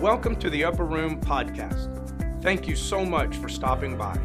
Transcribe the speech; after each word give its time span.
Welcome 0.00 0.36
to 0.36 0.48
the 0.48 0.64
Upper 0.64 0.84
Room 0.84 1.20
Podcast. 1.20 1.90
Thank 2.40 2.68
you 2.68 2.76
so 2.76 3.04
much 3.04 3.36
for 3.38 3.48
stopping 3.48 3.98
by. 3.98 4.16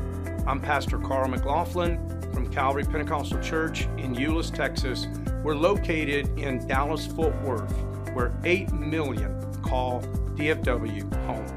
I'm 0.45 0.61
Pastor 0.61 0.99
Carl 0.99 1.27
McLaughlin 1.29 1.97
from 2.31 2.47
Calvary 2.53 2.83
Pentecostal 2.83 3.41
Church 3.41 3.87
in 3.97 4.13
Euless, 4.13 4.53
Texas. 4.53 5.07
We're 5.41 5.55
located 5.55 6.37
in 6.37 6.67
Dallas 6.67 7.07
Fort 7.07 7.33
Worth, 7.41 7.75
where 8.13 8.31
8 8.43 8.71
million 8.71 9.51
call 9.63 10.03
DFW 10.35 11.11
home. 11.25 11.47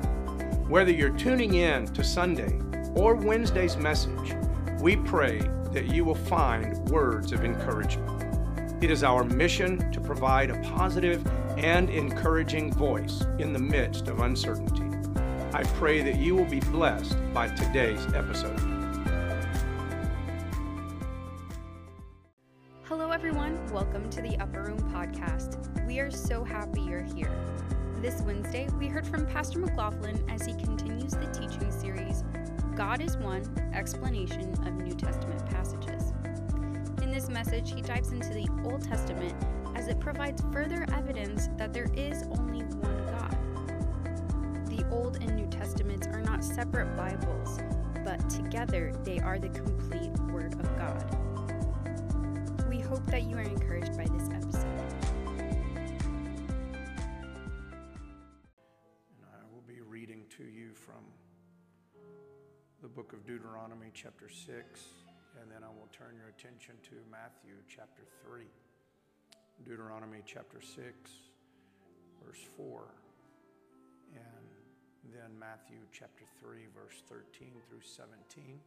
Whether 0.67 0.93
you're 0.93 1.11
tuning 1.11 1.53
in 1.53 1.87
to 1.89 2.03
Sunday 2.03 2.59
or 2.95 3.17
Wednesday's 3.17 3.77
message, 3.77 4.35
we 4.81 4.97
pray 4.97 5.41
that 5.73 5.89
you 5.89 6.07
will 6.07 6.15
find 6.15 6.75
words 6.89 7.33
of 7.33 7.45
encouragement. 7.45 8.83
It 8.83 8.91
is 8.91 9.05
our 9.05 9.25
mission 9.25 9.93
to 9.93 10.01
provide 10.01 10.49
a 10.49 10.59
positive 10.63 11.23
and 11.57 11.89
encouraging 11.89 12.71
voice 12.73 13.25
in 13.39 13.53
the 13.53 13.59
midst 13.59 14.09
of 14.09 14.21
uncertainty. 14.21 14.85
I 15.55 15.63
pray 15.65 16.03
that 16.03 16.17
you 16.17 16.35
will 16.35 16.45
be 16.45 16.61
blessed 16.61 17.17
by 17.33 17.49
today's 17.49 18.05
episode. 18.13 18.59
Hello, 22.85 23.11
everyone. 23.11 23.59
Welcome 23.73 24.11
to 24.11 24.21
the 24.21 24.37
Upper 24.37 24.65
Room 24.65 24.79
Podcast. 24.93 25.87
We 25.87 25.99
are 25.99 26.11
so 26.11 26.45
happy 26.45 26.83
you're 26.83 27.03
here. 27.03 27.33
This 28.03 28.21
Wednesday, 28.21 28.69
we 28.79 28.89
heard 28.89 29.07
from 29.07 29.27
Pastor 29.27 29.59
McLaughlin 29.59 30.23
as 30.29 30.45
he 30.45 30.53
continues 30.53 31.13
the 31.13 31.27
teaching 31.33 31.73
series, 31.73 32.23
God 32.75 33.01
is 33.01 33.17
One 33.17 33.43
Explanation 33.75 34.53
of 34.67 34.75
New 34.75 34.95
Testament 34.95 35.45
Passages. 35.47 36.13
In 37.01 37.11
this 37.11 37.31
message, 37.31 37.73
he 37.73 37.81
dives 37.81 38.13
into 38.13 38.35
the 38.35 38.47
Old 38.65 38.85
Testament 38.85 39.35
as 39.87 39.93
it 39.93 40.01
provides 40.01 40.43
further 40.53 40.85
evidence 40.93 41.49
that 41.57 41.73
there 41.73 41.89
is 41.95 42.25
only 42.39 42.65
one 42.65 43.07
God. 43.07 43.39
The 44.67 44.85
Old 44.91 45.19
and 45.23 45.37
New 45.37 45.47
Testaments 45.47 46.09
are 46.09 46.23
not 46.23 46.43
separate 46.43 46.97
Bibles, 46.97 47.61
but 48.05 48.29
together 48.29 48.93
they 49.05 49.21
are 49.21 49.39
the 49.39 49.49
complete 49.51 50.11
Word 50.33 50.55
of 50.55 50.77
God. 50.77 51.05
We 52.69 52.81
hope 52.81 53.07
that 53.13 53.23
you 53.23 53.37
are 53.37 53.43
encouraged 53.43 53.97
by 53.97 54.07
this 54.07 54.29
episode. 54.29 54.67
And 59.15 59.23
I 59.23 59.47
will 59.53 59.63
be 59.69 59.81
reading 59.81 60.25
to 60.37 60.43
you 60.43 60.75
from 60.75 61.05
the 62.83 62.89
book 62.89 63.13
of 63.13 63.25
Deuteronomy, 63.25 63.93
chapter 63.95 64.29
6, 64.29 64.49
and 65.41 65.49
then 65.49 65.63
I 65.63 65.69
will 65.69 65.89
turn 65.93 66.17
your 66.19 66.31
attention 66.37 66.75
to 66.91 66.97
Matthew, 67.09 67.55
chapter 67.69 68.03
3. 68.25 68.47
Deuteronomy, 69.65 70.19
chapter 70.27 70.61
6, 70.61 70.77
verse 72.25 72.45
4, 72.57 72.83
and 74.15 75.15
then 75.15 75.39
Matthew, 75.39 75.79
chapter 75.93 76.25
3, 76.41 76.67
verse 76.75 77.03
13 77.09 77.53
through 77.69 77.81
17. 77.83 78.61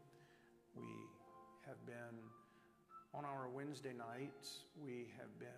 We 0.76 0.84
have 1.68 1.84
been 1.86 2.18
on 3.14 3.26
our 3.26 3.50
Wednesday 3.50 3.94
nights, 3.94 4.66
we 4.82 5.08
have 5.18 5.40
been 5.40 5.50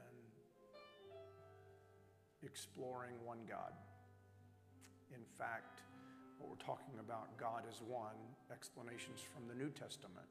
exploring 2.43 3.15
one 3.23 3.39
God. 3.47 3.73
In 5.13 5.23
fact, 5.37 5.81
what 6.39 6.49
we're 6.49 6.65
talking 6.65 6.99
about, 6.99 7.37
God 7.37 7.63
is 7.69 7.81
one, 7.87 8.17
explanations 8.51 9.21
from 9.21 9.47
the 9.47 9.55
New 9.55 9.69
Testament. 9.69 10.27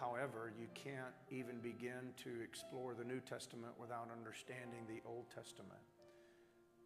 However, 0.00 0.50
you 0.58 0.66
can't 0.72 1.12
even 1.30 1.58
begin 1.58 2.16
to 2.24 2.30
explore 2.42 2.94
the 2.94 3.04
New 3.04 3.20
Testament 3.20 3.74
without 3.78 4.08
understanding 4.10 4.88
the 4.88 5.02
Old 5.06 5.26
Testament. 5.28 5.84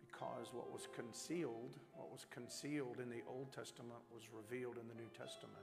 Because 0.02 0.50
what 0.52 0.72
was 0.72 0.88
concealed, 0.94 1.78
what 1.94 2.10
was 2.10 2.26
concealed 2.30 2.98
in 3.00 3.08
the 3.08 3.22
Old 3.28 3.52
Testament 3.52 4.02
was 4.12 4.24
revealed 4.34 4.78
in 4.82 4.88
the 4.88 4.94
New 4.94 5.10
Testament. 5.16 5.62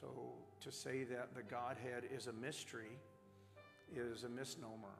So 0.00 0.32
to 0.60 0.72
say 0.72 1.04
that 1.04 1.34
the 1.34 1.42
Godhead 1.42 2.04
is 2.10 2.26
a 2.26 2.32
mystery 2.32 2.98
is 3.94 4.24
a 4.24 4.28
misnomer. 4.28 4.96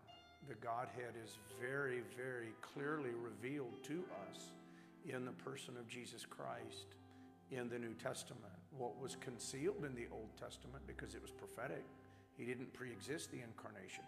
The 0.48 0.54
Godhead 0.54 1.14
is 1.22 1.38
very, 1.60 2.02
very 2.16 2.52
clearly 2.60 3.10
revealed 3.10 3.82
to 3.84 4.04
us 4.28 4.52
in 5.08 5.24
the 5.24 5.32
person 5.32 5.76
of 5.76 5.88
Jesus 5.88 6.24
Christ 6.24 6.94
in 7.50 7.68
the 7.68 7.78
New 7.78 7.94
Testament. 7.94 8.55
What 8.78 9.00
was 9.00 9.16
concealed 9.16 9.84
in 9.84 9.94
the 9.94 10.06
Old 10.12 10.28
Testament 10.38 10.82
because 10.86 11.14
it 11.14 11.22
was 11.22 11.30
prophetic, 11.30 11.84
he 12.36 12.44
didn't 12.44 12.72
pre 12.72 12.90
exist 12.90 13.30
the 13.30 13.40
incarnation. 13.40 14.04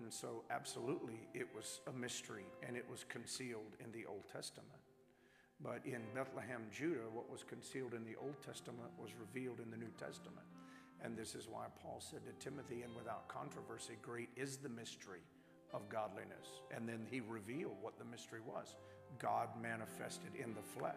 And 0.00 0.12
so, 0.12 0.44
absolutely, 0.50 1.28
it 1.34 1.48
was 1.54 1.80
a 1.88 1.92
mystery 1.92 2.44
and 2.66 2.76
it 2.76 2.86
was 2.88 3.04
concealed 3.08 3.74
in 3.84 3.90
the 3.92 4.06
Old 4.06 4.22
Testament. 4.32 4.80
But 5.62 5.80
in 5.84 6.00
Bethlehem, 6.14 6.62
Judah, 6.72 7.10
what 7.12 7.30
was 7.30 7.42
concealed 7.42 7.92
in 7.92 8.04
the 8.04 8.16
Old 8.20 8.36
Testament 8.44 8.88
was 8.98 9.10
revealed 9.18 9.60
in 9.60 9.70
the 9.70 9.76
New 9.76 9.92
Testament. 9.98 10.46
And 11.02 11.16
this 11.16 11.34
is 11.34 11.48
why 11.48 11.66
Paul 11.82 12.00
said 12.00 12.20
to 12.24 12.44
Timothy, 12.44 12.82
and 12.82 12.94
without 12.94 13.28
controversy, 13.28 13.94
great 14.00 14.28
is 14.36 14.56
the 14.56 14.68
mystery 14.68 15.20
of 15.72 15.88
godliness. 15.88 16.62
And 16.74 16.88
then 16.88 17.06
he 17.10 17.20
revealed 17.20 17.76
what 17.80 17.98
the 17.98 18.04
mystery 18.04 18.40
was 18.46 18.74
God 19.18 19.48
manifested 19.60 20.30
in 20.38 20.54
the 20.54 20.62
flesh. 20.62 20.94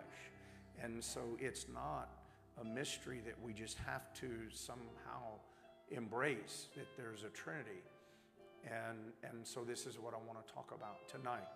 And 0.81 1.03
so 1.03 1.21
it's 1.39 1.65
not 1.73 2.09
a 2.61 2.63
mystery 2.63 3.21
that 3.25 3.35
we 3.41 3.53
just 3.53 3.77
have 3.79 4.13
to 4.15 4.29
somehow 4.51 5.39
embrace 5.89 6.67
that 6.75 6.87
there's 6.97 7.23
a 7.23 7.29
Trinity. 7.29 7.83
And, 8.65 8.97
and 9.23 9.45
so 9.45 9.63
this 9.63 9.85
is 9.85 9.99
what 9.99 10.13
I 10.13 10.17
want 10.25 10.45
to 10.45 10.53
talk 10.53 10.73
about 10.75 11.07
tonight. 11.07 11.47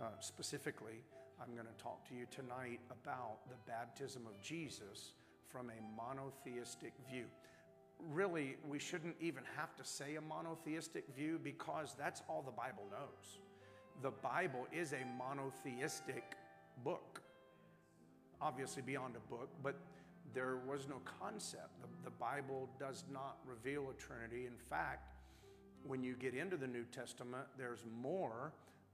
Uh, 0.00 0.06
specifically, 0.20 1.02
I'm 1.40 1.54
going 1.54 1.66
to 1.66 1.82
talk 1.82 2.08
to 2.08 2.14
you 2.14 2.26
tonight 2.30 2.80
about 2.90 3.48
the 3.48 3.56
baptism 3.66 4.26
of 4.26 4.40
Jesus 4.40 5.12
from 5.48 5.70
a 5.70 5.96
monotheistic 5.96 6.92
view. 7.10 7.24
Really, 8.10 8.56
we 8.68 8.78
shouldn't 8.78 9.16
even 9.20 9.42
have 9.56 9.74
to 9.76 9.84
say 9.84 10.16
a 10.16 10.20
monotheistic 10.20 11.04
view 11.14 11.38
because 11.42 11.94
that's 11.98 12.22
all 12.28 12.42
the 12.42 12.52
Bible 12.52 12.84
knows. 12.90 13.38
The 14.02 14.10
Bible 14.10 14.66
is 14.72 14.92
a 14.92 15.04
monotheistic 15.18 16.36
book, 16.84 17.22
obviously 18.40 18.82
beyond 18.82 19.14
a 19.16 19.30
book, 19.30 19.48
but 19.62 19.76
there 20.36 20.58
was 20.68 20.86
no 20.86 20.96
concept. 21.18 21.80
The, 21.80 22.10
the 22.10 22.16
Bible 22.16 22.68
does 22.78 23.04
not 23.10 23.38
reveal 23.46 23.88
a 23.90 23.94
Trinity. 23.94 24.44
In 24.44 24.58
fact, 24.68 25.14
when 25.86 26.04
you 26.04 26.14
get 26.14 26.34
into 26.34 26.58
the 26.58 26.66
New 26.66 26.84
Testament, 26.92 27.44
there's 27.56 27.84
more 28.02 28.52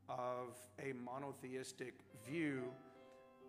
of 0.08 0.56
a 0.78 0.92
monotheistic 0.92 1.94
view 2.25 2.62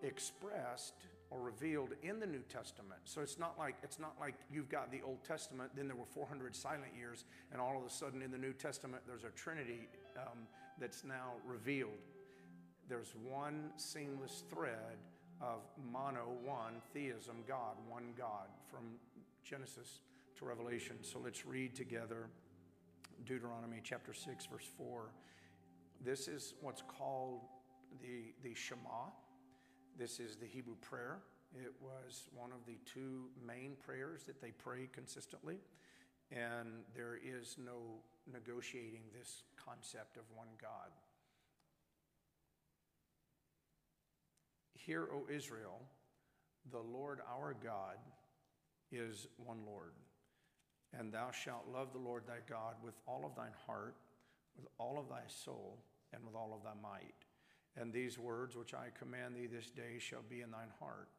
expressed 0.01 0.95
or 1.29 1.39
revealed 1.39 1.89
in 2.01 2.19
the 2.19 2.25
New 2.25 2.41
Testament. 2.49 2.99
So 3.05 3.21
it's 3.21 3.37
not 3.37 3.59
like 3.59 3.75
it's 3.83 3.99
not 3.99 4.15
like 4.19 4.33
you've 4.51 4.69
got 4.69 4.91
the 4.91 5.01
Old 5.05 5.23
Testament, 5.23 5.69
then 5.75 5.87
there 5.87 5.95
were 5.95 6.05
400 6.05 6.55
silent 6.55 6.93
years, 6.97 7.25
and 7.51 7.61
all 7.61 7.77
of 7.77 7.85
a 7.85 7.91
sudden 7.91 8.23
in 8.23 8.31
the 8.31 8.39
New 8.39 8.53
Testament 8.53 9.03
there's 9.05 9.23
a 9.23 9.29
Trinity 9.29 9.87
um, 10.17 10.47
that's 10.79 11.03
now 11.03 11.33
revealed. 11.45 11.91
There's 12.89 13.13
one 13.23 13.69
seamless 13.77 14.43
thread 14.49 14.97
of 15.43 15.59
mono, 15.91 16.31
one 16.43 16.81
theism, 16.93 17.35
God, 17.47 17.75
one 17.89 18.13
God, 18.17 18.47
from 18.71 18.83
Genesis 19.43 19.99
to 20.37 20.45
Revelation. 20.45 20.95
So 21.01 21.19
let's 21.23 21.45
read 21.45 21.75
together 21.75 22.27
Deuteronomy 23.25 23.81
chapter 23.83 24.13
6, 24.13 24.45
verse 24.45 24.67
4. 24.77 25.09
This 26.03 26.27
is 26.27 26.53
what's 26.61 26.81
called 26.81 27.41
the, 28.01 28.33
the 28.41 28.55
Shema. 28.55 29.11
This 29.97 30.19
is 30.19 30.37
the 30.37 30.47
Hebrew 30.47 30.75
prayer. 30.81 31.19
It 31.55 31.73
was 31.81 32.29
one 32.35 32.51
of 32.51 32.65
the 32.65 32.77
two 32.85 33.25
main 33.45 33.75
prayers 33.85 34.23
that 34.23 34.41
they 34.41 34.51
pray 34.51 34.89
consistently. 34.91 35.57
And 36.31 36.69
there 36.95 37.19
is 37.23 37.57
no 37.63 37.99
negotiating 38.31 39.01
this 39.17 39.43
concept 39.55 40.17
of 40.17 40.23
one 40.35 40.47
God. 40.59 40.89
Hear, 44.85 45.07
O 45.13 45.25
Israel, 45.33 45.79
the 46.71 46.79
Lord 46.79 47.19
our 47.29 47.55
God 47.63 47.97
is 48.91 49.27
one 49.37 49.65
Lord. 49.65 49.93
And 50.97 51.11
thou 51.11 51.31
shalt 51.31 51.67
love 51.73 51.93
the 51.93 51.99
Lord 51.99 52.23
thy 52.27 52.39
God 52.47 52.75
with 52.83 52.95
all 53.07 53.25
of 53.25 53.35
thine 53.35 53.55
heart, 53.65 53.95
with 54.57 54.67
all 54.77 54.99
of 54.99 55.09
thy 55.09 55.23
soul, 55.27 55.79
and 56.13 56.23
with 56.25 56.35
all 56.35 56.53
of 56.53 56.63
thy 56.63 56.79
might. 56.81 57.15
And 57.75 57.91
these 57.91 58.19
words 58.19 58.55
which 58.55 58.73
I 58.73 58.87
command 58.97 59.35
thee 59.35 59.47
this 59.47 59.71
day 59.71 59.97
shall 59.99 60.21
be 60.29 60.41
in 60.41 60.51
thine 60.51 60.71
heart. 60.79 61.09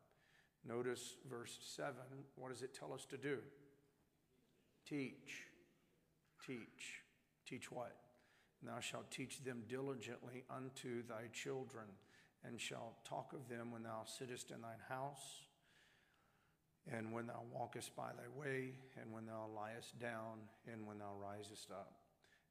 Notice 0.67 1.17
verse 1.29 1.59
7. 1.77 1.95
What 2.37 2.51
does 2.51 2.63
it 2.63 2.75
tell 2.79 2.93
us 2.93 3.05
to 3.07 3.17
do? 3.17 3.39
Teach. 4.89 5.43
Teach. 6.47 7.03
Teach 7.49 7.73
what? 7.73 7.97
And 8.61 8.71
thou 8.71 8.81
shalt 8.81 9.11
teach 9.11 9.43
them 9.43 9.63
diligently 9.69 10.45
unto 10.49 11.03
thy 11.07 11.29
children, 11.33 11.87
and 12.47 12.61
shalt 12.61 13.05
talk 13.05 13.33
of 13.33 13.49
them 13.49 13.73
when 13.73 13.83
thou 13.83 14.03
sittest 14.05 14.51
in 14.51 14.61
thine 14.61 14.83
house, 14.89 15.47
and 16.91 17.13
when 17.13 17.27
thou 17.27 17.43
walkest 17.53 17.97
by 17.97 18.11
thy 18.13 18.29
way, 18.39 18.73
and 19.01 19.13
when 19.13 19.27
thou 19.27 19.49
liest 19.55 19.99
down, 19.99 20.41
and 20.71 20.87
when 20.87 20.99
thou 20.99 21.13
risest 21.21 21.71
up. 21.71 21.95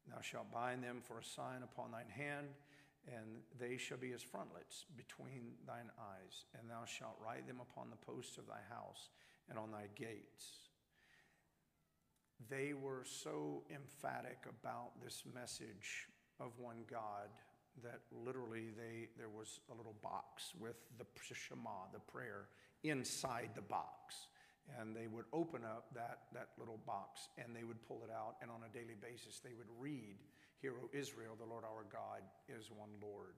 Thou 0.08 0.20
shalt 0.20 0.52
bind 0.52 0.82
them 0.82 1.00
for 1.02 1.18
a 1.18 1.24
sign 1.24 1.62
upon 1.62 1.92
thine 1.92 2.10
hand, 2.10 2.48
and 3.06 3.42
they 3.58 3.76
shall 3.76 3.98
be 3.98 4.12
as 4.12 4.22
frontlets 4.22 4.84
between 4.96 5.52
thine 5.66 5.90
eyes, 5.98 6.46
and 6.58 6.68
thou 6.68 6.84
shalt 6.84 7.18
write 7.24 7.46
them 7.46 7.60
upon 7.60 7.90
the 7.90 8.12
posts 8.12 8.38
of 8.38 8.46
thy 8.46 8.60
house 8.68 9.10
and 9.48 9.58
on 9.58 9.70
thy 9.70 9.86
gates. 9.94 10.70
They 12.50 12.72
were 12.72 13.04
so 13.04 13.62
emphatic 13.72 14.38
about 14.48 15.02
this 15.02 15.22
message 15.32 16.08
of 16.40 16.58
one 16.58 16.84
God 16.90 17.28
that 17.82 18.00
literally 18.12 18.70
they, 18.76 19.08
there 19.18 19.28
was 19.28 19.60
a 19.70 19.74
little 19.74 19.96
box 20.02 20.52
with 20.58 20.76
the 20.98 21.06
Shema, 21.20 21.90
the 21.92 21.98
prayer, 21.98 22.48
inside 22.82 23.50
the 23.54 23.62
box. 23.62 24.28
And 24.78 24.96
they 24.96 25.08
would 25.08 25.26
open 25.32 25.62
up 25.64 25.92
that, 25.94 26.32
that 26.32 26.48
little 26.58 26.80
box 26.86 27.28
and 27.36 27.54
they 27.54 27.64
would 27.64 27.82
pull 27.86 28.02
it 28.04 28.10
out, 28.10 28.36
and 28.40 28.50
on 28.50 28.60
a 28.64 28.72
daily 28.72 28.96
basis 29.00 29.40
they 29.40 29.52
would 29.52 29.68
read, 29.78 30.16
Hear, 30.60 30.72
O 30.82 30.88
Israel, 30.94 31.36
the 31.38 31.44
Lord 31.44 31.64
our 31.64 31.84
God 31.92 32.22
is 32.48 32.70
one 32.70 32.96
Lord. 33.02 33.36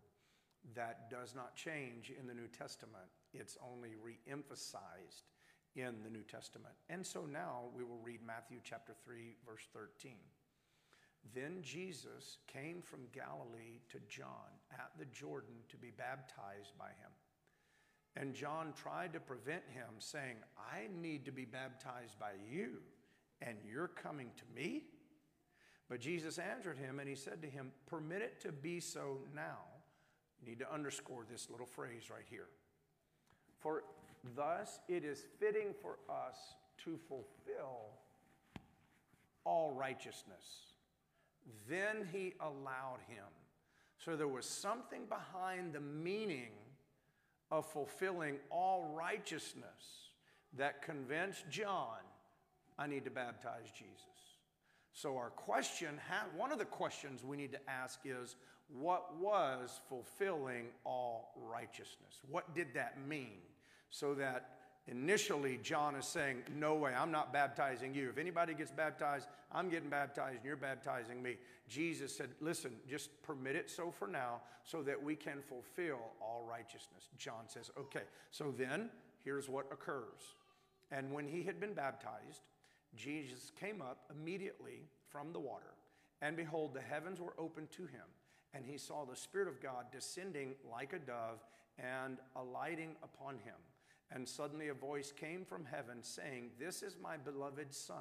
That 0.74 1.10
does 1.10 1.34
not 1.34 1.56
change 1.56 2.12
in 2.16 2.26
the 2.26 2.34
New 2.34 2.46
Testament, 2.46 3.10
it's 3.34 3.56
only 3.62 3.94
re 4.00 4.18
emphasized 4.30 5.26
in 5.74 6.02
the 6.04 6.10
New 6.10 6.22
Testament. 6.22 6.74
And 6.88 7.04
so 7.04 7.26
now 7.26 7.68
we 7.76 7.84
will 7.84 8.00
read 8.02 8.20
Matthew 8.24 8.58
chapter 8.62 8.94
3, 9.04 9.36
verse 9.44 9.66
13. 9.74 10.14
Then 11.34 11.58
Jesus 11.62 12.38
came 12.46 12.82
from 12.82 13.00
Galilee 13.12 13.80
to 13.90 13.98
John 14.08 14.50
at 14.72 14.90
the 14.98 15.04
Jordan 15.06 15.54
to 15.68 15.76
be 15.76 15.90
baptized 15.90 16.72
by 16.78 16.88
him. 16.88 17.12
And 18.16 18.34
John 18.34 18.72
tried 18.74 19.12
to 19.12 19.20
prevent 19.20 19.62
him, 19.68 19.88
saying, 19.98 20.36
I 20.56 20.88
need 21.00 21.26
to 21.26 21.32
be 21.32 21.44
baptized 21.44 22.18
by 22.18 22.32
you, 22.50 22.78
and 23.42 23.58
you're 23.68 23.88
coming 23.88 24.30
to 24.36 24.44
me? 24.54 24.84
But 25.88 26.00
Jesus 26.00 26.38
answered 26.38 26.78
him, 26.78 26.98
and 26.98 27.08
he 27.08 27.14
said 27.14 27.42
to 27.42 27.48
him, 27.48 27.72
Permit 27.86 28.22
it 28.22 28.40
to 28.40 28.52
be 28.52 28.80
so 28.80 29.18
now. 29.34 29.58
You 30.40 30.48
need 30.48 30.58
to 30.60 30.72
underscore 30.72 31.24
this 31.30 31.48
little 31.50 31.66
phrase 31.66 32.10
right 32.10 32.24
here. 32.28 32.48
For 33.60 33.84
thus 34.34 34.80
it 34.88 35.04
is 35.04 35.24
fitting 35.38 35.74
for 35.80 35.98
us 36.08 36.36
to 36.84 36.98
fulfill 37.08 37.90
all 39.44 39.72
righteousness. 39.72 40.75
Then 41.68 42.08
he 42.12 42.34
allowed 42.40 43.00
him. 43.08 43.24
So 43.98 44.16
there 44.16 44.28
was 44.28 44.46
something 44.46 45.02
behind 45.08 45.72
the 45.72 45.80
meaning 45.80 46.52
of 47.50 47.66
fulfilling 47.66 48.36
all 48.50 48.92
righteousness 48.96 50.10
that 50.56 50.82
convinced 50.82 51.44
John, 51.50 51.98
I 52.78 52.86
need 52.86 53.04
to 53.04 53.10
baptize 53.10 53.70
Jesus. 53.76 54.02
So, 54.92 55.16
our 55.16 55.30
question, 55.30 56.00
one 56.34 56.52
of 56.52 56.58
the 56.58 56.64
questions 56.64 57.22
we 57.22 57.36
need 57.36 57.52
to 57.52 57.70
ask 57.70 58.00
is, 58.04 58.36
what 58.68 59.14
was 59.16 59.80
fulfilling 59.88 60.66
all 60.84 61.32
righteousness? 61.36 62.20
What 62.28 62.54
did 62.54 62.68
that 62.74 62.98
mean? 63.06 63.38
So 63.90 64.14
that 64.14 64.55
initially 64.88 65.58
John 65.62 65.94
is 65.94 66.06
saying, 66.06 66.42
No 66.54 66.74
way, 66.74 66.92
I'm 66.94 67.10
not 67.10 67.32
baptizing 67.32 67.94
you. 67.94 68.08
If 68.08 68.18
anybody 68.18 68.54
gets 68.54 68.70
baptized, 68.70 69.28
I'm 69.52 69.68
getting 69.68 69.88
baptized 69.88 70.36
and 70.36 70.44
you're 70.44 70.56
baptizing 70.56 71.22
me. 71.22 71.36
Jesus 71.68 72.16
said, 72.16 72.30
Listen, 72.40 72.72
just 72.88 73.10
permit 73.22 73.56
it 73.56 73.70
so 73.70 73.90
for 73.90 74.08
now 74.08 74.40
so 74.64 74.82
that 74.82 75.02
we 75.02 75.14
can 75.14 75.40
fulfill 75.48 76.12
all 76.20 76.46
righteousness. 76.48 77.08
John 77.16 77.48
says, 77.48 77.70
Okay, 77.78 78.04
so 78.30 78.54
then 78.56 78.90
here's 79.24 79.48
what 79.48 79.66
occurs. 79.72 80.34
And 80.90 81.12
when 81.12 81.26
he 81.26 81.42
had 81.42 81.60
been 81.60 81.74
baptized, 81.74 82.42
Jesus 82.94 83.52
came 83.58 83.82
up 83.82 84.04
immediately 84.10 84.88
from 85.08 85.32
the 85.32 85.40
water, 85.40 85.74
and 86.22 86.36
behold, 86.36 86.74
the 86.74 86.80
heavens 86.80 87.20
were 87.20 87.34
opened 87.38 87.70
to 87.72 87.82
him, 87.82 88.06
and 88.54 88.64
he 88.64 88.78
saw 88.78 89.04
the 89.04 89.16
Spirit 89.16 89.48
of 89.48 89.60
God 89.60 89.86
descending 89.92 90.54
like 90.70 90.92
a 90.92 90.98
dove 90.98 91.44
and 91.78 92.18
alighting 92.36 92.96
upon 93.02 93.34
him. 93.34 93.54
And 94.10 94.28
suddenly 94.28 94.68
a 94.68 94.74
voice 94.74 95.12
came 95.12 95.44
from 95.44 95.64
heaven 95.64 96.02
saying, 96.02 96.50
This 96.58 96.82
is 96.82 96.96
my 97.02 97.16
beloved 97.16 97.74
Son, 97.74 97.96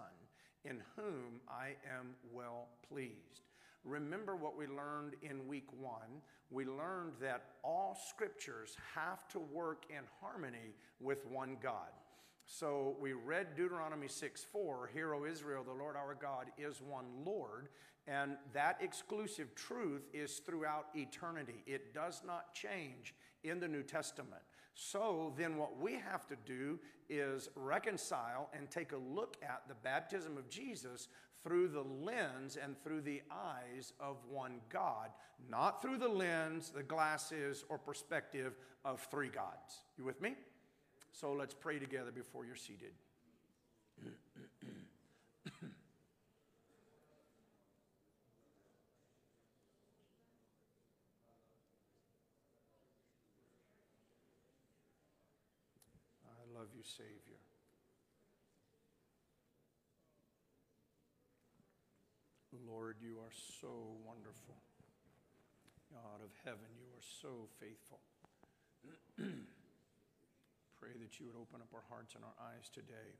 in 0.63 0.81
whom 0.95 1.41
I 1.49 1.75
am 1.97 2.15
well 2.31 2.67
pleased. 2.87 3.49
Remember 3.83 4.35
what 4.35 4.57
we 4.57 4.65
learned 4.67 5.15
in 5.21 5.47
week 5.47 5.67
one. 5.79 6.21
We 6.49 6.65
learned 6.65 7.13
that 7.21 7.43
all 7.63 7.97
scriptures 8.09 8.75
have 8.95 9.27
to 9.29 9.39
work 9.39 9.85
in 9.89 10.03
harmony 10.21 10.73
with 10.99 11.25
one 11.27 11.57
God. 11.61 11.91
So 12.47 12.95
we 12.99 13.13
read 13.13 13.55
Deuteronomy 13.55 14.07
6 14.07 14.43
4, 14.43 14.89
Hear, 14.93 15.13
O 15.15 15.25
Israel, 15.25 15.63
the 15.63 15.73
Lord 15.73 15.95
our 15.95 16.15
God 16.15 16.47
is 16.57 16.81
one 16.81 17.05
Lord. 17.25 17.69
And 18.07 18.37
that 18.53 18.77
exclusive 18.81 19.55
truth 19.55 20.03
is 20.13 20.39
throughout 20.45 20.87
eternity. 20.95 21.63
It 21.65 21.93
does 21.93 22.21
not 22.25 22.53
change 22.53 23.15
in 23.43 23.59
the 23.59 23.67
New 23.67 23.81
Testament. 23.81 24.43
So 24.75 25.33
then, 25.37 25.55
what 25.55 25.79
we 25.79 25.93
have 25.93 26.27
to 26.27 26.35
do 26.45 26.77
is 27.09 27.49
reconcile 27.55 28.49
and 28.53 28.69
take 28.69 28.91
a 28.91 28.97
look 28.97 29.37
at 29.41 29.61
the 29.69 29.73
baptism 29.73 30.37
of 30.37 30.49
Jesus 30.49 31.07
through 31.43 31.69
the 31.69 31.81
lens 31.81 32.57
and 32.61 32.75
through 32.83 33.01
the 33.01 33.21
eyes 33.31 33.93
of 34.01 34.17
one 34.29 34.59
God, 34.69 35.11
not 35.49 35.81
through 35.81 35.97
the 35.97 36.09
lens, 36.09 36.71
the 36.75 36.83
glasses, 36.83 37.63
or 37.69 37.77
perspective 37.77 38.57
of 38.83 38.99
three 39.09 39.29
gods. 39.29 39.83
You 39.97 40.03
with 40.03 40.21
me? 40.21 40.35
So 41.13 41.31
let's 41.31 41.53
pray 41.53 41.79
together 41.79 42.11
before 42.11 42.45
you're 42.45 42.55
seated. 42.55 42.91
love 56.65 56.67
you, 56.73 56.74
Savior. 56.85 57.41
Lord, 62.63 62.95
you 63.01 63.19
are 63.19 63.33
so 63.59 63.99
wonderful. 64.05 64.55
God 65.91 66.23
of 66.23 66.31
heaven, 66.45 66.71
you 66.77 66.87
are 66.93 67.03
so 67.21 67.49
faithful. 67.59 67.99
Pray 70.79 70.93
that 71.01 71.19
you 71.19 71.25
would 71.25 71.35
open 71.35 71.59
up 71.59 71.73
our 71.73 71.83
hearts 71.89 72.15
and 72.15 72.23
our 72.23 72.37
eyes 72.39 72.69
today. 72.69 73.17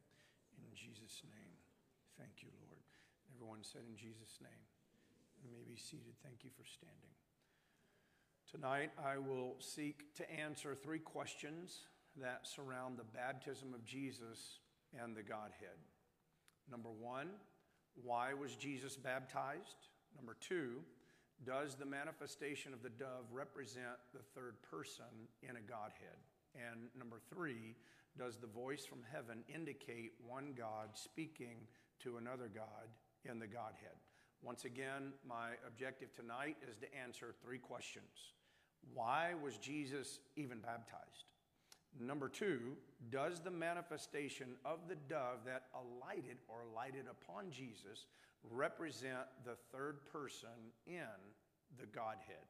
In 0.62 0.70
Jesus' 0.72 1.26
name. 1.26 1.58
Thank 2.16 2.46
you, 2.46 2.50
Lord. 2.64 2.80
Everyone 3.34 3.64
said 3.66 3.84
in 3.90 3.98
Jesus' 3.98 4.40
name. 4.40 4.66
You 5.44 5.52
may 5.52 5.66
be 5.68 5.76
seated. 5.76 6.16
Thank 6.24 6.44
you 6.44 6.52
for 6.56 6.64
standing. 6.64 7.16
Tonight, 8.50 8.92
I 9.02 9.18
will 9.18 9.58
seek 9.60 10.14
to 10.16 10.24
answer 10.32 10.76
three 10.76 11.00
questions 11.00 11.86
that 12.22 12.48
surround 12.48 12.98
the 12.98 13.04
baptism 13.04 13.74
of 13.74 13.86
Jesus 13.86 14.60
and 15.00 15.16
the 15.16 15.24
Godhead. 15.24 15.78
Number 16.70 16.90
one, 16.90 17.30
why 18.02 18.34
was 18.34 18.56
Jesus 18.56 18.96
baptized? 18.96 19.90
Number 20.16 20.36
two, 20.40 20.82
does 21.46 21.76
the 21.76 21.86
manifestation 21.86 22.74
of 22.74 22.82
the 22.82 22.90
dove 22.90 23.26
represent 23.32 24.00
the 24.14 24.24
third 24.34 24.56
person 24.62 25.06
in 25.42 25.58
a 25.58 25.62
Godhead? 25.62 26.18
And 26.56 26.88
number 26.98 27.20
three, 27.30 27.76
does 28.18 28.38
the 28.38 28.48
voice 28.48 28.86
from 28.86 29.00
heaven 29.12 29.44
indicate 29.54 30.14
one 30.26 30.54
God 30.58 30.90
speaking 30.94 31.68
to 32.04 32.18
another 32.18 32.50
God 32.54 32.88
in 33.30 33.40
the 33.40 33.48
Godhead? 33.48 34.00
Once 34.42 34.64
again, 34.64 35.12
my 35.28 35.50
objective 35.68 36.14
tonight 36.14 36.56
is 36.70 36.78
to 36.78 36.96
answer 36.96 37.36
three 37.44 37.58
questions. 37.58 38.34
Why 38.94 39.34
was 39.44 39.58
Jesus 39.58 40.20
even 40.38 40.60
baptized? 40.60 41.35
Number 42.00 42.28
two, 42.28 42.60
does 43.10 43.40
the 43.40 43.52
manifestation 43.52 44.48
of 44.66 44.80
the 44.90 44.96
dove 44.96 45.40
that 45.46 45.64
alighted 45.74 46.38
or 46.48 46.64
lighted 46.76 47.06
upon 47.10 47.52
Jesus 47.52 48.08
represent 48.52 49.28
the 49.46 49.56
third 49.72 50.00
person 50.12 50.74
in 50.88 51.06
the 51.80 51.86
Godhead? 51.86 52.46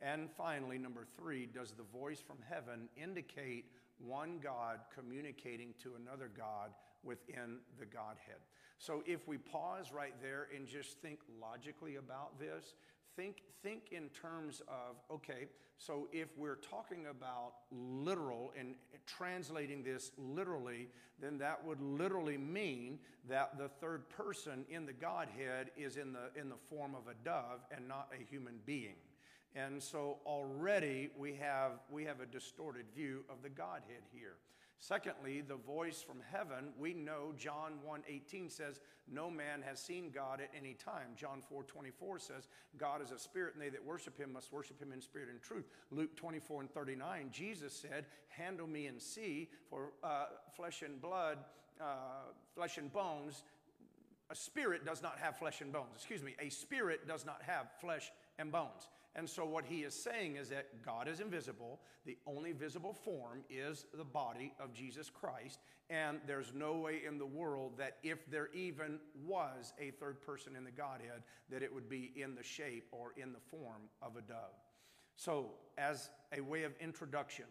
And 0.00 0.28
finally, 0.36 0.76
number 0.78 1.06
three, 1.16 1.46
does 1.46 1.72
the 1.72 1.84
voice 1.84 2.20
from 2.20 2.38
heaven 2.48 2.88
indicate 2.96 3.66
one 3.98 4.40
God 4.42 4.80
communicating 4.94 5.72
to 5.82 5.92
another 5.94 6.30
God 6.36 6.70
within 7.04 7.58
the 7.78 7.86
Godhead? 7.86 8.42
So 8.78 9.02
if 9.06 9.28
we 9.28 9.38
pause 9.38 9.92
right 9.92 10.14
there 10.20 10.48
and 10.54 10.66
just 10.66 11.00
think 11.00 11.20
logically 11.40 11.96
about 11.96 12.38
this, 12.40 12.74
think, 13.16 13.42
think 13.62 13.92
in 13.92 14.08
terms 14.10 14.62
of 14.68 14.96
okay, 15.10 15.46
so 15.76 16.08
if 16.12 16.28
we're 16.36 16.56
talking 16.56 17.06
about 17.10 17.54
literal 17.70 18.52
and 18.58 18.74
translating 19.06 19.82
this 19.82 20.12
literally, 20.16 20.88
then 21.20 21.38
that 21.38 21.64
would 21.64 21.80
literally 21.80 22.38
mean 22.38 22.98
that 23.28 23.58
the 23.58 23.68
third 23.68 24.08
person 24.08 24.64
in 24.70 24.86
the 24.86 24.92
Godhead 24.92 25.70
is 25.76 25.96
in 25.96 26.12
the, 26.12 26.40
in 26.40 26.48
the 26.48 26.56
form 26.70 26.94
of 26.94 27.08
a 27.08 27.14
dove 27.24 27.60
and 27.70 27.88
not 27.88 28.08
a 28.12 28.24
human 28.30 28.60
being. 28.66 28.96
And 29.54 29.82
so 29.82 30.18
already 30.26 31.10
we 31.16 31.34
have, 31.34 31.72
we 31.90 32.04
have 32.04 32.20
a 32.20 32.26
distorted 32.26 32.86
view 32.94 33.24
of 33.28 33.42
the 33.42 33.48
Godhead 33.48 34.02
here. 34.12 34.34
Secondly, 34.78 35.40
the 35.40 35.56
voice 35.56 36.02
from 36.02 36.20
heaven, 36.30 36.72
we 36.78 36.92
know 36.92 37.32
John 37.36 37.80
1:18 37.82 38.50
says, 38.50 38.80
"No 39.06 39.30
man 39.30 39.62
has 39.62 39.80
seen 39.80 40.10
God 40.10 40.40
at 40.40 40.50
any 40.54 40.74
time." 40.74 41.16
John 41.16 41.40
4:24 41.40 42.18
says, 42.18 42.48
"God 42.76 43.00
is 43.00 43.10
a 43.10 43.18
spirit, 43.18 43.54
and 43.54 43.62
they 43.62 43.70
that 43.70 43.82
worship 43.82 44.18
him 44.18 44.32
must 44.32 44.52
worship 44.52 44.78
him 44.80 44.92
in 44.92 45.00
spirit 45.00 45.30
and 45.30 45.40
truth." 45.42 45.70
Luke 45.90 46.14
24 46.16 46.60
and 46.60 46.70
39, 46.70 47.30
Jesus 47.30 47.74
said, 47.74 48.06
"Handle 48.28 48.66
me 48.66 48.86
and 48.86 49.00
see, 49.00 49.50
for 49.70 49.94
uh, 50.02 50.26
flesh 50.54 50.82
and 50.82 51.00
blood, 51.00 51.44
uh, 51.80 52.32
flesh 52.54 52.76
and 52.76 52.92
bones, 52.92 53.44
a 54.30 54.34
spirit 54.34 54.84
does 54.84 55.02
not 55.02 55.18
have 55.18 55.38
flesh 55.38 55.60
and 55.60 55.72
bones. 55.72 55.96
Excuse 55.96 56.22
me, 56.22 56.34
a 56.38 56.50
spirit 56.50 57.06
does 57.06 57.24
not 57.24 57.42
have 57.42 57.72
flesh 57.80 58.12
and 58.38 58.52
bones." 58.52 58.88
And 59.16 59.28
so, 59.28 59.44
what 59.44 59.64
he 59.64 59.84
is 59.84 59.94
saying 59.94 60.36
is 60.36 60.48
that 60.48 60.82
God 60.84 61.06
is 61.06 61.20
invisible. 61.20 61.80
The 62.04 62.18
only 62.26 62.52
visible 62.52 62.92
form 62.92 63.44
is 63.48 63.86
the 63.94 64.04
body 64.04 64.52
of 64.58 64.72
Jesus 64.72 65.08
Christ. 65.08 65.60
And 65.88 66.18
there's 66.26 66.52
no 66.52 66.74
way 66.74 67.02
in 67.06 67.18
the 67.18 67.26
world 67.26 67.74
that 67.78 67.98
if 68.02 68.28
there 68.28 68.48
even 68.54 68.98
was 69.24 69.72
a 69.78 69.92
third 69.92 70.20
person 70.20 70.56
in 70.56 70.64
the 70.64 70.72
Godhead, 70.72 71.22
that 71.50 71.62
it 71.62 71.72
would 71.72 71.88
be 71.88 72.12
in 72.16 72.34
the 72.34 72.42
shape 72.42 72.88
or 72.90 73.12
in 73.16 73.32
the 73.32 73.38
form 73.38 73.82
of 74.02 74.16
a 74.16 74.22
dove. 74.22 74.58
So, 75.16 75.50
as 75.78 76.10
a 76.36 76.40
way 76.40 76.64
of 76.64 76.72
introduction, 76.80 77.46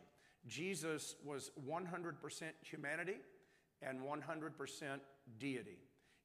Jesus 0.48 1.16
was 1.24 1.52
100% 1.66 2.44
humanity 2.62 3.20
and 3.82 4.02
100% 4.02 5.00
deity. 5.40 5.78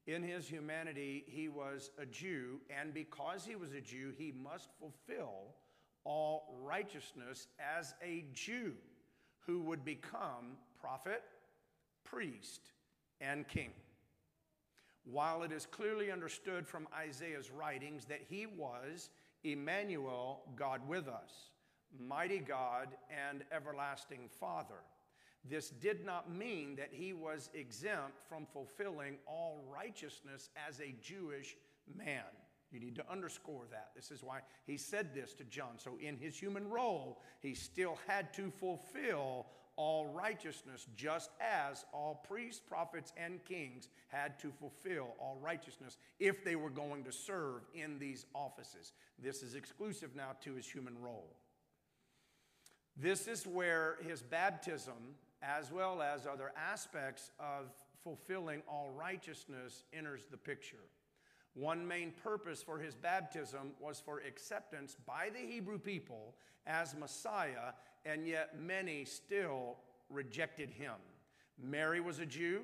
In 0.09 0.23
his 0.23 0.49
humanity, 0.49 1.25
he 1.27 1.49
was 1.49 1.91
a 1.99 2.07
Jew, 2.07 2.63
and 2.71 2.95
because 2.95 3.45
he 3.45 3.57
was 3.57 3.75
a 3.75 3.81
Jew, 3.83 4.15
he 4.17 4.33
must 4.33 4.71
fulfill 4.81 5.55
all 6.05 6.59
righteousness 6.63 7.49
as 7.61 7.95
a 8.03 8.25
Jew 8.33 8.73
who 9.41 9.61
would 9.61 9.85
become 9.85 10.57
prophet, 10.81 11.23
priest, 12.05 12.73
and 13.21 13.47
king. 13.49 13.69
While 15.05 15.43
it 15.43 15.53
is 15.53 15.67
clearly 15.67 16.11
understood 16.11 16.67
from 16.67 16.89
Isaiah's 16.99 17.51
writings 17.51 18.07
that 18.07 18.23
he 18.31 18.47
was 18.47 19.11
Emmanuel, 19.45 20.41
God 20.57 20.81
with 20.89 21.07
us, 21.07 21.51
mighty 22.01 22.39
God 22.39 22.89
and 23.11 23.45
everlasting 23.53 24.31
Father 24.41 24.81
this 25.45 25.71
did 25.71 26.05
not 26.05 26.33
mean 26.33 26.77
that 26.77 26.91
he 26.93 27.13
was 27.13 27.51
exempt 27.55 28.19
from 28.29 28.47
fulfilling 28.47 29.17
all 29.27 29.63
righteousness 29.73 30.51
as 30.69 30.81
a 30.81 30.95
Jewish 31.03 31.57
man. 31.97 32.25
You 32.71 32.81
need 32.81 32.97
to 32.97 33.11
underscore 33.11 33.65
that. 33.71 33.91
This 33.97 34.11
is 34.11 34.23
why 34.23 34.41
he 34.67 34.77
said 34.77 35.15
this 35.15 35.33
to 35.35 35.45
John. 35.45 35.79
So, 35.79 35.97
in 36.01 36.19
his 36.19 36.39
human 36.39 36.69
role, 36.69 37.23
he 37.41 37.55
still 37.55 37.99
had 38.07 38.33
to 38.35 38.51
fulfill 38.51 39.47
all 39.77 40.07
righteousness, 40.07 40.87
just 40.97 41.31
as 41.41 41.85
all 41.93 42.27
priests, 42.29 42.61
prophets, 42.61 43.13
and 43.17 43.43
kings 43.45 43.89
had 44.09 44.39
to 44.41 44.51
fulfill 44.51 45.15
all 45.21 45.39
righteousness 45.41 45.97
if 46.19 46.45
they 46.45 46.57
were 46.57 46.69
going 46.69 47.05
to 47.05 47.13
serve 47.13 47.63
in 47.73 47.99
these 47.99 48.27
offices. 48.35 48.93
This 49.23 49.43
is 49.43 49.55
exclusive 49.55 50.17
now 50.17 50.33
to 50.43 50.55
his 50.55 50.67
human 50.69 51.01
role. 51.01 51.37
This 52.97 53.29
is 53.29 53.47
where 53.47 53.99
his 54.07 54.21
baptism 54.21 55.15
as 55.43 55.71
well 55.73 56.03
as 56.03 56.27
other 56.27 56.53
aspects 56.57 57.31
of 57.39 57.71
fulfilling 58.03 58.63
all 58.69 58.91
righteousness, 58.91 59.85
enters 59.93 60.23
the 60.31 60.37
picture. 60.37 60.77
One 61.55 61.87
main 61.87 62.13
purpose 62.23 62.63
for 62.63 62.79
his 62.79 62.95
baptism 62.95 63.73
was 63.81 64.01
for 64.01 64.21
acceptance 64.21 64.97
by 65.07 65.31
the 65.33 65.41
Hebrew 65.41 65.79
people 65.79 66.35
as 66.67 66.95
Messiah, 66.95 67.73
and 68.05 68.27
yet 68.27 68.61
many 68.61 69.05
still 69.05 69.77
rejected 70.09 70.71
him. 70.71 70.95
Mary 71.61 72.01
was 72.01 72.21
a 72.21 72.27
Jew, 72.27 72.63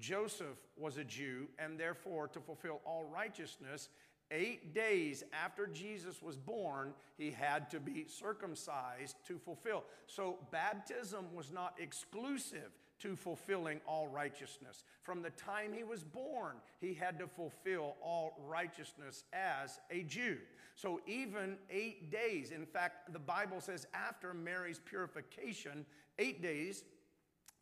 Joseph 0.00 0.58
was 0.76 0.96
a 0.96 1.04
Jew, 1.04 1.46
and 1.58 1.78
therefore, 1.78 2.26
to 2.28 2.40
fulfill 2.40 2.80
all 2.84 3.04
righteousness, 3.04 3.88
Eight 4.30 4.74
days 4.74 5.22
after 5.32 5.66
Jesus 5.66 6.22
was 6.22 6.36
born, 6.36 6.94
he 7.16 7.30
had 7.30 7.70
to 7.70 7.80
be 7.80 8.06
circumcised 8.08 9.16
to 9.26 9.38
fulfill. 9.38 9.84
So, 10.06 10.38
baptism 10.50 11.26
was 11.34 11.52
not 11.52 11.74
exclusive 11.78 12.70
to 13.00 13.16
fulfilling 13.16 13.80
all 13.86 14.08
righteousness. 14.08 14.84
From 15.02 15.20
the 15.20 15.30
time 15.30 15.72
he 15.72 15.84
was 15.84 16.02
born, 16.02 16.56
he 16.80 16.94
had 16.94 17.18
to 17.18 17.26
fulfill 17.26 17.96
all 18.02 18.42
righteousness 18.46 19.24
as 19.32 19.78
a 19.90 20.02
Jew. 20.04 20.38
So, 20.74 21.00
even 21.06 21.56
eight 21.70 22.10
days, 22.10 22.50
in 22.50 22.64
fact, 22.64 23.12
the 23.12 23.18
Bible 23.18 23.60
says 23.60 23.86
after 23.92 24.32
Mary's 24.32 24.80
purification, 24.84 25.84
eight 26.18 26.42
days, 26.42 26.84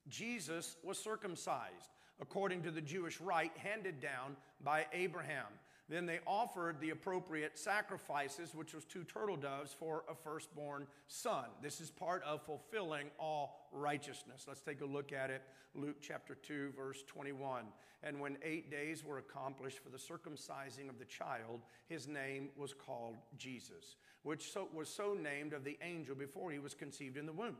Jesus 0.09 0.77
was 0.83 0.99
circumcised 0.99 1.91
according 2.21 2.63
to 2.63 2.71
the 2.71 2.81
Jewish 2.81 3.21
rite 3.21 3.57
handed 3.57 4.01
down 4.01 4.37
by 4.63 4.87
Abraham. 4.93 5.47
Then 5.89 6.07
they 6.07 6.21
offered 6.27 6.81
the 6.81 6.91
appropriate 6.91 7.59
sacrifices, 7.59 8.55
which 8.55 8.73
was 8.73 8.85
two 8.85 9.05
turtle 9.05 9.37
doves 9.37 9.75
for 9.79 10.05
a 10.09 10.15
firstborn 10.15 10.87
son. 11.09 11.47
This 11.61 11.81
is 11.81 11.91
part 11.91 12.23
of 12.25 12.43
fulfilling 12.43 13.11
all 13.19 13.69
righteousness. 13.73 14.45
Let's 14.47 14.61
take 14.61 14.81
a 14.81 14.87
look 14.87 15.13
at 15.13 15.31
it. 15.31 15.43
Luke 15.75 15.97
chapter 16.01 16.35
2, 16.35 16.73
verse 16.77 17.03
21. 17.07 17.65
And 18.05 18.21
when 18.21 18.37
eight 18.43 18.71
days 18.71 19.05
were 19.05 19.19
accomplished 19.19 19.79
for 19.79 19.91
the 19.91 19.99
circumcising 19.99 20.89
of 20.89 20.99
the 20.99 21.05
child, 21.05 21.61
his 21.89 22.09
name 22.09 22.49
was 22.57 22.75
called 22.75 23.17
Jesus, 23.37 23.97
which 24.23 24.53
so, 24.53 24.69
was 24.75 24.89
so 24.89 25.15
named 25.15 25.53
of 25.53 25.65
the 25.65 25.79
angel 25.83 26.15
before 26.15 26.51
he 26.51 26.59
was 26.59 26.75
conceived 26.75 27.17
in 27.17 27.27
the 27.27 27.33
womb. 27.33 27.57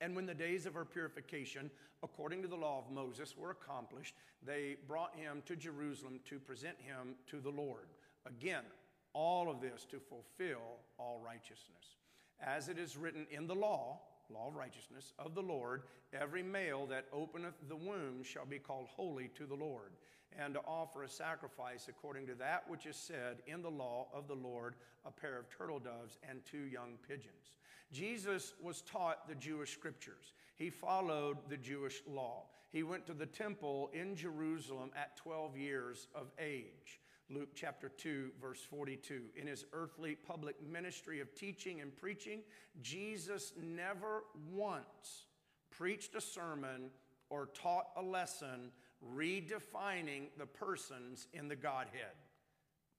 And 0.00 0.16
when 0.16 0.26
the 0.26 0.34
days 0.34 0.66
of 0.66 0.74
her 0.74 0.84
purification, 0.84 1.70
according 2.02 2.42
to 2.42 2.48
the 2.48 2.56
law 2.56 2.78
of 2.78 2.92
Moses, 2.92 3.36
were 3.36 3.50
accomplished, 3.50 4.14
they 4.44 4.76
brought 4.88 5.14
him 5.14 5.42
to 5.46 5.56
Jerusalem 5.56 6.20
to 6.28 6.38
present 6.38 6.76
him 6.80 7.14
to 7.28 7.40
the 7.40 7.50
Lord. 7.50 7.86
Again, 8.26 8.64
all 9.12 9.50
of 9.50 9.60
this 9.60 9.84
to 9.90 9.98
fulfill 9.98 10.78
all 10.98 11.20
righteousness. 11.24 11.96
As 12.40 12.68
it 12.68 12.78
is 12.78 12.96
written 12.96 13.26
in 13.30 13.46
the 13.46 13.54
law, 13.54 14.00
law 14.32 14.48
of 14.48 14.54
righteousness 14.54 15.12
of 15.18 15.34
the 15.34 15.42
Lord, 15.42 15.82
every 16.18 16.42
male 16.42 16.86
that 16.86 17.06
openeth 17.12 17.54
the 17.68 17.76
womb 17.76 18.22
shall 18.22 18.46
be 18.46 18.58
called 18.58 18.86
holy 18.88 19.28
to 19.36 19.44
the 19.44 19.54
Lord, 19.54 19.92
and 20.38 20.54
to 20.54 20.60
offer 20.60 21.02
a 21.02 21.08
sacrifice 21.08 21.88
according 21.88 22.26
to 22.28 22.34
that 22.34 22.64
which 22.68 22.86
is 22.86 22.96
said 22.96 23.42
in 23.46 23.62
the 23.62 23.70
law 23.70 24.06
of 24.14 24.28
the 24.28 24.34
Lord, 24.34 24.76
a 25.04 25.10
pair 25.10 25.38
of 25.38 25.50
turtle 25.50 25.80
doves 25.80 26.18
and 26.28 26.40
two 26.44 26.64
young 26.64 26.96
pigeons. 27.06 27.58
Jesus 27.92 28.54
was 28.62 28.82
taught 28.82 29.28
the 29.28 29.34
Jewish 29.34 29.72
scriptures. 29.72 30.32
He 30.56 30.70
followed 30.70 31.38
the 31.48 31.56
Jewish 31.56 32.02
law. 32.06 32.44
He 32.70 32.82
went 32.82 33.06
to 33.06 33.14
the 33.14 33.26
temple 33.26 33.90
in 33.92 34.14
Jerusalem 34.14 34.90
at 34.96 35.16
12 35.16 35.56
years 35.56 36.06
of 36.14 36.30
age. 36.38 37.00
Luke 37.28 37.50
chapter 37.54 37.88
2, 37.88 38.30
verse 38.40 38.60
42. 38.68 39.22
In 39.36 39.46
his 39.46 39.64
earthly 39.72 40.14
public 40.14 40.56
ministry 40.68 41.20
of 41.20 41.34
teaching 41.34 41.80
and 41.80 41.96
preaching, 41.96 42.40
Jesus 42.82 43.52
never 43.60 44.24
once 44.52 45.26
preached 45.70 46.14
a 46.14 46.20
sermon 46.20 46.90
or 47.28 47.46
taught 47.54 47.86
a 47.96 48.02
lesson 48.02 48.72
redefining 49.16 50.24
the 50.38 50.46
persons 50.46 51.28
in 51.32 51.48
the 51.48 51.56
Godhead. 51.56 52.16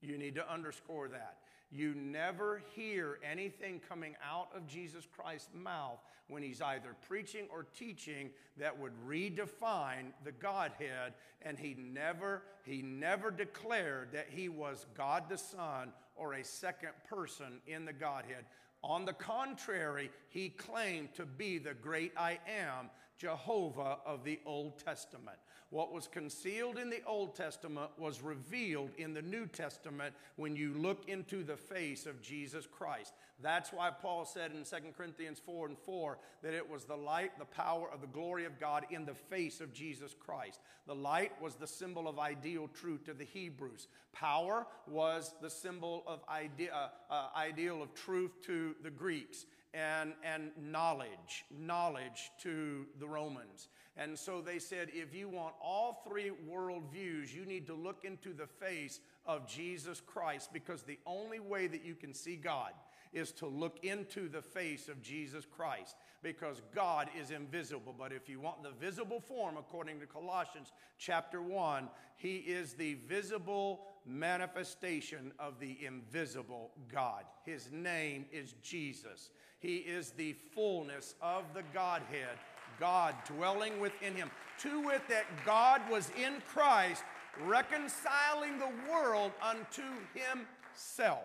You 0.02 0.18
need 0.18 0.36
to 0.36 0.52
underscore 0.52 1.10
that. 1.10 1.38
You 1.72 1.96
never 1.96 2.62
hear 2.76 3.20
anything 3.24 3.80
coming 3.88 4.16
out 4.24 4.50
of 4.56 4.68
Jesus 4.68 5.08
Christ's 5.16 5.54
mouth 5.54 6.00
when 6.28 6.44
he's 6.44 6.62
either 6.62 6.96
preaching 7.08 7.48
or 7.52 7.66
teaching 7.78 8.30
that 8.58 8.78
would 8.78 8.92
redefine 9.08 10.12
the 10.24 10.34
Godhead 10.34 11.14
and 11.42 11.58
he 11.58 11.76
never 11.80 12.44
he 12.64 12.82
never 12.82 13.32
declared 13.32 14.12
that 14.12 14.28
he 14.30 14.50
was 14.50 14.86
God 14.96 15.30
the 15.30 15.38
Son 15.38 15.92
or 16.16 16.34
a 16.34 16.44
second 16.44 16.92
person 17.10 17.60
in 17.68 17.86
the 17.86 17.94
Godhead. 17.94 18.46
On 18.84 19.06
the 19.06 19.14
contrary, 19.14 20.10
he 20.30 20.50
claimed 20.50 21.14
to 21.14 21.26
be 21.26 21.58
the 21.58 21.74
great 21.74 22.14
I 22.18 22.40
am, 22.48 22.90
Jehovah 23.22 24.00
of 24.04 24.24
the 24.24 24.40
Old 24.48 24.80
Testament. 24.84 25.38
What 25.70 25.94
was 25.94 26.08
concealed 26.08 26.80
in 26.80 26.90
the 26.90 27.04
Old 27.06 27.36
Testament 27.36 27.92
was 28.00 28.20
revealed 28.20 28.90
in 28.98 29.14
the 29.14 29.22
New 29.22 29.46
Testament 29.46 30.16
when 30.38 30.56
you 30.56 30.74
look 30.74 31.08
into 31.08 31.44
the 31.44 31.56
face 31.56 32.08
of 32.08 32.20
Jesus 32.24 32.66
Christ. 32.66 33.14
That's 33.40 33.72
why 33.72 33.92
Paul 33.92 34.26
said 34.26 34.52
in 34.52 34.64
2 34.64 34.76
Corinthians 34.98 35.40
4 35.46 35.68
and 35.68 35.78
4 35.78 36.18
that 36.42 36.56
it 36.56 36.68
was 36.68 36.86
the 36.86 36.96
light, 36.96 37.38
the 37.38 37.46
power 37.46 37.88
of 37.94 38.02
the 38.02 38.08
glory 38.08 38.46
of 38.46 38.60
God 38.60 38.88
in 38.90 39.06
the 39.06 39.14
face 39.14 39.62
of 39.62 39.72
Jesus 39.72 40.16
Christ. 40.20 40.60
The 40.88 40.96
light 40.96 41.40
was 41.40 41.56
the 41.56 41.68
symbol 41.68 42.08
of 42.08 42.18
ideal 42.18 42.70
truth 42.74 43.06
to 43.06 43.14
the 43.14 43.24
Hebrews. 43.24 43.88
Power 44.14 44.66
was 44.88 45.36
the 45.42 45.50
symbol 45.50 46.04
of 46.08 46.22
idea, 46.28 46.74
uh, 46.74 47.14
uh, 47.14 47.28
ideal 47.38 47.84
of 47.84 47.94
truth 47.94 48.32
to 48.48 48.76
the 48.82 48.92
Greeks 48.92 49.46
and, 49.74 50.14
and 50.24 50.52
knowledge, 50.60 51.46
knowledge 51.58 52.32
to 52.42 52.86
the 53.00 53.08
Romans. 53.08 53.70
And 53.98 54.18
so 54.18 54.42
they 54.42 54.60
said, 54.60 54.90
if 54.94 55.14
you 55.14 55.30
want 55.30 55.54
all 55.62 56.02
three 56.08 56.32
worldviews, 56.50 57.34
you 57.34 57.46
need 57.46 57.68
to 57.68 57.74
look 57.74 58.04
into 58.04 58.34
the 58.34 58.48
face 58.48 59.00
of 59.26 59.48
Jesus 59.48 60.02
Christ 60.02 60.52
because 60.52 60.84
the 60.84 61.00
only 61.06 61.40
way 61.40 61.68
that 61.68 61.86
you 61.86 61.96
can 61.96 62.14
see 62.14 62.36
God 62.36 62.72
is 63.14 63.32
to 63.34 63.46
look 63.46 63.84
into 63.84 64.30
the 64.30 64.42
face 64.42 64.88
of 64.88 65.02
Jesus 65.02 65.46
Christ 65.46 65.96
because 66.24 66.62
God 66.74 67.10
is 67.20 67.32
invisible. 67.32 67.94
But 67.98 68.14
if 68.14 68.30
you 68.30 68.40
want 68.40 68.64
the 68.64 68.72
visible 68.72 69.20
form, 69.20 69.58
according 69.58 70.00
to 70.00 70.06
Colossians 70.06 70.72
chapter 70.98 71.42
1, 71.42 71.90
He 72.16 72.38
is 72.38 72.74
the 72.74 72.96
visible 73.08 73.82
manifestation 74.06 75.34
of 75.40 75.60
the 75.60 75.78
invisible 75.86 76.72
God. 76.92 77.26
His 77.46 77.70
name 77.72 78.26
is 78.32 78.56
Jesus. 78.64 79.32
He 79.62 79.78
is 79.78 80.12
the 80.12 80.34
fullness 80.54 81.16
of 81.22 81.46
the 81.54 81.64
Godhead, 81.74 82.38
God 82.80 83.16
dwelling 83.26 83.80
within 83.80 84.16
Him. 84.16 84.30
To 84.60 84.82
wit, 84.88 85.04
that 85.08 85.26
God 85.46 85.82
was 85.90 86.12
in 86.22 86.42
Christ, 86.48 87.04
reconciling 87.46 88.60
the 88.60 88.92
world 88.92 89.32
unto 89.42 89.84
Himself. 90.14 91.24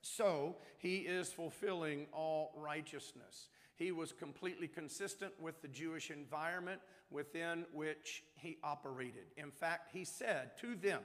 So 0.00 0.56
he 0.78 0.98
is 0.98 1.32
fulfilling 1.32 2.06
all 2.12 2.52
righteousness. 2.56 3.48
He 3.74 3.92
was 3.92 4.12
completely 4.12 4.68
consistent 4.68 5.32
with 5.40 5.60
the 5.60 5.68
Jewish 5.68 6.10
environment 6.10 6.80
within 7.10 7.64
which 7.72 8.24
he 8.34 8.58
operated. 8.62 9.26
In 9.36 9.50
fact, 9.50 9.90
he 9.92 10.04
said 10.04 10.56
to 10.60 10.74
them, 10.76 11.00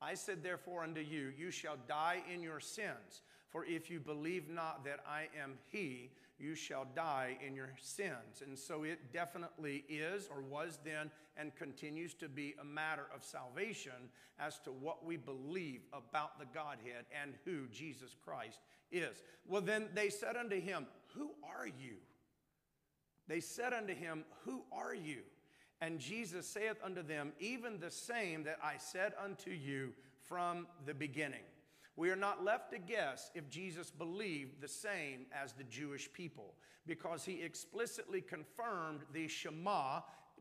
I 0.00 0.14
said, 0.14 0.42
therefore, 0.42 0.84
unto 0.84 1.00
you, 1.00 1.32
you 1.36 1.50
shall 1.50 1.76
die 1.88 2.22
in 2.32 2.42
your 2.42 2.60
sins. 2.60 3.22
For 3.54 3.64
if 3.64 3.88
you 3.88 4.00
believe 4.00 4.48
not 4.50 4.84
that 4.84 4.98
I 5.08 5.28
am 5.40 5.52
He, 5.70 6.10
you 6.40 6.56
shall 6.56 6.88
die 6.96 7.38
in 7.46 7.54
your 7.54 7.70
sins. 7.80 8.42
And 8.44 8.58
so 8.58 8.82
it 8.82 9.12
definitely 9.12 9.84
is, 9.88 10.28
or 10.28 10.42
was 10.42 10.80
then, 10.84 11.08
and 11.36 11.54
continues 11.54 12.14
to 12.14 12.28
be 12.28 12.56
a 12.60 12.64
matter 12.64 13.06
of 13.14 13.22
salvation 13.22 14.10
as 14.40 14.58
to 14.64 14.72
what 14.72 15.04
we 15.04 15.16
believe 15.16 15.82
about 15.92 16.40
the 16.40 16.46
Godhead 16.46 17.04
and 17.22 17.34
who 17.44 17.68
Jesus 17.68 18.16
Christ 18.24 18.58
is. 18.90 19.22
Well, 19.46 19.62
then 19.62 19.86
they 19.94 20.08
said 20.08 20.34
unto 20.34 20.60
him, 20.60 20.88
Who 21.14 21.30
are 21.44 21.68
you? 21.68 21.98
They 23.28 23.38
said 23.38 23.72
unto 23.72 23.94
him, 23.94 24.24
Who 24.44 24.64
are 24.72 24.96
you? 24.96 25.18
And 25.80 26.00
Jesus 26.00 26.48
saith 26.48 26.78
unto 26.82 27.04
them, 27.04 27.30
Even 27.38 27.78
the 27.78 27.92
same 27.92 28.42
that 28.42 28.58
I 28.64 28.78
said 28.78 29.12
unto 29.22 29.52
you 29.52 29.92
from 30.28 30.66
the 30.86 30.94
beginning. 30.94 31.44
We 31.96 32.10
are 32.10 32.16
not 32.16 32.44
left 32.44 32.72
to 32.72 32.78
guess 32.78 33.30
if 33.34 33.48
Jesus 33.48 33.90
believed 33.90 34.60
the 34.60 34.68
same 34.68 35.26
as 35.32 35.52
the 35.52 35.64
Jewish 35.64 36.12
people 36.12 36.54
because 36.86 37.24
he 37.24 37.42
explicitly 37.42 38.20
confirmed 38.20 39.00
the 39.12 39.28
Shema, 39.28 40.00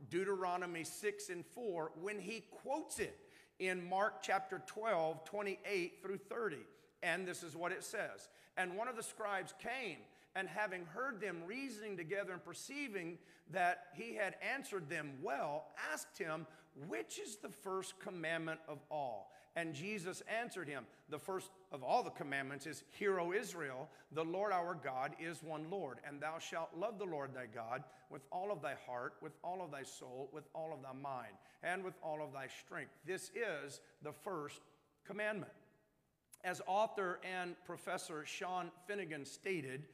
Deuteronomy 0.09 0.83
6 0.83 1.29
and 1.29 1.45
4, 1.45 1.91
when 2.01 2.19
he 2.19 2.43
quotes 2.63 2.99
it 2.99 3.17
in 3.59 3.87
Mark 3.87 4.21
chapter 4.21 4.61
12, 4.65 5.23
28 5.25 5.99
through 6.01 6.17
30. 6.17 6.57
And 7.03 7.27
this 7.27 7.43
is 7.43 7.55
what 7.55 7.71
it 7.71 7.83
says 7.83 8.29
And 8.57 8.75
one 8.75 8.87
of 8.87 8.95
the 8.95 9.03
scribes 9.03 9.53
came, 9.59 9.97
and 10.35 10.47
having 10.47 10.85
heard 10.85 11.21
them 11.21 11.37
reasoning 11.45 11.95
together 11.95 12.33
and 12.33 12.43
perceiving 12.43 13.19
that 13.51 13.85
he 13.93 14.15
had 14.15 14.35
answered 14.55 14.89
them 14.89 15.11
well, 15.21 15.65
asked 15.93 16.17
him, 16.17 16.47
Which 16.87 17.19
is 17.19 17.37
the 17.37 17.49
first 17.49 17.99
commandment 17.99 18.59
of 18.67 18.79
all? 18.89 19.31
And 19.55 19.73
Jesus 19.73 20.23
answered 20.27 20.67
him, 20.67 20.85
The 21.09 21.19
first 21.19 21.51
of 21.71 21.83
all 21.83 22.03
the 22.03 22.09
commandments 22.09 22.65
is, 22.65 22.83
Hear, 22.91 23.19
O 23.19 23.33
Israel, 23.33 23.87
the 24.11 24.23
Lord 24.23 24.51
our 24.51 24.73
God 24.73 25.15
is 25.19 25.43
one 25.43 25.69
Lord, 25.69 25.99
and 26.07 26.19
thou 26.19 26.39
shalt 26.39 26.69
love 26.75 26.97
the 26.97 27.05
Lord 27.05 27.35
thy 27.35 27.45
God 27.45 27.83
with 28.09 28.23
all 28.31 28.51
of 28.51 28.61
thy 28.61 28.73
heart, 28.87 29.13
with 29.21 29.33
all 29.43 29.61
of 29.63 29.71
thy 29.71 29.83
soul, 29.83 30.29
with 30.33 30.45
all 30.55 30.73
of 30.73 30.81
thy 30.81 30.93
mind, 30.93 31.33
and 31.61 31.83
with 31.83 31.93
all 32.01 32.23
of 32.23 32.33
thy 32.33 32.47
strength. 32.47 32.91
This 33.05 33.31
is 33.35 33.79
the 34.01 34.11
first 34.11 34.61
commandment. 35.05 35.51
As 36.43 36.61
author 36.67 37.19
and 37.23 37.55
professor 37.63 38.25
Sean 38.25 38.71
Finnegan 38.87 39.23
stated, 39.23 39.85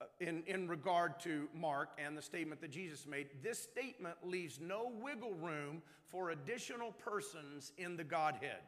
Uh, 0.00 0.06
in, 0.18 0.42
in 0.46 0.66
regard 0.66 1.20
to 1.20 1.48
Mark 1.54 1.90
and 2.04 2.18
the 2.18 2.22
statement 2.22 2.60
that 2.60 2.70
Jesus 2.70 3.06
made, 3.06 3.28
this 3.42 3.62
statement 3.62 4.16
leaves 4.24 4.58
no 4.60 4.90
wiggle 5.00 5.34
room 5.34 5.82
for 6.04 6.30
additional 6.30 6.92
persons 6.92 7.72
in 7.78 7.96
the 7.96 8.02
Godhead. 8.02 8.60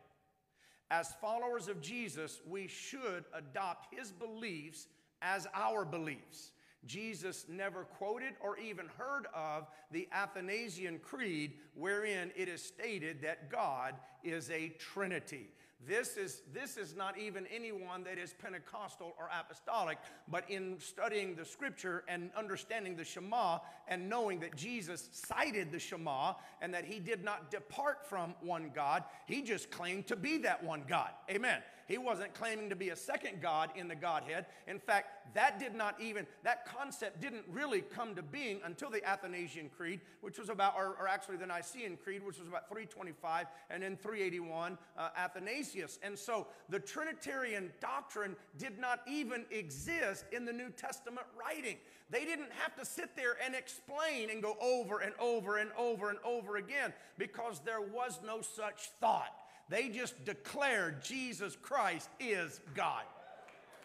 As 0.91 1.15
followers 1.21 1.67
of 1.67 1.81
Jesus, 1.81 2.41
we 2.49 2.69
should 2.69 3.25
adopt 3.35 3.93
his 3.93 4.13
beliefs 4.13 4.87
as 5.21 5.49
our 5.53 5.85
beliefs. 5.85 6.53
Jesus 6.85 7.47
never 7.49 7.83
quoted 7.83 8.35
or 8.41 8.57
even 8.59 8.87
heard 8.97 9.27
of 9.35 9.67
the 9.91 10.09
Athanasian 10.13 11.01
Creed, 11.01 11.55
wherein 11.75 12.31
it 12.37 12.49
is 12.49 12.63
stated 12.63 13.21
that 13.23 13.51
God 13.51 13.95
is 14.23 14.51
a 14.51 14.69
Trinity. 14.79 15.49
This 15.85 16.17
is, 16.17 16.43
this 16.53 16.77
is 16.77 16.97
not 16.97 17.19
even 17.19 17.47
anyone 17.55 18.03
that 18.05 18.19
is 18.19 18.33
Pentecostal 18.33 19.15
or 19.19 19.29
apostolic, 19.39 19.99
but 20.27 20.49
in 20.51 20.77
studying 20.81 21.37
the 21.37 21.45
scripture 21.45 22.03
and 22.09 22.31
understanding 22.37 22.97
the 22.97 23.05
Shema 23.05 23.59
and 23.87 24.09
knowing 24.09 24.41
that 24.41 24.57
Jesus 24.57 25.09
cited 25.13 25.71
the 25.71 25.79
Shema 25.79 26.35
and 26.61 26.73
that 26.73 26.85
he 26.85 26.99
did 26.99 27.23
not 27.23 27.51
depart 27.51 28.09
from 28.09 28.35
one 28.41 28.71
God, 28.75 29.05
he 29.27 29.43
just 29.43 29.71
claimed 29.71 30.07
to 30.07 30.17
be 30.17 30.39
that 30.39 30.65
one 30.65 30.83
God. 30.89 31.11
Amen. 31.31 31.61
He 31.87 31.99
wasn't 31.99 32.35
claiming 32.35 32.69
to 32.71 32.77
be 32.77 32.91
a 32.91 32.97
second 32.97 33.41
God 33.41 33.71
in 33.77 33.87
the 33.87 33.95
Godhead. 33.95 34.47
In 34.67 34.79
fact, 34.79 35.35
that 35.35 35.59
did 35.61 35.75
not 35.75 36.01
even, 36.01 36.27
that 36.43 36.67
concept 36.67 37.21
didn't 37.21 37.45
really 37.49 37.81
come 37.81 38.15
to 38.17 38.23
being 38.23 38.61
until 38.65 38.91
the 38.91 39.07
Athanasian 39.09 39.69
Creed, 39.69 40.01
which 40.21 40.39
was 40.39 40.49
about, 40.49 40.75
or, 40.77 40.97
or 40.99 41.07
actually 41.07 41.37
the 41.37 41.47
Nicene 41.47 41.97
Creed, 42.03 42.25
which 42.25 42.39
was 42.39 42.49
about 42.49 42.69
325, 42.69 43.47
and 43.71 43.85
in 43.85 43.97
381, 43.97 44.77
uh, 44.99 45.09
Athanasius. 45.17 45.99
And 46.03 46.19
so 46.19 46.49
the 46.69 46.81
Trinitarian 46.81 47.73
doctrine 47.81 48.35
did 48.59 48.79
not 48.79 49.01
even 49.07 49.45
exist 49.51 50.25
in 50.33 50.45
the 50.45 50.53
New 50.53 50.71
Testament 50.71 51.27
writing. 51.39 51.77
They 52.11 52.25
didn't 52.25 52.53
have 52.59 52.75
to 52.77 52.85
sit 52.85 53.17
there 53.17 53.37
and 53.45 53.55
explain 53.55 54.31
and 54.31 54.43
go 54.43 54.57
over 54.61 55.01
and 55.01 55.13
over 55.19 55.59
and 55.59 55.71
over 55.77 56.11
and 56.11 56.19
over 56.25 56.57
again 56.57 56.93
because 57.19 57.61
there 57.65 57.81
was 57.81 58.21
no 58.25 58.43
such 58.43 58.91
thought. 59.01 59.35
They 59.69 59.89
just 59.89 60.25
declared 60.25 61.03
Jesus 61.03 61.57
Christ 61.61 62.09
is 62.21 62.61
God. 62.75 63.03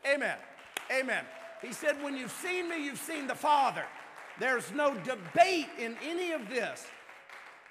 Amen. 0.06 0.38
Amen. 0.92 1.26
He 1.62 1.74
said, 1.74 2.02
When 2.04 2.16
you've 2.16 2.32
seen 2.32 2.70
me, 2.70 2.84
you've 2.84 3.00
seen 3.00 3.28
the 3.28 3.36
Father. 3.36 3.86
There's 4.40 4.72
no 4.72 4.96
debate 4.96 5.68
in 5.80 5.96
any 6.04 6.32
of 6.32 6.50
this. 6.50 6.86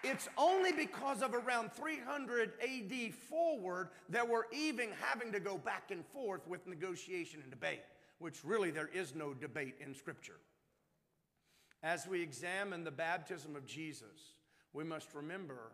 It's 0.03 0.29
only 0.39 0.73
because 0.73 1.21
of 1.21 1.35
around 1.35 1.73
300 1.73 2.53
AD 2.63 3.15
forward 3.15 3.91
that 4.09 4.27
we're 4.27 4.51
even 4.53 4.89
having 5.01 5.31
to 5.33 5.41
go 5.41 5.59
back 5.59 5.91
and 5.91 6.05
forth 6.07 6.47
with 6.49 6.67
negotiation 6.67 7.41
and 7.43 7.51
debate, 7.51 7.83
which 8.19 8.45
really 8.45 8.71
there 8.71 8.89
is 8.95 9.15
no 9.15 9.35
debate 9.35 9.75
in 9.85 9.95
Scripture. 9.95 10.39
As 11.83 12.07
we 12.07 12.23
examine 12.23 12.83
the 12.83 12.91
baptism 12.91 13.57
of 13.57 13.67
Jesus, 13.67 14.35
we 14.73 14.85
must 14.85 15.15
remember 15.15 15.73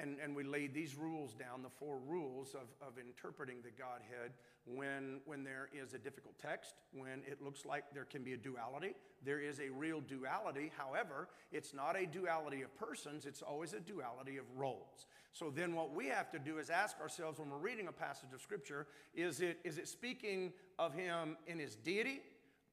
and, 0.00 0.16
and 0.22 0.34
we 0.34 0.44
laid 0.44 0.72
these 0.72 0.94
rules 0.94 1.34
down, 1.34 1.62
the 1.62 1.68
four 1.68 1.98
rules 2.06 2.54
of, 2.54 2.68
of 2.86 2.98
interpreting 2.98 3.56
the 3.62 3.70
Godhead 3.70 4.32
when, 4.64 5.20
when 5.26 5.44
there 5.44 5.68
is 5.74 5.94
a 5.94 5.98
difficult 5.98 6.38
text, 6.38 6.74
when 6.92 7.22
it 7.26 7.42
looks 7.42 7.66
like 7.66 7.84
there 7.92 8.04
can 8.04 8.22
be 8.22 8.32
a 8.32 8.36
duality. 8.36 8.94
There 9.24 9.40
is 9.40 9.60
a 9.60 9.68
real 9.68 10.00
duality. 10.00 10.72
However, 10.76 11.28
it's 11.52 11.74
not 11.74 11.96
a 11.96 12.06
duality 12.06 12.62
of 12.62 12.74
persons, 12.76 13.26
it's 13.26 13.42
always 13.42 13.74
a 13.74 13.80
duality 13.80 14.38
of 14.38 14.44
roles. 14.56 15.06
So 15.32 15.50
then 15.50 15.74
what 15.74 15.92
we 15.94 16.06
have 16.06 16.30
to 16.30 16.38
do 16.38 16.58
is 16.58 16.70
ask 16.70 17.00
ourselves 17.00 17.38
when 17.38 17.50
we're 17.50 17.58
reading 17.58 17.88
a 17.88 17.92
passage 17.92 18.32
of 18.32 18.40
Scripture 18.40 18.86
is 19.14 19.40
it, 19.40 19.58
is 19.64 19.78
it 19.78 19.88
speaking 19.88 20.52
of 20.78 20.94
him 20.94 21.36
in 21.46 21.58
his 21.58 21.74
deity, 21.74 22.22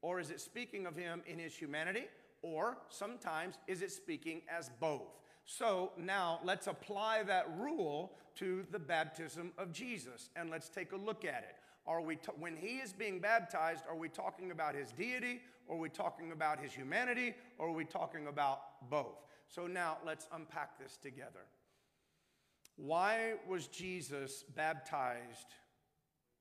or 0.02 0.20
is 0.20 0.30
it 0.30 0.40
speaking 0.40 0.86
of 0.86 0.96
him 0.96 1.22
in 1.26 1.40
his 1.40 1.56
humanity, 1.56 2.06
or 2.42 2.78
sometimes 2.90 3.56
is 3.68 3.82
it 3.82 3.92
speaking 3.92 4.42
as 4.50 4.70
both? 4.80 5.21
So 5.58 5.92
now 5.98 6.40
let's 6.46 6.68
apply 6.68 7.24
that 7.24 7.46
rule 7.60 8.14
to 8.36 8.66
the 8.72 8.80
baptism 8.80 9.52
of 9.58 9.74
Jesus 9.74 10.30
and 10.38 10.50
let's 10.50 10.70
take 10.70 10.94
a 10.94 10.96
look 10.96 11.26
at 11.26 11.44
it. 11.44 11.58
Are 11.86 12.00
we 12.00 12.16
t- 12.16 12.32
when 12.40 12.56
he 12.56 12.78
is 12.78 12.94
being 12.94 13.20
baptized, 13.20 13.84
are 13.90 13.98
we 13.98 14.08
talking 14.08 14.52
about 14.52 14.76
his 14.76 14.94
deity 14.94 15.42
or 15.68 15.76
are 15.76 15.80
we 15.80 15.90
talking 15.90 16.32
about 16.32 16.58
his 16.58 16.72
humanity 16.72 17.34
or 17.58 17.68
are 17.68 17.74
we 17.74 17.84
talking 17.84 18.28
about 18.28 18.90
both? 18.90 19.26
So 19.50 19.68
now 19.68 19.98
let's 20.06 20.26
unpack 20.32 20.80
this 20.80 20.96
together. 20.96 21.44
Why 22.78 23.34
was 23.46 23.68
Jesus 23.68 24.46
baptized 24.56 25.48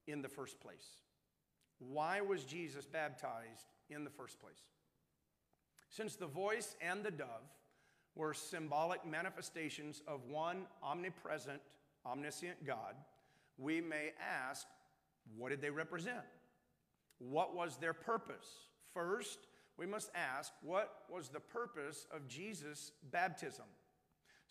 in 0.06 0.22
the 0.22 0.28
first 0.28 0.60
place? 0.60 0.86
Why 1.80 2.20
was 2.20 2.44
Jesus 2.44 2.86
baptized 2.86 3.74
in 3.88 4.04
the 4.04 4.10
first 4.10 4.38
place? 4.38 4.62
Since 5.88 6.14
the 6.14 6.28
voice 6.28 6.76
and 6.80 7.02
the 7.02 7.10
dove 7.10 7.50
were 8.14 8.34
symbolic 8.34 9.06
manifestations 9.06 10.02
of 10.06 10.24
one 10.26 10.66
omnipresent, 10.82 11.60
omniscient 12.04 12.64
God, 12.66 12.94
we 13.58 13.80
may 13.80 14.12
ask, 14.20 14.66
what 15.36 15.50
did 15.50 15.60
they 15.60 15.70
represent? 15.70 16.24
What 17.18 17.54
was 17.54 17.76
their 17.76 17.92
purpose? 17.92 18.48
First, 18.94 19.38
we 19.76 19.86
must 19.86 20.10
ask, 20.14 20.52
what 20.62 21.04
was 21.10 21.28
the 21.28 21.40
purpose 21.40 22.06
of 22.14 22.26
Jesus' 22.26 22.92
baptism? 23.10 23.66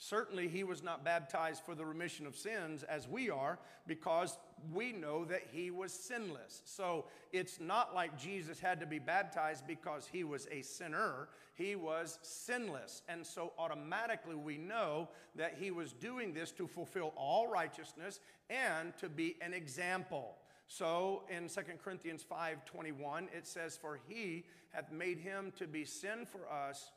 Certainly, 0.01 0.47
he 0.47 0.63
was 0.63 0.81
not 0.81 1.03
baptized 1.03 1.61
for 1.65 1.75
the 1.75 1.85
remission 1.85 2.25
of 2.25 2.35
sins 2.35 2.83
as 2.83 3.05
we 3.05 3.29
are, 3.29 3.59
because 3.85 4.37
we 4.71 4.93
know 4.93 5.25
that 5.25 5.43
he 5.51 5.71
was 5.71 5.91
sinless. 5.91 6.61
So 6.63 7.05
it's 7.33 7.59
not 7.59 7.93
like 7.93 8.17
Jesus 8.17 8.59
had 8.59 8.79
to 8.79 8.85
be 8.85 8.99
baptized 8.99 9.67
because 9.67 10.07
he 10.09 10.23
was 10.23 10.47
a 10.51 10.61
sinner. 10.61 11.27
He 11.55 11.75
was 11.75 12.17
sinless. 12.21 13.01
And 13.09 13.25
so 13.25 13.51
automatically 13.57 14.35
we 14.35 14.57
know 14.57 15.09
that 15.35 15.55
he 15.59 15.69
was 15.69 15.91
doing 15.91 16.33
this 16.33 16.51
to 16.53 16.67
fulfill 16.67 17.13
all 17.17 17.47
righteousness 17.47 18.21
and 18.49 18.97
to 18.99 19.09
be 19.09 19.35
an 19.41 19.53
example. 19.53 20.37
So 20.67 21.23
in 21.29 21.49
2 21.49 21.61
Corinthians 21.83 22.23
5:21 22.23 23.27
it 23.35 23.45
says 23.47 23.75
for 23.75 23.99
he 24.07 24.45
hath 24.71 24.91
made 24.91 25.19
him 25.19 25.51
to 25.57 25.67
be 25.67 25.83
sin 25.83 26.25
for 26.25 26.49
us 26.49 26.91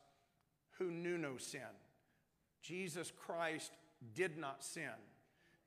who 0.78 0.90
knew 0.90 1.18
no 1.18 1.36
sin. 1.36 1.62
Jesus 2.62 3.12
Christ 3.16 3.72
did 4.14 4.38
not 4.38 4.64
sin. 4.64 4.90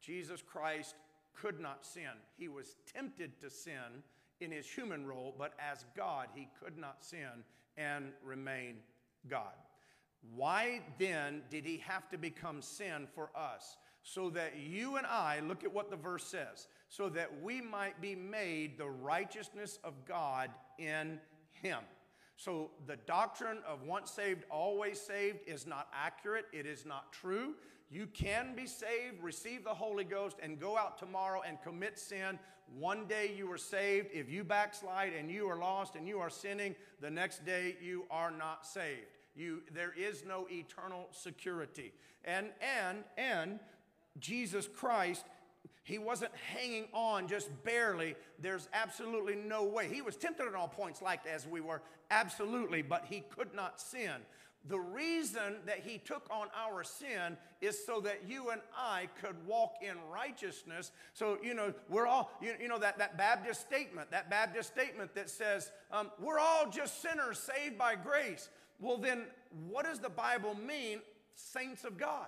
Jesus 0.01 0.41
Christ 0.41 0.95
could 1.34 1.60
not 1.60 1.86
sin. 1.86 2.03
He 2.38 2.47
was 2.47 2.75
tempted 2.93 3.39
to 3.41 3.49
sin 3.49 4.03
in 4.39 4.51
his 4.51 4.65
human 4.65 5.05
role, 5.05 5.34
but 5.38 5.53
as 5.60 5.86
God, 5.95 6.27
he 6.34 6.47
could 6.62 6.77
not 6.77 7.03
sin 7.03 7.43
and 7.77 8.12
remain 8.23 8.77
God. 9.27 9.53
Why 10.34 10.81
then 10.97 11.41
did 11.49 11.65
he 11.65 11.77
have 11.77 12.10
to 12.10 12.17
become 12.17 12.62
sin 12.62 13.08
for 13.13 13.29
us? 13.36 13.77
So 14.03 14.29
that 14.31 14.58
you 14.58 14.97
and 14.97 15.05
I, 15.05 15.39
look 15.39 15.63
at 15.63 15.73
what 15.73 15.89
the 15.89 15.95
verse 15.95 16.25
says, 16.25 16.67
so 16.89 17.10
that 17.10 17.41
we 17.41 17.62
might 17.62 17.99
be 18.01 18.15
made 18.15 18.77
the 18.77 18.88
righteousness 18.88 19.79
of 19.84 19.93
God 20.08 20.49
in 20.77 21.19
him. 21.51 21.79
So 22.38 22.71
the 22.86 22.98
doctrine 22.98 23.60
of 23.67 23.84
once 23.84 24.12
saved, 24.12 24.43
always 24.50 25.00
saved 25.00 25.39
is 25.48 25.65
not 25.65 25.88
accurate. 25.93 26.45
It 26.52 26.65
is 26.65 26.86
not 26.86 27.13
true. 27.13 27.56
You 27.89 28.08
can 28.08 28.56
be 28.56 28.65
saved, 28.65 29.21
receive 29.21 29.63
the 29.63 29.74
Holy 29.74 30.04
Ghost, 30.04 30.38
and 30.41 30.60
go 30.60 30.78
out 30.78 30.98
tomorrow 30.98 31.41
and 31.48 31.62
commit 31.62 31.98
sin. 31.98 32.39
One 32.78 33.06
day 33.06 33.34
you 33.38 33.52
are 33.52 33.58
saved. 33.58 34.08
If 34.12 34.30
you 34.30 34.43
backslide 34.43 35.13
and 35.13 35.30
you 35.32 35.48
are 35.48 35.58
lost 35.58 35.95
and 35.95 36.08
you 36.08 36.19
are 36.19 36.30
sinning, 36.30 36.76
the 37.00 37.10
next 37.10 37.45
day 37.45 37.78
you 37.82 38.06
are 38.10 38.32
not 38.32 38.65
saved. 38.65 39.08
You, 39.36 39.62
there 39.74 39.93
is 39.93 40.24
no 40.26 40.48
eternal 40.50 41.08
security. 41.12 41.93
And, 42.24 42.48
and, 42.60 43.04
and 43.17 43.60
Jesus 44.19 44.67
Christ 44.67 45.26
he 45.86 46.00
wasn't 46.00 46.32
hanging 46.52 46.88
on 46.93 47.28
just 47.28 47.48
barely. 47.63 48.15
There's 48.39 48.67
absolutely 48.74 49.36
no 49.36 49.63
way. 49.63 49.88
He 49.88 50.02
was 50.02 50.15
tempted 50.15 50.48
at 50.48 50.56
all 50.56 50.67
points, 50.67 51.00
like 51.00 51.28
as 51.28 51.48
we 51.48 51.62
were, 51.62 51.84
absolutely, 52.10 52.82
but 52.82 53.06
he 53.08 53.24
could 53.30 53.54
not 53.54 53.80
sin. 53.80 54.15
The 54.67 54.80
reason 54.80 55.58
that 55.67 55.82
he 55.86 56.00
took 56.00 56.28
on 56.32 56.48
our 56.58 56.84
sin 56.84 57.38
is 57.62 57.86
so 57.86 58.00
that 58.00 58.21
you 58.28 58.50
and 58.50 58.62
I 58.76 59.10
could 59.21 59.36
walk 59.45 59.76
in 59.84 59.95
righteousness. 60.12 60.91
So, 61.13 61.38
you 61.43 61.54
know, 61.54 61.71
we're 61.88 62.08
all, 62.08 62.32
you, 62.41 62.56
you 62.60 62.67
know, 62.67 62.80
that, 62.80 62.98
that 62.98 63.15
Baptist 63.15 63.62
statement, 63.62 64.10
that 64.10 64.28
Baptist 64.28 64.74
statement 64.74 65.13
that 65.13 65.30
says, 65.30 65.71
um, 65.91 66.10
we're 66.19 66.39
all 66.39 66.67
just 66.67 67.04
sinners 67.04 67.38
saved 67.38 67.78
by 67.78 67.93
grace. 67.93 68.50
Well, 68.80 68.98
then, 68.98 69.26
what 69.69 69.86
does 69.86 70.00
the 70.00 70.10
Bible 70.10 70.56
mean, 70.56 71.02
saints 71.36 71.84
of 71.84 72.00
God? 72.00 72.26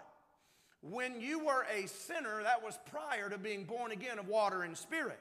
When 0.81 1.19
you 1.19 1.39
were 1.39 1.65
a 1.73 1.87
sinner, 1.87 2.43
that 2.43 2.63
was 2.63 2.79
prior 2.91 3.29
to 3.29 3.37
being 3.37 3.63
born 3.63 3.91
again 3.91 4.19
of 4.19 4.27
water 4.27 4.63
and 4.63 4.77
spirit. 4.77 5.19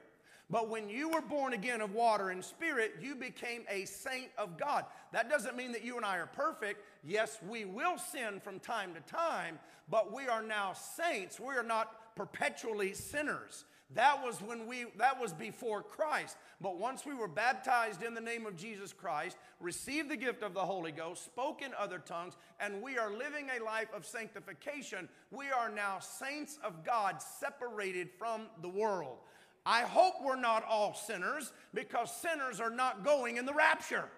But 0.48 0.68
when 0.68 0.88
you 0.88 1.08
were 1.08 1.22
born 1.22 1.54
again 1.54 1.80
of 1.80 1.92
water 1.92 2.30
and 2.30 2.44
spirit, 2.44 2.96
you 3.02 3.16
became 3.16 3.62
a 3.68 3.84
saint 3.84 4.30
of 4.38 4.56
God. 4.56 4.84
That 5.12 5.28
doesn't 5.28 5.56
mean 5.56 5.72
that 5.72 5.84
you 5.84 5.96
and 5.96 6.06
I 6.06 6.18
are 6.18 6.26
perfect. 6.26 6.84
Yes, 7.04 7.38
we 7.48 7.64
will 7.64 7.98
sin 7.98 8.40
from 8.40 8.60
time 8.60 8.94
to 8.94 9.00
time, 9.12 9.58
but 9.90 10.12
we 10.12 10.28
are 10.28 10.42
now 10.42 10.72
saints. 10.72 11.40
We 11.40 11.54
are 11.56 11.64
not 11.64 12.14
perpetually 12.14 12.94
sinners. 12.94 13.64
That 13.94 14.22
was 14.24 14.42
when 14.42 14.66
we 14.66 14.86
that 14.96 15.20
was 15.20 15.32
before 15.32 15.82
Christ. 15.82 16.36
But 16.60 16.78
once 16.78 17.06
we 17.06 17.14
were 17.14 17.28
baptized 17.28 18.02
in 18.02 18.14
the 18.14 18.20
name 18.20 18.44
of 18.44 18.56
Jesus 18.56 18.92
Christ, 18.92 19.36
received 19.60 20.10
the 20.10 20.16
gift 20.16 20.42
of 20.42 20.54
the 20.54 20.60
Holy 20.60 20.90
Ghost, 20.90 21.24
spoke 21.24 21.62
in 21.62 21.70
other 21.78 21.98
tongues, 21.98 22.34
and 22.58 22.82
we 22.82 22.98
are 22.98 23.10
living 23.10 23.48
a 23.48 23.62
life 23.62 23.88
of 23.94 24.04
sanctification, 24.04 25.08
we 25.30 25.50
are 25.50 25.70
now 25.70 26.00
saints 26.00 26.58
of 26.64 26.84
God 26.84 27.22
separated 27.22 28.08
from 28.18 28.46
the 28.60 28.68
world. 28.68 29.18
I 29.64 29.82
hope 29.82 30.14
we're 30.24 30.36
not 30.36 30.64
all 30.64 30.94
sinners 30.94 31.52
because 31.72 32.14
sinners 32.14 32.60
are 32.60 32.70
not 32.70 33.04
going 33.04 33.36
in 33.36 33.46
the 33.46 33.54
rapture. 33.54 34.08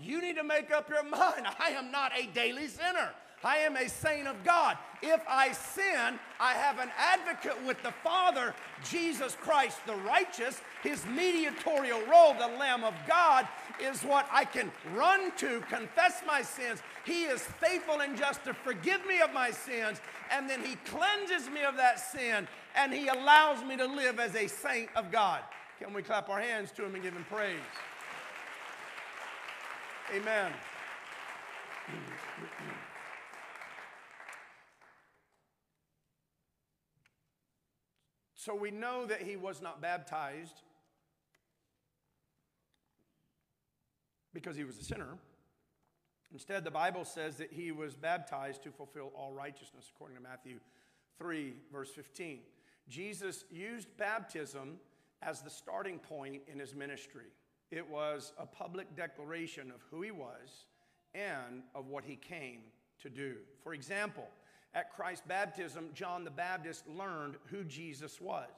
You 0.00 0.20
need 0.20 0.36
to 0.36 0.44
make 0.44 0.70
up 0.70 0.88
your 0.88 1.04
mind. 1.04 1.46
I 1.58 1.70
am 1.70 1.90
not 1.90 2.12
a 2.16 2.26
daily 2.26 2.68
sinner. 2.68 3.12
I 3.44 3.58
am 3.58 3.76
a 3.76 3.88
saint 3.88 4.28
of 4.28 4.42
God. 4.44 4.78
If 5.02 5.20
I 5.28 5.50
sin, 5.52 6.18
I 6.38 6.52
have 6.52 6.78
an 6.78 6.90
advocate 6.96 7.60
with 7.66 7.82
the 7.82 7.90
Father, 7.90 8.54
Jesus 8.88 9.36
Christ 9.40 9.78
the 9.84 9.96
righteous. 9.96 10.60
His 10.82 11.04
mediatorial 11.06 12.00
role, 12.06 12.34
the 12.34 12.56
Lamb 12.58 12.84
of 12.84 12.94
God, 13.08 13.48
is 13.80 14.02
what 14.02 14.28
I 14.30 14.44
can 14.44 14.70
run 14.94 15.32
to, 15.38 15.60
confess 15.68 16.22
my 16.26 16.42
sins. 16.42 16.80
He 17.04 17.24
is 17.24 17.42
faithful 17.42 18.00
and 18.00 18.16
just 18.16 18.44
to 18.44 18.54
forgive 18.54 19.04
me 19.06 19.20
of 19.20 19.32
my 19.32 19.50
sins, 19.50 20.00
and 20.30 20.48
then 20.48 20.62
He 20.62 20.76
cleanses 20.86 21.50
me 21.50 21.64
of 21.64 21.76
that 21.76 21.98
sin, 21.98 22.46
and 22.76 22.92
He 22.92 23.08
allows 23.08 23.64
me 23.64 23.76
to 23.76 23.86
live 23.86 24.20
as 24.20 24.36
a 24.36 24.46
saint 24.46 24.88
of 24.94 25.10
God. 25.10 25.40
Can 25.80 25.92
we 25.92 26.02
clap 26.02 26.28
our 26.28 26.40
hands 26.40 26.70
to 26.72 26.84
Him 26.84 26.94
and 26.94 27.02
give 27.02 27.14
Him 27.14 27.26
praise? 27.28 27.58
Amen. 30.14 30.52
So 38.44 38.56
we 38.56 38.72
know 38.72 39.06
that 39.06 39.22
he 39.22 39.36
was 39.36 39.62
not 39.62 39.80
baptized 39.80 40.62
because 44.34 44.56
he 44.56 44.64
was 44.64 44.76
a 44.78 44.82
sinner. 44.82 45.16
Instead, 46.32 46.64
the 46.64 46.70
Bible 46.72 47.04
says 47.04 47.36
that 47.36 47.52
he 47.52 47.70
was 47.70 47.94
baptized 47.94 48.64
to 48.64 48.72
fulfill 48.72 49.12
all 49.14 49.32
righteousness, 49.32 49.92
according 49.94 50.16
to 50.16 50.22
Matthew 50.24 50.58
3, 51.20 51.54
verse 51.72 51.90
15. 51.90 52.40
Jesus 52.88 53.44
used 53.48 53.86
baptism 53.96 54.80
as 55.22 55.42
the 55.42 55.50
starting 55.50 56.00
point 56.00 56.42
in 56.52 56.58
his 56.58 56.74
ministry. 56.74 57.26
It 57.70 57.88
was 57.88 58.32
a 58.40 58.44
public 58.44 58.96
declaration 58.96 59.70
of 59.70 59.84
who 59.88 60.02
he 60.02 60.10
was 60.10 60.66
and 61.14 61.62
of 61.76 61.86
what 61.86 62.02
he 62.02 62.16
came 62.16 62.62
to 63.02 63.08
do. 63.08 63.36
For 63.62 63.72
example, 63.72 64.26
at 64.74 64.94
Christ's 64.94 65.26
baptism, 65.26 65.90
John 65.94 66.24
the 66.24 66.30
Baptist 66.30 66.88
learned 66.88 67.36
who 67.46 67.64
Jesus 67.64 68.20
was. 68.20 68.48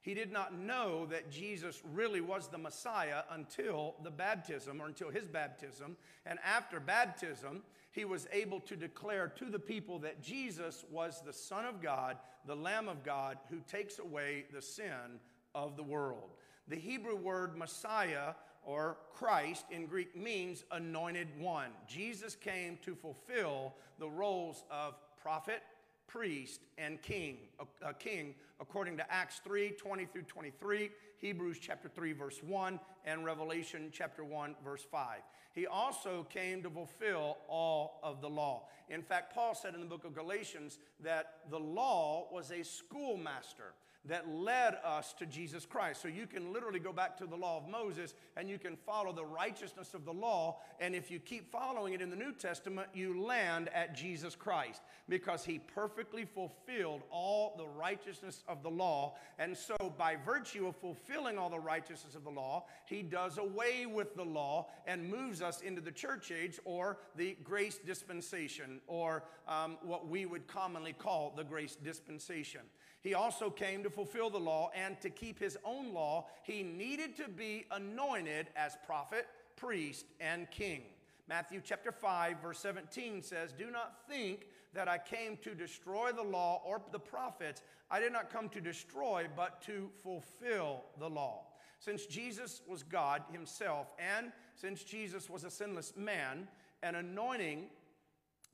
He 0.00 0.14
did 0.14 0.30
not 0.30 0.56
know 0.56 1.06
that 1.06 1.32
Jesus 1.32 1.82
really 1.92 2.20
was 2.20 2.46
the 2.46 2.58
Messiah 2.58 3.22
until 3.32 3.96
the 4.04 4.10
baptism 4.10 4.80
or 4.80 4.86
until 4.86 5.10
his 5.10 5.26
baptism. 5.26 5.96
And 6.24 6.38
after 6.44 6.78
baptism, 6.78 7.64
he 7.90 8.04
was 8.04 8.28
able 8.30 8.60
to 8.60 8.76
declare 8.76 9.26
to 9.36 9.46
the 9.46 9.58
people 9.58 9.98
that 10.00 10.22
Jesus 10.22 10.84
was 10.92 11.22
the 11.26 11.32
Son 11.32 11.64
of 11.64 11.82
God, 11.82 12.18
the 12.46 12.54
Lamb 12.54 12.88
of 12.88 13.02
God, 13.02 13.38
who 13.50 13.58
takes 13.68 13.98
away 13.98 14.44
the 14.52 14.62
sin 14.62 15.18
of 15.56 15.76
the 15.76 15.82
world. 15.82 16.34
The 16.68 16.76
Hebrew 16.76 17.16
word 17.16 17.56
Messiah 17.56 18.34
or 18.62 18.98
Christ 19.12 19.64
in 19.70 19.86
Greek 19.86 20.16
means 20.16 20.64
anointed 20.70 21.28
one. 21.38 21.70
Jesus 21.88 22.36
came 22.36 22.78
to 22.82 22.94
fulfill 22.94 23.74
the 23.98 24.08
roles 24.08 24.62
of 24.70 24.94
prophet, 25.26 25.60
priest, 26.06 26.60
and 26.78 27.02
king. 27.02 27.38
A, 27.58 27.88
a, 27.88 27.92
king, 27.92 28.32
according 28.60 28.96
to 28.96 29.12
Acts 29.12 29.40
3 29.42 29.70
20 29.70 30.04
through 30.04 30.22
23, 30.22 30.88
Hebrews 31.18 31.58
chapter 31.60 31.88
3, 31.88 32.12
verse 32.12 32.40
1, 32.44 32.78
and 33.04 33.24
Revelation 33.24 33.88
chapter 33.92 34.22
1, 34.22 34.54
verse 34.64 34.86
5. 34.88 35.18
He 35.52 35.66
also 35.66 36.24
came 36.32 36.62
to 36.62 36.70
fulfill 36.70 37.38
all 37.48 37.98
of 38.04 38.20
the 38.20 38.28
law. 38.28 38.68
In 38.88 39.02
fact, 39.02 39.34
Paul 39.34 39.56
said 39.56 39.74
in 39.74 39.80
the 39.80 39.86
book 39.86 40.04
of 40.04 40.14
Galatians 40.14 40.78
that 41.02 41.38
the 41.50 41.58
law 41.58 42.28
was 42.30 42.52
a 42.52 42.62
schoolmaster 42.62 43.74
that 44.08 44.28
led 44.28 44.78
us 44.84 45.12
to 45.14 45.26
Jesus 45.26 45.66
Christ. 45.66 46.02
So 46.02 46.08
you 46.08 46.26
can 46.26 46.52
literally 46.52 46.78
go 46.78 46.92
back 46.92 47.16
to 47.18 47.26
the 47.26 47.36
law 47.36 47.58
of 47.58 47.68
Moses 47.68 48.14
and 48.36 48.48
you 48.48 48.58
can 48.58 48.76
follow 48.76 49.12
the 49.12 49.24
righteousness 49.24 49.94
of 49.94 50.04
the 50.04 50.12
law. 50.12 50.58
And 50.80 50.94
if 50.94 51.10
you 51.10 51.18
keep 51.18 51.50
following 51.50 51.94
it 51.94 52.00
in 52.00 52.10
the 52.10 52.16
New 52.16 52.32
Testament, 52.32 52.88
you 52.94 53.20
land 53.20 53.68
at 53.74 53.94
Jesus 53.94 54.34
Christ 54.34 54.82
because 55.08 55.44
he 55.44 55.58
perfectly 55.58 56.24
fulfilled 56.24 57.02
all 57.10 57.54
the 57.56 57.66
righteousness 57.66 58.42
of 58.48 58.62
the 58.62 58.70
law. 58.70 59.14
And 59.38 59.56
so, 59.56 59.76
by 59.96 60.16
virtue 60.16 60.66
of 60.66 60.76
fulfilling 60.76 61.38
all 61.38 61.50
the 61.50 61.58
righteousness 61.58 62.14
of 62.14 62.24
the 62.24 62.30
law, 62.30 62.66
he 62.86 63.02
does 63.02 63.38
away 63.38 63.86
with 63.86 64.14
the 64.16 64.24
law 64.24 64.68
and 64.86 65.08
moves 65.08 65.42
us 65.42 65.60
into 65.60 65.80
the 65.80 65.92
church 65.92 66.30
age 66.30 66.58
or 66.64 66.98
the 67.16 67.36
grace 67.44 67.78
dispensation 67.78 68.80
or 68.86 69.24
um, 69.48 69.78
what 69.82 70.08
we 70.08 70.26
would 70.26 70.46
commonly 70.46 70.92
call 70.92 71.32
the 71.36 71.44
grace 71.44 71.76
dispensation. 71.76 72.62
He 73.06 73.14
also 73.14 73.50
came 73.50 73.82
to 73.84 73.90
fulfill 73.90 74.30
the 74.30 74.38
law 74.38 74.70
and 74.74 75.00
to 75.00 75.10
keep 75.10 75.38
his 75.38 75.56
own 75.64 75.94
law. 75.94 76.26
He 76.42 76.62
needed 76.62 77.16
to 77.16 77.28
be 77.28 77.64
anointed 77.70 78.48
as 78.56 78.76
prophet, 78.84 79.26
priest, 79.56 80.06
and 80.20 80.50
king 80.50 80.82
Matthew 81.28 81.60
chapter 81.64 81.90
5, 81.90 82.36
verse 82.40 82.60
17 82.60 83.20
says, 83.20 83.52
Do 83.52 83.68
not 83.68 83.96
think 84.08 84.46
that 84.74 84.86
I 84.86 84.98
came 84.98 85.36
to 85.38 85.56
destroy 85.56 86.12
the 86.12 86.22
law 86.22 86.62
or 86.64 86.80
the 86.92 87.00
prophets. 87.00 87.62
I 87.90 87.98
did 87.98 88.12
not 88.12 88.30
come 88.30 88.48
to 88.50 88.60
destroy, 88.60 89.26
but 89.34 89.60
to 89.62 89.90
fulfill 90.04 90.84
the 91.00 91.10
law. 91.10 91.42
Since 91.80 92.06
Jesus 92.06 92.62
was 92.68 92.84
God 92.84 93.22
himself, 93.32 93.88
and 93.98 94.30
since 94.54 94.84
Jesus 94.84 95.28
was 95.28 95.42
a 95.42 95.50
sinless 95.50 95.94
man, 95.96 96.46
an 96.84 96.94
anointing 96.94 97.70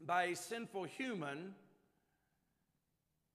by 0.07 0.25
a 0.25 0.37
sinful 0.37 0.85
human, 0.85 1.55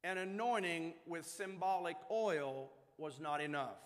an 0.04 0.18
anointing 0.18 0.94
with 1.06 1.26
symbolic 1.26 1.98
oil 2.12 2.72
was 2.98 3.20
not 3.20 3.42
enough. 3.42 3.78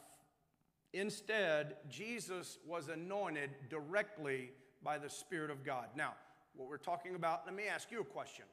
Instead, 0.93 1.77
Jesus 1.89 2.57
was 2.67 2.89
anointed 2.89 3.49
directly 3.69 4.51
by 4.83 4.97
the 4.97 5.09
Spirit 5.09 5.49
of 5.49 5.63
God. 5.63 5.87
Now, 5.95 6.13
what 6.55 6.67
we're 6.67 6.77
talking 6.77 7.15
about, 7.15 7.43
let 7.45 7.55
me 7.55 7.63
ask 7.67 7.91
you 7.91 8.01
a 8.01 8.05
question. 8.05 8.45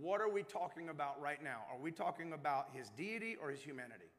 What 0.00 0.20
are 0.20 0.28
we 0.28 0.42
talking 0.42 0.88
about 0.88 1.20
right 1.20 1.42
now? 1.42 1.62
Are 1.72 1.78
we 1.78 1.92
talking 1.92 2.32
about 2.32 2.70
his 2.72 2.90
deity 2.90 3.36
or 3.40 3.50
his 3.50 3.60
humanity? 3.60 4.10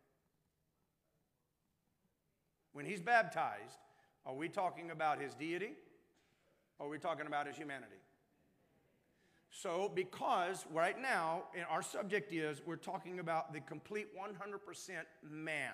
When 2.71 2.85
he's 2.85 3.01
baptized, 3.01 3.77
are 4.25 4.33
we 4.33 4.47
talking 4.47 4.91
about 4.91 5.19
his 5.19 5.33
deity 5.33 5.73
or 6.77 6.87
are 6.87 6.89
we 6.89 6.97
talking 6.97 7.27
about 7.27 7.45
his 7.45 7.55
humanity? 7.55 7.99
So, 9.51 9.91
because 9.93 10.65
right 10.71 10.99
now, 11.01 11.43
our 11.69 11.81
subject 11.81 12.31
is 12.31 12.61
we're 12.65 12.75
talking 12.75 13.19
about 13.19 13.51
the 13.51 13.59
complete 13.61 14.07
100% 14.15 14.91
man, 15.23 15.73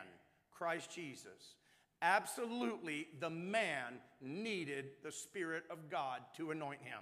Christ 0.51 0.91
Jesus. 0.91 1.55
Absolutely, 2.01 3.07
the 3.19 3.29
man 3.29 3.99
needed 4.21 4.85
the 5.03 5.11
Spirit 5.11 5.63
of 5.69 5.89
God 5.89 6.21
to 6.37 6.51
anoint 6.51 6.81
him. 6.81 6.99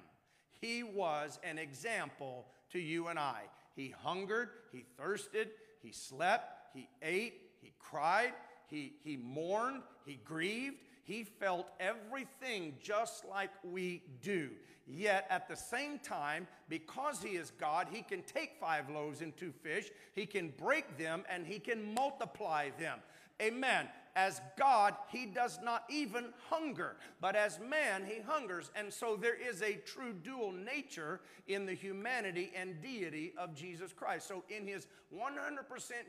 He 0.62 0.84
was 0.84 1.40
an 1.44 1.58
example 1.58 2.48
to 2.72 2.80
you 2.80 3.08
and 3.08 3.20
I. 3.20 3.42
He 3.76 3.94
hungered, 4.04 4.50
he 4.72 4.86
thirsted, 4.98 5.50
he 5.82 5.92
slept, 5.92 6.74
he 6.74 6.88
ate, 7.02 7.34
he 7.62 7.74
cried, 7.80 8.34
he, 8.68 8.94
he 9.04 9.18
mourned, 9.18 9.84
he 10.06 10.20
grieved, 10.24 10.78
he 11.04 11.24
felt 11.24 11.70
everything 11.80 12.76
just 12.82 13.26
like 13.26 13.52
we 13.64 14.02
do. 14.22 14.50
Yet 14.88 15.28
at 15.30 15.48
the 15.48 15.56
same 15.56 16.00
time, 16.00 16.48
because 16.68 17.22
he 17.22 17.32
is 17.32 17.52
God, 17.52 17.88
he 17.92 18.02
can 18.02 18.22
take 18.24 18.56
five 18.60 18.90
loaves 18.90 19.22
and 19.22 19.36
two 19.38 19.54
fish, 19.64 19.90
he 20.14 20.26
can 20.26 20.54
break 20.58 20.98
them, 20.98 21.24
and 21.30 21.46
he 21.46 21.60
can 21.60 21.94
multiply 21.94 22.70
them. 22.80 23.00
Amen. 23.42 23.88
As 24.16 24.42
God, 24.60 24.94
he 25.10 25.26
does 25.26 25.60
not 25.64 25.86
even 25.90 26.26
hunger, 26.50 26.98
but 27.20 27.36
as 27.36 27.60
man, 27.60 28.06
he 28.06 28.22
hungers. 28.22 28.70
And 28.76 28.94
so 28.94 29.16
there 29.16 29.36
is 29.36 29.64
a 29.64 29.74
true 29.74 30.14
dual 30.14 30.52
nature 30.52 31.20
in 31.48 31.66
the 31.66 31.74
humanity 31.74 32.52
and 32.56 32.80
deity 32.80 33.34
of 33.38 33.56
Jesus 33.56 33.92
Christ. 33.92 34.28
So 34.28 34.44
in 34.50 34.68
his 34.68 34.86
100% 35.12 35.24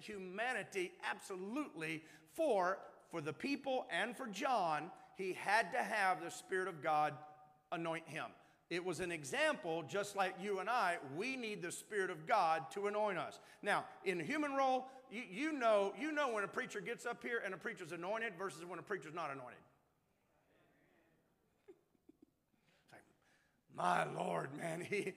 humanity, 0.01 0.93
absolutely, 1.09 2.03
for, 2.35 2.79
for 3.15 3.21
the 3.21 3.33
people 3.33 3.87
and 3.93 4.17
for 4.17 4.27
John, 4.27 4.91
he 5.17 5.35
had 5.35 5.71
to 5.71 5.79
have 5.79 6.21
the 6.21 6.33
Spirit 6.33 6.67
of 6.67 6.83
God 6.83 7.15
anoint 7.71 8.09
him. 8.09 8.25
It 8.71 8.85
was 8.85 8.99
an 8.99 9.13
example, 9.13 9.85
just 9.89 10.17
like 10.17 10.35
you 10.43 10.59
and 10.59 10.69
I, 10.69 10.97
we 11.17 11.37
need 11.37 11.63
the 11.63 11.71
Spirit 11.71 12.11
of 12.11 12.27
God 12.27 12.69
to 12.73 12.89
anoint 12.89 13.17
us. 13.19 13.39
Now, 13.63 13.85
in 14.05 14.19
the 14.19 14.25
human 14.25 14.55
role, 14.55 14.87
you, 15.13 15.23
you, 15.31 15.53
know, 15.53 15.95
you 15.97 16.11
know 16.11 16.33
when 16.33 16.43
a 16.43 16.49
preacher 16.49 16.81
gets 16.81 17.07
up 17.07 17.23
here 17.23 17.41
and 17.45 17.55
a 17.55 17.57
preacher's 17.57 17.93
anointed 17.93 18.33
versus 18.37 18.65
when 18.65 18.81
a 18.81 18.83
preacher's 18.83 19.15
not 19.15 19.31
anointed. 19.31 19.61
Like, 22.91 23.05
my 23.77 24.13
Lord, 24.13 24.49
man, 24.59 24.81
he, 24.91 25.13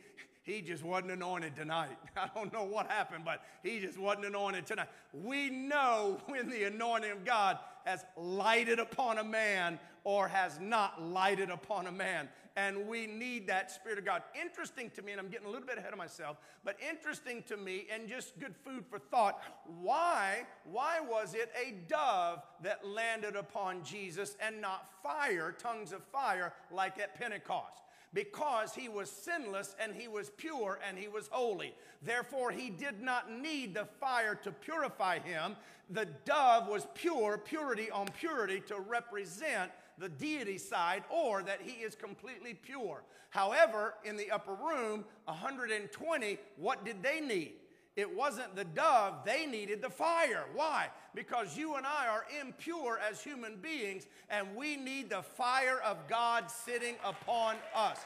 he 0.48 0.62
just 0.62 0.84
wasn't 0.84 1.12
anointed 1.12 1.56
tonight. 1.56 1.98
I 2.18 2.30
don't 2.34 2.52
know 2.52 2.64
what 2.64 2.88
happened, 2.88 3.26
but 3.26 3.44
he 3.62 3.80
just 3.80 4.00
wasn't 4.00 4.26
anointed 4.26 4.66
tonight. 4.66 4.88
We 5.14 5.50
know 5.50 6.20
when 6.26 6.50
the 6.50 6.64
anointing 6.64 7.12
of 7.12 7.26
God 7.26 7.60
has 7.86 8.06
lighted 8.16 8.80
upon 8.80 9.18
a 9.18 9.24
man 9.24 9.78
or 10.04 10.28
has 10.28 10.60
not 10.60 11.02
lighted 11.02 11.50
upon 11.50 11.88
a 11.88 11.92
man 11.92 12.30
and 12.58 12.88
we 12.88 13.06
need 13.06 13.46
that 13.48 13.70
Spirit 13.70 14.00
of 14.00 14.06
God. 14.06 14.24
Interesting 14.40 14.90
to 14.96 15.04
me, 15.04 15.12
and 15.12 15.22
I'm 15.22 15.30
getting 15.30 15.46
a 15.46 15.50
little 15.50 15.68
bit 15.68 15.78
ahead 15.78 15.92
of 15.94 16.00
myself, 16.00 16.38
but 16.66 16.76
interesting 16.86 17.44
to 17.44 17.56
me, 17.56 17.86
and 17.94 18.10
just 18.10 18.38
good 18.40 18.56
food 18.66 18.84
for 18.90 18.98
thought. 18.98 19.40
Why? 19.80 20.48
Why 20.66 21.00
was 21.00 21.36
it 21.36 21.52
a 21.56 21.74
dove 21.88 22.42
that 22.64 22.86
landed 22.86 23.36
upon 23.36 23.84
Jesus 23.84 24.36
and 24.42 24.60
not 24.60 24.90
fire, 25.04 25.56
tongues 25.56 25.92
of 25.92 26.02
fire, 26.06 26.52
like 26.72 27.00
at 27.00 27.14
Pentecost? 27.14 27.84
Because 28.14 28.74
he 28.74 28.90
was 28.90 29.10
sinless 29.10 29.76
and 29.80 29.94
he 29.94 30.08
was 30.08 30.30
pure 30.32 30.80
and 30.88 30.98
he 30.98 31.08
was 31.08 31.28
holy. 31.32 31.74
Therefore, 32.02 32.52
he 32.52 32.70
did 32.70 33.02
not 33.02 33.32
need 33.32 33.74
the 33.74 33.86
fire 34.00 34.36
to 34.36 34.52
purify 34.52 35.20
him. 35.20 35.56
The 35.90 36.08
dove 36.26 36.68
was 36.68 36.88
pure, 36.94 37.38
purity 37.38 37.90
on 37.92 38.08
purity, 38.08 38.62
to 38.68 38.80
represent 38.80 39.72
the 39.98 40.10
deity 40.10 40.58
side 40.58 41.04
or 41.10 41.42
that 41.44 41.62
he 41.62 41.82
is 41.84 41.96
completely 41.96 42.54
pure. 42.54 43.04
However, 43.30 43.96
in 44.04 44.16
the 44.16 44.32
upper 44.32 44.54
room, 44.54 45.06
120, 45.26 46.38
what 46.58 46.86
did 46.86 47.04
they 47.04 47.20
need? 47.20 47.54
It 47.98 48.16
wasn't 48.16 48.56
the 48.56 48.64
dove, 48.64 49.26
they 49.26 49.48
needed 49.48 49.82
the 49.82 49.90
fire. 49.90 50.46
Why? 50.54 50.90
Because 51.16 51.58
you 51.58 51.76
and 51.76 51.86
I 51.86 52.08
are 52.08 52.26
impure 52.40 53.00
as 53.00 53.24
human 53.24 53.56
beings, 53.56 54.06
and 54.30 54.56
we 54.56 54.78
need 54.78 55.10
the 55.10 55.24
fire 55.24 55.82
of 55.84 56.08
God 56.08 56.52
sitting 56.52 56.94
upon 57.04 57.56
us. 57.76 57.98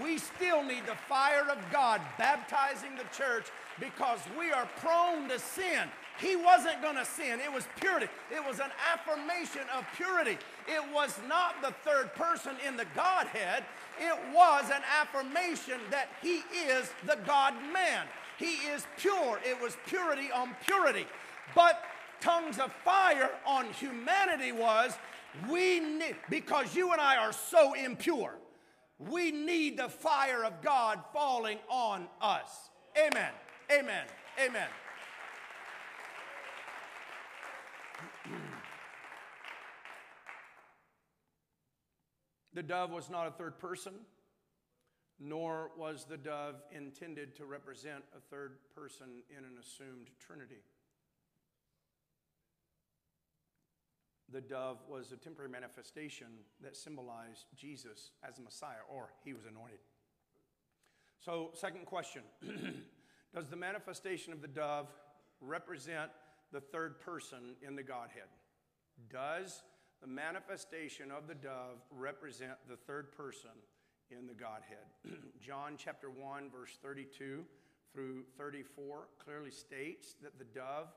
We 0.00 0.18
still 0.18 0.62
need 0.62 0.86
the 0.86 0.94
fire 0.94 1.44
of 1.50 1.58
God 1.72 2.00
baptizing 2.16 2.94
the 2.94 3.04
church 3.14 3.46
because 3.80 4.20
we 4.38 4.52
are 4.52 4.68
prone 4.76 5.28
to 5.28 5.40
sin. 5.40 5.88
He 6.20 6.36
wasn't 6.36 6.80
going 6.80 6.96
to 6.96 7.04
sin. 7.04 7.40
It 7.40 7.52
was 7.52 7.64
purity. 7.80 8.06
It 8.30 8.46
was 8.46 8.60
an 8.60 8.70
affirmation 8.92 9.62
of 9.76 9.84
purity. 9.96 10.38
It 10.68 10.82
was 10.94 11.18
not 11.28 11.60
the 11.62 11.74
third 11.84 12.14
person 12.14 12.52
in 12.66 12.76
the 12.76 12.86
Godhead. 12.94 13.64
It 13.98 14.16
was 14.32 14.70
an 14.72 14.82
affirmation 15.00 15.80
that 15.90 16.10
He 16.22 16.42
is 16.54 16.90
the 17.06 17.18
God 17.26 17.54
man. 17.72 18.06
He 18.38 18.54
is 18.66 18.86
pure. 18.96 19.40
It 19.44 19.60
was 19.60 19.76
purity 19.86 20.30
on 20.32 20.54
purity. 20.64 21.06
But 21.54 21.82
tongues 22.20 22.58
of 22.58 22.72
fire 22.84 23.30
on 23.46 23.66
humanity 23.72 24.52
was 24.52 24.96
we 25.50 25.80
need, 25.80 26.16
because 26.28 26.74
you 26.74 26.92
and 26.92 27.00
I 27.00 27.16
are 27.16 27.32
so 27.32 27.74
impure, 27.74 28.38
we 28.98 29.30
need 29.30 29.78
the 29.78 29.88
fire 29.88 30.44
of 30.44 30.60
God 30.62 31.00
falling 31.12 31.58
on 31.68 32.06
us. 32.20 32.70
Amen. 32.96 33.30
Amen. 33.70 34.04
Amen. 34.44 34.68
The 42.54 42.62
dove 42.62 42.90
was 42.90 43.08
not 43.08 43.26
a 43.26 43.30
third 43.30 43.58
person, 43.58 43.94
nor 45.22 45.70
was 45.78 46.04
the 46.04 46.16
dove 46.16 46.56
intended 46.74 47.36
to 47.36 47.44
represent 47.44 48.02
a 48.16 48.20
third 48.20 48.56
person 48.74 49.06
in 49.30 49.44
an 49.44 49.56
assumed 49.60 50.08
trinity. 50.18 50.62
The 54.32 54.40
dove 54.40 54.78
was 54.88 55.12
a 55.12 55.16
temporary 55.16 55.50
manifestation 55.50 56.26
that 56.62 56.76
symbolized 56.76 57.46
Jesus 57.54 58.10
as 58.26 58.36
the 58.36 58.42
Messiah, 58.42 58.82
or 58.90 59.10
he 59.24 59.32
was 59.32 59.44
anointed. 59.44 59.78
So, 61.20 61.50
second 61.54 61.86
question 61.86 62.22
Does 63.34 63.46
the 63.46 63.56
manifestation 63.56 64.32
of 64.32 64.42
the 64.42 64.48
dove 64.48 64.88
represent 65.40 66.10
the 66.50 66.60
third 66.60 67.00
person 67.00 67.56
in 67.66 67.76
the 67.76 67.82
Godhead? 67.82 68.28
Does 69.10 69.62
the 70.00 70.08
manifestation 70.08 71.10
of 71.10 71.28
the 71.28 71.34
dove 71.34 71.78
represent 71.90 72.54
the 72.68 72.76
third 72.76 73.12
person 73.12 73.50
in 74.18 74.26
the 74.26 74.34
Godhead. 74.34 74.86
John 75.40 75.74
chapter 75.76 76.10
1, 76.10 76.50
verse 76.50 76.78
32 76.82 77.44
through 77.92 78.22
34 78.38 79.08
clearly 79.22 79.50
states 79.50 80.14
that 80.22 80.38
the 80.38 80.44
dove 80.44 80.88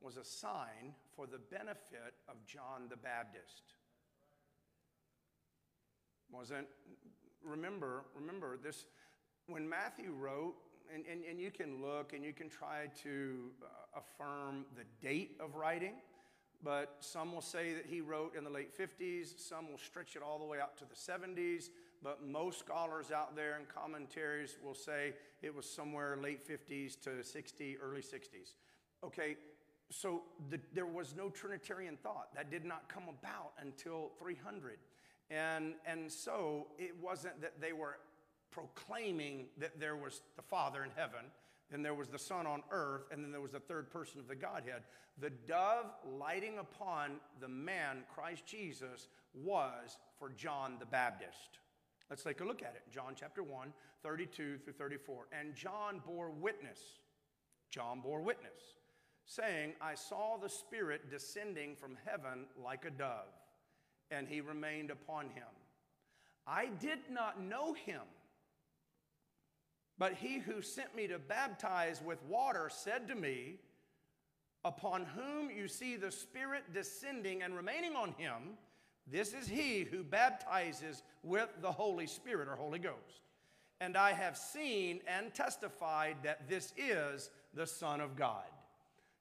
was 0.00 0.16
a 0.16 0.24
sign 0.24 0.94
for 1.14 1.26
the 1.26 1.38
benefit 1.38 2.14
of 2.28 2.34
John 2.46 2.88
the 2.90 2.96
Baptist. 2.96 3.74
Wasn't, 6.30 6.66
remember, 7.44 8.04
remember 8.14 8.58
this, 8.62 8.86
when 9.46 9.68
Matthew 9.68 10.12
wrote, 10.12 10.54
and, 10.92 11.04
and, 11.10 11.24
and 11.24 11.40
you 11.40 11.50
can 11.50 11.80
look 11.80 12.12
and 12.12 12.24
you 12.24 12.32
can 12.32 12.48
try 12.50 12.88
to 13.02 13.50
uh, 13.62 14.00
affirm 14.00 14.66
the 14.76 14.84
date 15.06 15.36
of 15.40 15.54
writing 15.54 15.94
but 16.62 16.96
some 17.00 17.32
will 17.34 17.42
say 17.42 17.74
that 17.74 17.86
he 17.86 18.00
wrote 18.00 18.36
in 18.36 18.44
the 18.44 18.50
late 18.50 18.70
50s, 18.76 19.38
some 19.38 19.68
will 19.70 19.78
stretch 19.78 20.14
it 20.14 20.22
all 20.22 20.38
the 20.38 20.44
way 20.44 20.60
out 20.60 20.76
to 20.78 20.84
the 20.84 20.94
70s, 20.94 21.70
but 22.02 22.26
most 22.26 22.58
scholars 22.58 23.12
out 23.12 23.36
there 23.36 23.56
and 23.56 23.66
commentaries 23.68 24.56
will 24.62 24.74
say 24.74 25.14
it 25.42 25.54
was 25.54 25.68
somewhere 25.68 26.16
late 26.20 26.46
50s 26.46 27.00
to 27.02 27.22
60, 27.22 27.78
early 27.78 28.00
60s. 28.00 28.54
Okay, 29.04 29.36
so 29.90 30.22
the, 30.50 30.58
there 30.74 30.86
was 30.86 31.14
no 31.16 31.28
Trinitarian 31.28 31.96
thought. 32.02 32.34
That 32.34 32.50
did 32.50 32.64
not 32.64 32.88
come 32.88 33.04
about 33.08 33.52
until 33.60 34.10
300. 34.18 34.78
And, 35.30 35.74
and 35.86 36.10
so 36.10 36.68
it 36.78 36.94
wasn't 37.00 37.40
that 37.40 37.60
they 37.60 37.72
were 37.72 37.98
proclaiming 38.50 39.46
that 39.58 39.80
there 39.80 39.96
was 39.96 40.22
the 40.36 40.42
Father 40.42 40.84
in 40.84 40.90
heaven, 40.94 41.24
then 41.70 41.82
there 41.82 41.94
was 41.94 42.08
the 42.08 42.18
Son 42.18 42.46
on 42.46 42.62
earth, 42.70 43.04
and 43.10 43.24
then 43.24 43.32
there 43.32 43.40
was 43.40 43.52
the 43.52 43.60
third 43.60 43.90
person 43.90 44.20
of 44.20 44.28
the 44.28 44.34
Godhead. 44.34 44.82
The 45.18 45.30
dove 45.30 45.86
lighting 46.18 46.58
upon 46.58 47.12
the 47.40 47.48
man, 47.48 48.04
Christ 48.14 48.44
Jesus, 48.44 49.08
was 49.34 49.96
for 50.18 50.28
John 50.28 50.76
the 50.78 50.86
Baptist. 50.86 51.58
Let's 52.12 52.24
take 52.24 52.42
a 52.42 52.44
look 52.44 52.60
at 52.60 52.74
it. 52.76 52.82
John 52.92 53.14
chapter 53.18 53.42
1, 53.42 53.72
32 54.02 54.58
through 54.58 54.72
34. 54.74 55.28
And 55.32 55.54
John 55.54 56.02
bore 56.06 56.28
witness. 56.28 56.78
John 57.70 58.02
bore 58.02 58.20
witness, 58.20 58.60
saying, 59.24 59.72
I 59.80 59.94
saw 59.94 60.36
the 60.36 60.50
Spirit 60.50 61.10
descending 61.10 61.74
from 61.74 61.96
heaven 62.04 62.44
like 62.62 62.84
a 62.84 62.90
dove, 62.90 63.32
and 64.10 64.28
he 64.28 64.42
remained 64.42 64.90
upon 64.90 65.30
him. 65.30 65.48
I 66.46 66.66
did 66.82 66.98
not 67.10 67.42
know 67.42 67.72
him. 67.72 68.02
But 69.96 70.12
he 70.12 70.38
who 70.38 70.60
sent 70.60 70.94
me 70.94 71.06
to 71.06 71.18
baptize 71.18 72.02
with 72.04 72.22
water 72.28 72.68
said 72.70 73.08
to 73.08 73.14
me, 73.14 73.54
Upon 74.66 75.06
whom 75.06 75.50
you 75.50 75.66
see 75.66 75.96
the 75.96 76.12
Spirit 76.12 76.74
descending 76.74 77.42
and 77.42 77.56
remaining 77.56 77.96
on 77.96 78.12
him, 78.18 78.58
this 79.10 79.34
is 79.34 79.48
he 79.48 79.84
who 79.84 80.02
baptizes 80.02 81.02
with 81.22 81.48
the 81.60 81.72
Holy 81.72 82.06
Spirit 82.06 82.48
or 82.48 82.56
Holy 82.56 82.78
Ghost. 82.78 83.22
And 83.80 83.96
I 83.96 84.12
have 84.12 84.36
seen 84.36 85.00
and 85.08 85.34
testified 85.34 86.16
that 86.22 86.48
this 86.48 86.72
is 86.76 87.30
the 87.54 87.66
Son 87.66 88.00
of 88.00 88.16
God. 88.16 88.44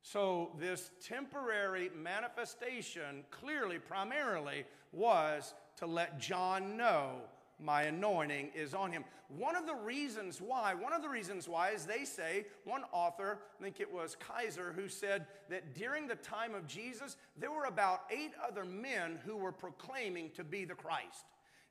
So, 0.04 0.52
this 0.60 0.92
temporary 1.06 1.92
manifestation 1.96 3.24
clearly, 3.30 3.78
primarily, 3.78 4.66
was 4.92 5.54
to 5.78 5.86
let 5.86 6.20
John 6.20 6.76
know 6.76 7.22
my 7.62 7.84
anointing 7.84 8.52
is 8.56 8.74
on 8.74 8.92
him. 8.92 9.04
One 9.38 9.56
of 9.56 9.66
the 9.66 9.76
reasons 9.76 10.42
why, 10.42 10.74
one 10.74 10.94
of 10.94 11.02
the 11.02 11.10
reasons 11.10 11.48
why 11.48 11.70
is 11.72 11.86
they 11.86 12.04
say, 12.04 12.46
one 12.66 12.84
author, 12.92 13.40
I 13.60 13.64
think 13.64 13.80
it 13.80 13.92
was 13.92 14.18
Kaiser, 14.20 14.74
who 14.76 14.90
said 14.90 15.28
that 15.50 15.74
during 15.74 16.08
the 16.08 16.16
time 16.16 16.54
of 16.54 16.68
Jesus, 16.68 17.16
there 17.38 17.52
were 17.52 17.66
about 17.66 18.02
eight 18.10 18.32
other 18.46 18.66
men 18.66 19.20
who 19.26 19.38
were 19.38 19.54
proclaiming 19.54 20.32
to 20.36 20.44
be 20.44 20.66
the 20.66 20.76
Christ. 20.76 21.26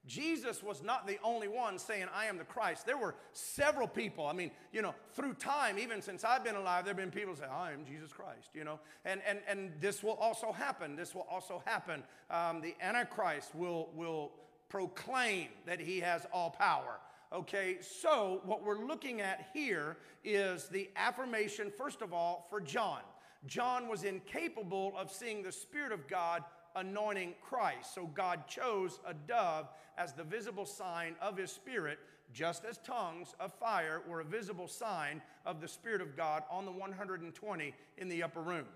Jesus 0.06 0.62
was 0.62 0.82
not 0.82 1.06
the 1.06 1.18
only 1.22 1.48
one 1.48 1.78
saying, 1.78 2.06
I 2.14 2.24
am 2.24 2.38
the 2.38 2.44
Christ. 2.44 2.86
There 2.86 2.96
were 2.96 3.16
several 3.32 3.86
people. 3.86 4.26
I 4.26 4.32
mean, 4.32 4.50
you 4.72 4.80
know, 4.80 4.94
through 5.12 5.34
time, 5.34 5.78
even 5.78 6.00
since 6.00 6.24
I've 6.24 6.42
been 6.42 6.56
alive, 6.56 6.84
there 6.84 6.94
have 6.94 6.96
been 6.96 7.10
people 7.10 7.36
say, 7.36 7.44
I 7.44 7.72
am 7.72 7.84
Jesus 7.84 8.10
Christ, 8.10 8.48
you 8.54 8.64
know. 8.64 8.80
And, 9.04 9.20
and, 9.28 9.40
and 9.46 9.72
this 9.78 10.02
will 10.02 10.14
also 10.14 10.52
happen. 10.52 10.96
This 10.96 11.14
will 11.14 11.26
also 11.30 11.62
happen. 11.66 12.02
Um, 12.30 12.62
the 12.62 12.74
Antichrist 12.80 13.54
will, 13.54 13.90
will 13.94 14.32
proclaim 14.70 15.48
that 15.66 15.80
he 15.80 16.00
has 16.00 16.26
all 16.32 16.50
power. 16.50 16.98
Okay, 17.32 17.78
so 17.80 18.40
what 18.44 18.64
we're 18.64 18.84
looking 18.84 19.20
at 19.20 19.50
here 19.52 19.96
is 20.24 20.68
the 20.68 20.88
affirmation, 20.96 21.70
first 21.76 22.00
of 22.00 22.12
all, 22.12 22.46
for 22.48 22.60
John. 22.60 23.00
John 23.46 23.88
was 23.88 24.04
incapable 24.04 24.94
of 24.96 25.12
seeing 25.12 25.42
the 25.42 25.52
Spirit 25.52 25.92
of 25.92 26.08
God 26.08 26.42
anointing 26.76 27.34
Christ. 27.42 27.94
So 27.94 28.06
God 28.06 28.46
chose 28.48 29.00
a 29.06 29.14
dove 29.14 29.68
as 29.98 30.12
the 30.12 30.24
visible 30.24 30.66
sign 30.66 31.14
of 31.20 31.36
his 31.36 31.50
Spirit, 31.50 31.98
just 32.32 32.64
as 32.64 32.78
tongues 32.78 33.34
of 33.38 33.52
fire 33.54 34.02
were 34.08 34.20
a 34.20 34.24
visible 34.24 34.68
sign 34.68 35.20
of 35.46 35.60
the 35.60 35.68
Spirit 35.68 36.00
of 36.00 36.16
God 36.16 36.44
on 36.50 36.64
the 36.64 36.72
120 36.72 37.74
in 37.98 38.08
the 38.08 38.22
upper 38.22 38.40
room. 38.40 38.66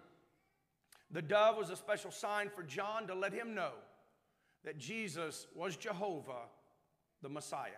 The 1.11 1.23
dove 1.23 1.57
was 1.57 1.71
a 1.71 1.77
special 1.77 2.11
sign 2.11 2.51
for 2.55 2.63
John 2.63 3.07
to 3.07 3.15
let 3.15 3.33
him 3.33 3.55
know 3.55 3.73
that 4.65 4.79
Jesus 4.79 5.47
was 5.55 5.77
Jehovah, 5.77 6.49
the 7.23 7.29
Messiah. 7.29 7.71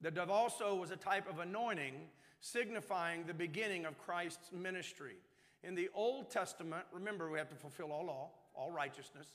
The 0.00 0.10
dove 0.10 0.30
also 0.30 0.74
was 0.74 0.90
a 0.90 0.96
type 0.96 1.28
of 1.28 1.38
anointing 1.38 1.94
signifying 2.40 3.24
the 3.24 3.34
beginning 3.34 3.86
of 3.86 3.98
Christ's 3.98 4.52
ministry. 4.52 5.16
In 5.62 5.74
the 5.74 5.88
Old 5.94 6.30
Testament, 6.30 6.84
remember 6.92 7.30
we 7.30 7.38
have 7.38 7.48
to 7.48 7.56
fulfill 7.56 7.92
all 7.92 8.06
law, 8.06 8.30
all 8.54 8.70
righteousness. 8.70 9.26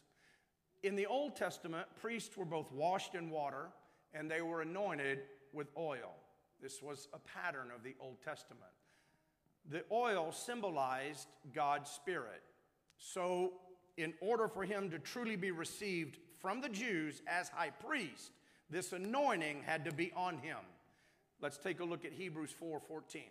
In 0.84 0.96
the 0.96 1.06
Old 1.06 1.36
Testament, 1.36 1.88
priests 2.00 2.38
were 2.38 2.46
both 2.46 2.72
washed 2.72 3.16
in 3.16 3.30
water 3.30 3.70
and 4.14 4.30
they 4.30 4.42
were 4.42 4.62
anointed 4.62 5.20
with 5.54 5.68
oil. 5.78 6.14
This 6.62 6.82
was 6.82 7.08
a 7.14 7.20
pattern 7.20 7.68
of 7.76 7.84
the 7.84 7.96
Old 8.00 8.22
Testament. 8.24 8.72
The 9.70 9.84
oil 9.92 10.32
symbolized 10.32 11.28
God's 11.54 11.90
Spirit. 11.90 12.42
So, 12.98 13.54
in 13.98 14.14
order 14.22 14.48
for 14.48 14.64
him 14.64 14.90
to 14.90 15.00
truly 15.00 15.36
be 15.36 15.52
received 15.52 16.18
from 16.42 16.62
the 16.62 16.70
Jews 16.70 17.22
as 17.28 17.50
high 17.50 17.70
priest, 17.70 18.32
this 18.70 18.94
anointing 18.94 19.64
had 19.66 19.86
to 19.86 19.94
be 19.94 20.12
on 20.16 20.38
him. 20.38 20.58
Let's 21.42 21.58
take 21.58 21.80
a 21.80 21.86
look 21.86 22.06
at 22.06 22.14
Hebrews 22.14 22.52
4:14. 22.52 23.30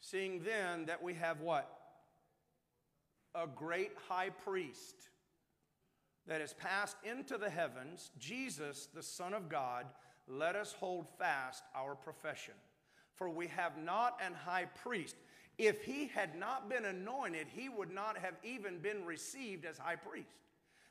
Seeing 0.00 0.42
then 0.42 0.86
that 0.86 1.02
we 1.02 1.14
have 1.14 1.40
what? 1.40 1.78
A 3.34 3.46
great 3.46 3.92
high 4.08 4.30
priest 4.30 5.08
that 6.26 6.40
has 6.40 6.54
passed 6.54 6.96
into 7.04 7.38
the 7.38 7.50
heavens, 7.50 8.10
Jesus, 8.18 8.86
the 8.86 9.02
Son 9.02 9.34
of 9.34 9.48
God, 9.48 9.86
let 10.26 10.56
us 10.56 10.72
hold 10.72 11.08
fast 11.18 11.64
our 11.74 11.94
profession. 11.94 12.54
For 13.14 13.28
we 13.28 13.48
have 13.48 13.76
not 13.76 14.20
an 14.24 14.34
high 14.34 14.66
priest. 14.66 15.16
If 15.58 15.84
he 15.84 16.06
had 16.06 16.36
not 16.36 16.68
been 16.68 16.84
anointed, 16.84 17.48
he 17.48 17.68
would 17.68 17.92
not 17.92 18.16
have 18.16 18.34
even 18.42 18.78
been 18.78 19.04
received 19.04 19.64
as 19.64 19.78
high 19.78 19.96
priest. 19.96 20.38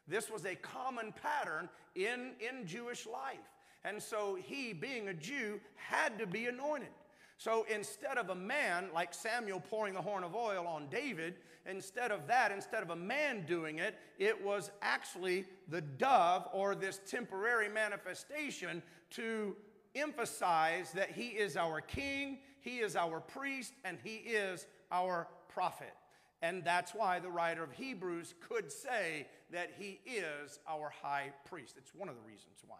This 0.07 0.29
was 0.29 0.45
a 0.45 0.55
common 0.55 1.13
pattern 1.21 1.69
in, 1.95 2.31
in 2.39 2.65
Jewish 2.65 3.05
life. 3.05 3.39
And 3.83 4.01
so 4.01 4.35
he, 4.35 4.73
being 4.73 5.07
a 5.07 5.13
Jew, 5.13 5.59
had 5.75 6.19
to 6.19 6.27
be 6.27 6.45
anointed. 6.47 6.89
So 7.37 7.65
instead 7.73 8.19
of 8.19 8.29
a 8.29 8.35
man 8.35 8.89
like 8.93 9.15
Samuel 9.15 9.59
pouring 9.59 9.95
the 9.95 10.01
horn 10.01 10.23
of 10.23 10.35
oil 10.35 10.67
on 10.67 10.87
David, 10.89 11.35
instead 11.65 12.11
of 12.11 12.27
that, 12.27 12.51
instead 12.51 12.83
of 12.83 12.91
a 12.91 12.95
man 12.95 13.45
doing 13.47 13.79
it, 13.79 13.95
it 14.19 14.39
was 14.43 14.69
actually 14.83 15.45
the 15.67 15.81
dove 15.81 16.47
or 16.53 16.75
this 16.75 16.99
temporary 17.07 17.67
manifestation 17.67 18.83
to 19.11 19.55
emphasize 19.95 20.91
that 20.91 21.09
he 21.09 21.29
is 21.29 21.57
our 21.57 21.81
king, 21.81 22.37
he 22.59 22.77
is 22.77 22.95
our 22.95 23.19
priest, 23.19 23.73
and 23.83 23.97
he 24.03 24.17
is 24.17 24.67
our 24.91 25.27
prophet. 25.49 25.93
And 26.41 26.63
that's 26.63 26.93
why 26.95 27.19
the 27.19 27.30
writer 27.30 27.63
of 27.63 27.71
Hebrews 27.73 28.34
could 28.47 28.71
say 28.71 29.27
that 29.51 29.71
he 29.77 29.99
is 30.06 30.60
our 30.67 30.89
high 30.89 31.34
priest. 31.45 31.75
It's 31.77 31.93
one 31.93 32.10
of 32.10 32.15
the 32.15 32.21
reasons 32.21 32.58
why. 32.67 32.77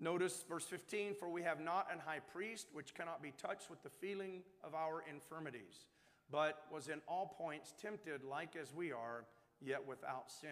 Notice 0.00 0.44
verse 0.48 0.64
15 0.64 1.14
For 1.14 1.28
we 1.28 1.42
have 1.42 1.60
not 1.60 1.88
an 1.92 1.98
high 2.04 2.20
priest 2.20 2.68
which 2.72 2.94
cannot 2.94 3.20
be 3.22 3.32
touched 3.32 3.68
with 3.68 3.82
the 3.82 3.90
feeling 3.90 4.42
of 4.62 4.74
our 4.74 5.02
infirmities, 5.10 5.86
but 6.30 6.66
was 6.70 6.88
in 6.88 7.00
all 7.08 7.34
points 7.36 7.74
tempted 7.80 8.22
like 8.22 8.54
as 8.54 8.72
we 8.72 8.92
are, 8.92 9.24
yet 9.60 9.84
without 9.84 10.30
sin. 10.30 10.50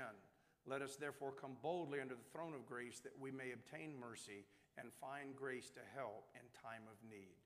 Let 0.66 0.82
us 0.82 0.96
therefore 0.96 1.30
come 1.30 1.56
boldly 1.62 2.00
under 2.00 2.14
the 2.14 2.30
throne 2.32 2.54
of 2.54 2.66
grace 2.66 2.98
that 3.04 3.12
we 3.20 3.30
may 3.30 3.52
obtain 3.52 3.92
mercy 4.00 4.44
and 4.78 4.88
find 5.00 5.36
grace 5.36 5.70
to 5.70 5.80
help 5.94 6.26
in 6.34 6.42
time 6.60 6.82
of 6.90 7.08
need. 7.08 7.36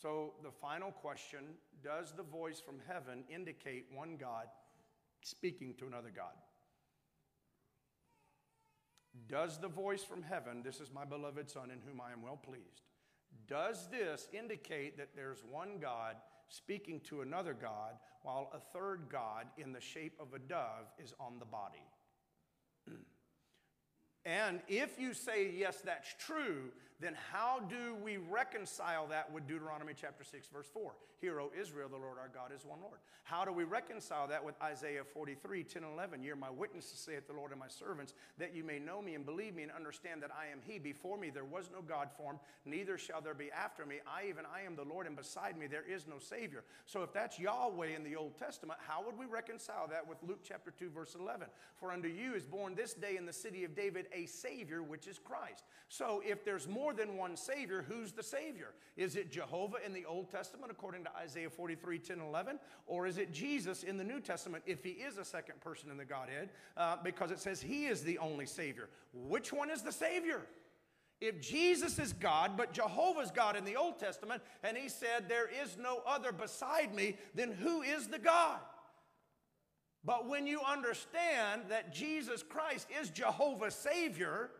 So, 0.00 0.34
the 0.42 0.50
final 0.50 0.90
question 0.90 1.40
Does 1.82 2.12
the 2.12 2.22
voice 2.22 2.60
from 2.60 2.76
heaven 2.86 3.24
indicate 3.28 3.86
one 3.92 4.16
God 4.16 4.46
speaking 5.22 5.74
to 5.78 5.86
another 5.86 6.12
God? 6.14 6.34
Does 9.28 9.58
the 9.58 9.68
voice 9.68 10.04
from 10.04 10.22
heaven, 10.22 10.62
this 10.62 10.80
is 10.80 10.92
my 10.92 11.04
beloved 11.04 11.50
Son 11.50 11.70
in 11.70 11.80
whom 11.80 12.00
I 12.00 12.12
am 12.12 12.22
well 12.22 12.36
pleased, 12.36 12.82
does 13.48 13.88
this 13.90 14.28
indicate 14.32 14.98
that 14.98 15.16
there's 15.16 15.42
one 15.50 15.78
God 15.80 16.16
speaking 16.48 17.00
to 17.08 17.22
another 17.22 17.54
God 17.54 17.94
while 18.22 18.50
a 18.54 18.58
third 18.76 19.06
God 19.10 19.46
in 19.56 19.72
the 19.72 19.80
shape 19.80 20.14
of 20.20 20.34
a 20.34 20.38
dove 20.38 20.92
is 21.02 21.14
on 21.18 21.38
the 21.38 21.44
body? 21.44 21.84
and 24.24 24.60
if 24.68 24.98
you 24.98 25.14
say, 25.14 25.50
yes, 25.56 25.80
that's 25.84 26.14
true, 26.18 26.70
then 27.00 27.14
how 27.32 27.60
do 27.60 27.94
we 28.02 28.16
reconcile 28.16 29.06
that 29.08 29.32
with 29.32 29.46
Deuteronomy 29.46 29.92
chapter 29.94 30.24
6, 30.24 30.48
verse 30.48 30.68
4? 30.72 30.92
Hear, 31.18 31.40
O 31.40 31.50
Israel, 31.58 31.88
the 31.88 31.96
Lord 31.96 32.18
our 32.18 32.28
God 32.28 32.52
is 32.54 32.64
one 32.64 32.80
Lord. 32.82 32.98
How 33.24 33.44
do 33.44 33.52
we 33.52 33.64
reconcile 33.64 34.28
that 34.28 34.44
with 34.44 34.54
Isaiah 34.62 35.02
43, 35.02 35.64
10 35.64 35.82
and 35.82 35.92
11? 35.94 36.22
You're 36.22 36.36
my 36.36 36.50
witnesses, 36.50 36.98
saith 36.98 37.26
the 37.26 37.32
Lord 37.32 37.52
and 37.52 37.60
my 37.60 37.68
servants, 37.68 38.12
that 38.38 38.54
you 38.54 38.62
may 38.62 38.78
know 38.78 39.00
me 39.00 39.14
and 39.14 39.24
believe 39.24 39.54
me 39.54 39.62
and 39.62 39.72
understand 39.72 40.22
that 40.22 40.30
I 40.30 40.52
am 40.52 40.60
He. 40.62 40.78
Before 40.78 41.16
me 41.16 41.30
there 41.30 41.44
was 41.44 41.70
no 41.72 41.80
God 41.80 42.10
formed, 42.16 42.38
neither 42.66 42.98
shall 42.98 43.22
there 43.22 43.34
be 43.34 43.50
after 43.50 43.86
me. 43.86 43.96
I, 44.06 44.28
even 44.28 44.44
I, 44.44 44.62
am 44.62 44.76
the 44.76 44.84
Lord, 44.84 45.06
and 45.06 45.16
beside 45.16 45.56
me 45.56 45.66
there 45.66 45.84
is 45.88 46.06
no 46.06 46.18
Savior. 46.18 46.64
So 46.84 47.02
if 47.02 47.12
that's 47.14 47.38
Yahweh 47.38 47.96
in 47.96 48.04
the 48.04 48.16
Old 48.16 48.36
Testament, 48.36 48.78
how 48.86 49.02
would 49.04 49.18
we 49.18 49.24
reconcile 49.24 49.88
that 49.88 50.06
with 50.06 50.18
Luke 50.22 50.40
chapter 50.44 50.70
2, 50.70 50.90
verse 50.90 51.16
11? 51.18 51.46
For 51.80 51.92
unto 51.92 52.08
you 52.08 52.34
is 52.34 52.44
born 52.44 52.74
this 52.74 52.92
day 52.92 53.16
in 53.16 53.24
the 53.24 53.32
city 53.32 53.64
of 53.64 53.74
David 53.74 54.06
a 54.12 54.26
Savior, 54.26 54.82
which 54.82 55.06
is 55.06 55.18
Christ. 55.18 55.64
So 55.88 56.22
if 56.24 56.44
there's 56.44 56.68
more 56.68 56.85
more 56.86 56.94
than 56.94 57.16
one 57.16 57.36
Savior, 57.36 57.84
who's 57.88 58.12
the 58.12 58.22
Savior? 58.22 58.68
Is 58.96 59.16
it 59.16 59.28
Jehovah 59.28 59.78
in 59.84 59.92
the 59.92 60.04
Old 60.04 60.30
Testament, 60.30 60.70
according 60.70 61.02
to 61.02 61.10
Isaiah 61.16 61.50
43 61.50 61.98
10 61.98 62.20
11? 62.20 62.60
Or 62.86 63.08
is 63.08 63.18
it 63.18 63.32
Jesus 63.32 63.82
in 63.82 63.96
the 63.96 64.04
New 64.04 64.20
Testament, 64.20 64.62
if 64.66 64.84
he 64.84 64.90
is 64.90 65.18
a 65.18 65.24
second 65.24 65.60
person 65.60 65.90
in 65.90 65.96
the 65.96 66.04
Godhead, 66.04 66.50
uh, 66.76 66.98
because 67.02 67.32
it 67.32 67.40
says 67.40 67.60
he 67.60 67.86
is 67.86 68.04
the 68.04 68.18
only 68.18 68.46
Savior? 68.46 68.88
Which 69.12 69.52
one 69.52 69.68
is 69.68 69.82
the 69.82 69.90
Savior? 69.90 70.42
If 71.20 71.40
Jesus 71.40 71.98
is 71.98 72.12
God, 72.12 72.52
but 72.56 72.72
Jehovah's 72.72 73.32
God 73.32 73.56
in 73.56 73.64
the 73.64 73.74
Old 73.74 73.98
Testament, 73.98 74.40
and 74.62 74.76
he 74.76 74.88
said, 74.88 75.28
There 75.28 75.48
is 75.48 75.76
no 75.76 76.02
other 76.06 76.30
beside 76.30 76.94
me, 76.94 77.16
then 77.34 77.50
who 77.50 77.82
is 77.82 78.06
the 78.06 78.20
God? 78.20 78.60
But 80.04 80.28
when 80.28 80.46
you 80.46 80.60
understand 80.60 81.62
that 81.68 81.92
Jesus 81.92 82.44
Christ 82.44 82.86
is 83.02 83.10
Jehovah's 83.10 83.74
Savior, 83.74 84.50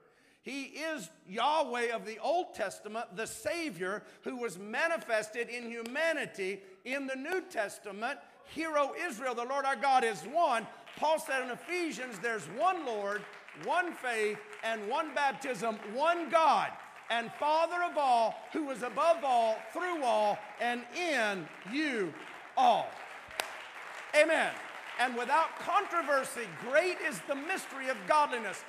he 0.47 0.63
is 0.63 1.11
Yahweh 1.29 1.93
of 1.93 2.07
the 2.07 2.21
Old 2.21 2.55
Testament, 2.55 3.17
the 3.17 3.27
Savior 3.27 4.05
who 4.23 4.37
was 4.37 4.61
manifested 4.61 5.49
in 5.49 5.69
humanity 5.69 6.61
in 6.85 7.09
the 7.09 7.17
New 7.17 7.43
Testament. 7.51 8.21
Hero 8.55 8.93
Israel, 9.09 9.35
the 9.35 9.45
Lord 9.45 9.65
our 9.65 9.75
God 9.75 10.05
is 10.05 10.21
one. 10.21 10.65
Paul 10.99 11.19
said 11.19 11.43
in 11.43 11.51
Ephesians, 11.51 12.21
there's 12.21 12.45
one 12.57 12.87
Lord, 12.87 13.23
one 13.65 13.93
faith, 13.93 14.39
and 14.63 14.89
one 14.89 15.13
baptism, 15.17 15.81
one 15.93 16.31
God, 16.31 16.71
and 17.11 17.33
Father 17.41 17.83
of 17.83 17.99
all, 17.99 18.37
who 18.53 18.71
is 18.71 18.85
above 18.85 19.25
all, 19.25 19.57
through 19.73 20.05
all, 20.05 20.39
and 20.61 20.83
in 20.97 21.45
you 21.73 22.15
all. 22.57 22.87
Amen. 24.15 24.53
And 25.01 25.17
without 25.17 25.59
controversy, 25.59 26.43
great 26.71 26.99
is 27.05 27.21
the 27.27 27.35
mystery 27.35 27.89
of 27.89 27.97
godliness. 28.07 28.63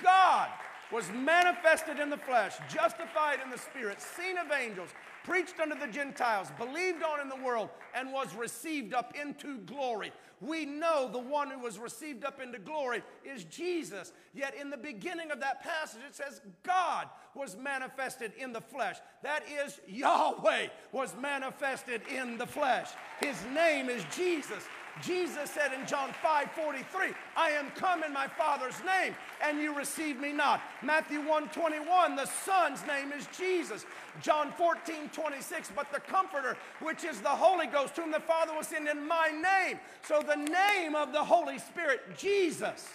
God 0.00 0.48
was 0.94 1.10
manifested 1.10 1.98
in 1.98 2.08
the 2.08 2.16
flesh, 2.16 2.54
justified 2.72 3.40
in 3.44 3.50
the 3.50 3.58
spirit, 3.58 4.00
seen 4.00 4.38
of 4.38 4.52
angels, 4.52 4.90
preached 5.24 5.58
unto 5.58 5.76
the 5.76 5.88
Gentiles, 5.88 6.52
believed 6.56 7.02
on 7.02 7.20
in 7.20 7.28
the 7.28 7.44
world, 7.44 7.68
and 7.96 8.12
was 8.12 8.32
received 8.36 8.94
up 8.94 9.12
into 9.20 9.58
glory. 9.58 10.12
We 10.40 10.64
know 10.64 11.08
the 11.10 11.18
one 11.18 11.50
who 11.50 11.58
was 11.58 11.80
received 11.80 12.24
up 12.24 12.40
into 12.40 12.60
glory 12.60 13.02
is 13.24 13.42
Jesus. 13.44 14.12
Yet 14.34 14.54
in 14.54 14.70
the 14.70 14.76
beginning 14.76 15.32
of 15.32 15.40
that 15.40 15.64
passage, 15.64 16.02
it 16.08 16.14
says, 16.14 16.40
God 16.62 17.08
was 17.34 17.56
manifested 17.56 18.32
in 18.38 18.52
the 18.52 18.60
flesh. 18.60 18.98
That 19.24 19.42
is, 19.48 19.80
Yahweh 19.88 20.68
was 20.92 21.12
manifested 21.20 22.02
in 22.14 22.38
the 22.38 22.46
flesh. 22.46 22.90
His 23.20 23.36
name 23.52 23.88
is 23.88 24.04
Jesus. 24.14 24.62
Jesus 25.02 25.50
said 25.50 25.72
in 25.72 25.86
John 25.86 26.12
5 26.22 26.50
43, 26.52 27.08
I 27.36 27.50
am 27.50 27.70
come 27.72 28.04
in 28.04 28.12
my 28.12 28.28
Father's 28.28 28.76
name, 28.84 29.14
and 29.42 29.58
you 29.58 29.76
receive 29.76 30.20
me 30.20 30.32
not. 30.32 30.60
Matthew 30.82 31.20
1 31.20 31.48
21, 31.48 32.16
the 32.16 32.26
Son's 32.26 32.86
name 32.86 33.12
is 33.12 33.26
Jesus. 33.36 33.86
John 34.22 34.52
14 34.52 35.10
26, 35.12 35.72
but 35.74 35.90
the 35.92 36.00
Comforter, 36.00 36.56
which 36.80 37.02
is 37.04 37.20
the 37.20 37.28
Holy 37.28 37.66
Ghost, 37.66 37.96
whom 37.96 38.12
the 38.12 38.20
Father 38.20 38.54
will 38.54 38.62
send 38.62 38.88
in 38.88 39.06
my 39.06 39.30
name. 39.30 39.80
So 40.06 40.22
the 40.22 40.36
name 40.36 40.94
of 40.94 41.12
the 41.12 41.24
Holy 41.24 41.58
Spirit, 41.58 42.16
Jesus. 42.16 42.88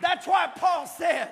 That's 0.00 0.26
why 0.26 0.50
Paul 0.56 0.86
said, 0.86 1.30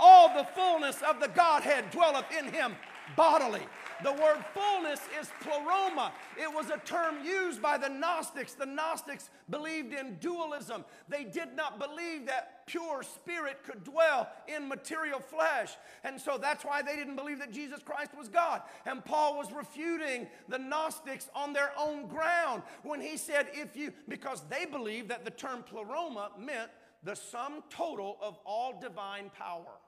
All 0.00 0.34
the 0.34 0.44
fullness 0.44 1.02
of 1.02 1.20
the 1.20 1.28
Godhead 1.28 1.90
dwelleth 1.90 2.26
in 2.36 2.46
him 2.52 2.74
bodily. 3.16 3.62
The 4.02 4.12
word 4.12 4.44
fullness 4.52 5.00
is 5.20 5.30
pleroma. 5.40 6.12
It 6.40 6.52
was 6.52 6.70
a 6.70 6.78
term 6.78 7.24
used 7.24 7.62
by 7.62 7.78
the 7.78 7.88
Gnostics. 7.88 8.54
The 8.54 8.66
Gnostics 8.66 9.30
believed 9.48 9.92
in 9.92 10.16
dualism. 10.16 10.84
They 11.08 11.24
did 11.24 11.54
not 11.54 11.78
believe 11.78 12.26
that 12.26 12.66
pure 12.66 13.02
spirit 13.02 13.62
could 13.64 13.84
dwell 13.84 14.28
in 14.48 14.68
material 14.68 15.20
flesh. 15.20 15.72
And 16.04 16.20
so 16.20 16.36
that's 16.36 16.64
why 16.64 16.82
they 16.82 16.96
didn't 16.96 17.16
believe 17.16 17.38
that 17.38 17.52
Jesus 17.52 17.80
Christ 17.82 18.10
was 18.16 18.28
God. 18.28 18.62
And 18.86 19.04
Paul 19.04 19.36
was 19.36 19.52
refuting 19.52 20.26
the 20.48 20.58
Gnostics 20.58 21.28
on 21.34 21.52
their 21.52 21.72
own 21.78 22.08
ground 22.08 22.62
when 22.82 23.00
he 23.00 23.16
said, 23.16 23.48
if 23.52 23.76
you, 23.76 23.92
because 24.08 24.42
they 24.48 24.64
believed 24.64 25.08
that 25.10 25.24
the 25.24 25.30
term 25.30 25.62
pleroma 25.62 26.30
meant 26.38 26.70
the 27.04 27.14
sum 27.14 27.62
total 27.70 28.16
of 28.20 28.38
all 28.44 28.80
divine 28.80 29.30
power 29.36 29.81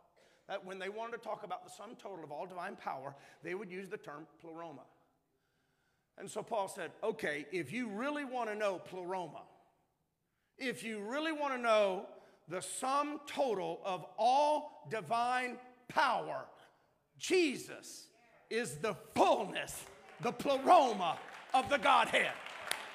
that 0.48 0.64
when 0.64 0.78
they 0.78 0.88
wanted 0.88 1.18
to 1.18 1.22
talk 1.22 1.42
about 1.44 1.64
the 1.64 1.70
sum 1.70 1.96
total 2.00 2.24
of 2.24 2.30
all 2.30 2.46
divine 2.46 2.76
power, 2.76 3.14
they 3.42 3.54
would 3.54 3.70
use 3.70 3.88
the 3.88 3.96
term 3.96 4.26
pleroma. 4.40 4.82
And 6.18 6.30
so 6.30 6.42
Paul 6.42 6.68
said, 6.68 6.92
okay, 7.02 7.46
if 7.50 7.72
you 7.72 7.88
really 7.88 8.24
want 8.24 8.50
to 8.50 8.54
know 8.54 8.78
pleroma, 8.78 9.42
if 10.58 10.84
you 10.84 11.00
really 11.00 11.32
want 11.32 11.54
to 11.54 11.60
know 11.60 12.06
the 12.48 12.60
sum 12.60 13.20
total 13.26 13.80
of 13.84 14.04
all 14.18 14.86
divine 14.90 15.56
power, 15.88 16.44
Jesus 17.18 18.06
is 18.50 18.76
the 18.76 18.94
fullness, 19.14 19.82
the 20.20 20.32
pleroma 20.32 21.18
of 21.52 21.68
the 21.68 21.78
Godhead. 21.78 22.32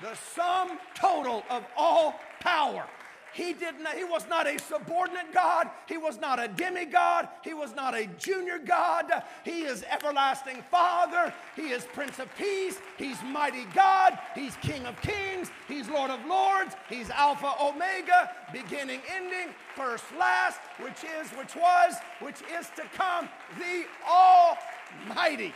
The 0.02 0.16
sum 0.36 0.80
total 0.96 1.44
of 1.50 1.66
all 1.76 2.16
power. 2.40 2.86
He 3.34 3.54
did 3.54 3.80
not, 3.80 3.96
he 3.96 4.04
was 4.04 4.28
not 4.28 4.48
a 4.48 4.58
subordinate 4.60 5.34
God. 5.34 5.70
He 5.88 5.98
was 5.98 6.20
not 6.20 6.44
a 6.44 6.48
demigod. 6.48 7.28
He 7.44 7.54
was 7.54 7.76
not 7.76 7.96
a 7.96 8.08
junior 8.18 8.58
God. 8.58 9.06
He 9.44 9.62
is 9.62 9.84
everlasting 9.84 10.64
Father. 10.72 11.34
He 11.56 11.70
is 11.70 11.86
Prince 11.94 12.20
of 12.20 12.30
Peace. 12.38 12.80
He's 12.98 13.18
mighty 13.24 13.66
God. 13.74 14.18
He's 14.36 14.56
King 14.58 14.86
of 14.86 15.00
Kings. 15.02 15.52
He's 15.68 15.88
Lord 15.90 16.12
of 16.12 16.26
Lords. 16.26 16.76
He's 16.90 17.10
Alpha 17.12 17.54
Omega, 17.62 18.32
beginning, 18.52 19.02
ending, 19.16 19.54
first, 19.76 20.06
last, 20.18 20.60
which 20.80 21.04
is, 21.04 21.30
which 21.32 21.56
was, 21.56 21.96
which 22.22 22.42
is 22.60 22.68
to 22.76 22.84
come, 22.96 23.30
the 23.58 23.86
Almighty. 24.08 25.54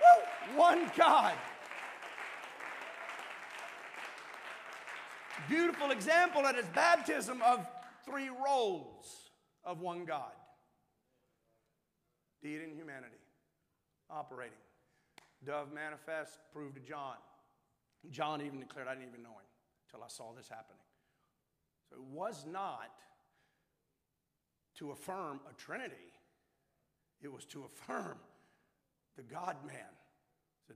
Woo! 0.00 0.58
One 0.58 0.90
God. 0.96 1.34
Beautiful 5.48 5.90
example 5.90 6.46
at 6.46 6.56
his 6.56 6.66
baptism 6.74 7.42
of 7.42 7.66
three 8.04 8.28
roles 8.28 9.30
of 9.64 9.80
one 9.80 10.04
God 10.04 10.32
deed 12.44 12.60
and 12.60 12.76
humanity 12.76 13.16
operating. 14.10 14.58
Dove 15.44 15.72
manifest 15.72 16.38
proved 16.52 16.74
to 16.76 16.80
John. 16.80 17.16
John 18.10 18.42
even 18.42 18.60
declared, 18.60 18.86
I 18.86 18.94
didn't 18.94 19.08
even 19.08 19.22
know 19.22 19.30
him 19.30 19.48
until 19.88 20.04
I 20.04 20.08
saw 20.08 20.32
this 20.36 20.48
happening. 20.48 20.84
So 21.88 21.96
it 21.96 22.02
was 22.02 22.44
not 22.50 22.90
to 24.76 24.90
affirm 24.90 25.40
a 25.50 25.54
Trinity, 25.54 26.12
it 27.22 27.32
was 27.32 27.44
to 27.46 27.64
affirm 27.64 28.18
the 29.16 29.22
God 29.22 29.56
man, 29.66 29.76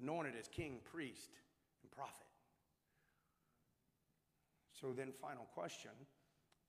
anointed 0.01 0.35
as 0.39 0.49
king, 0.49 0.79
priest, 0.91 1.31
and 1.83 1.91
prophet. 1.91 2.28
So 4.81 4.93
then, 4.95 5.11
final 5.13 5.47
question 5.55 5.91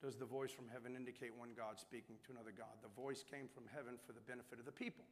Does 0.01 0.15
the 0.15 0.25
voice 0.25 0.51
from 0.51 0.67
heaven 0.71 0.95
indicate 0.95 1.35
one 1.37 1.49
God 1.55 1.77
speaking 1.77 2.15
to 2.25 2.31
another 2.31 2.53
God? 2.55 2.81
The 2.81 3.01
voice 3.01 3.23
came 3.23 3.47
from 3.47 3.63
heaven 3.73 3.95
for 4.05 4.13
the 4.13 4.21
benefit 4.21 4.59
of 4.59 4.65
the 4.65 4.71
people. 4.71 5.05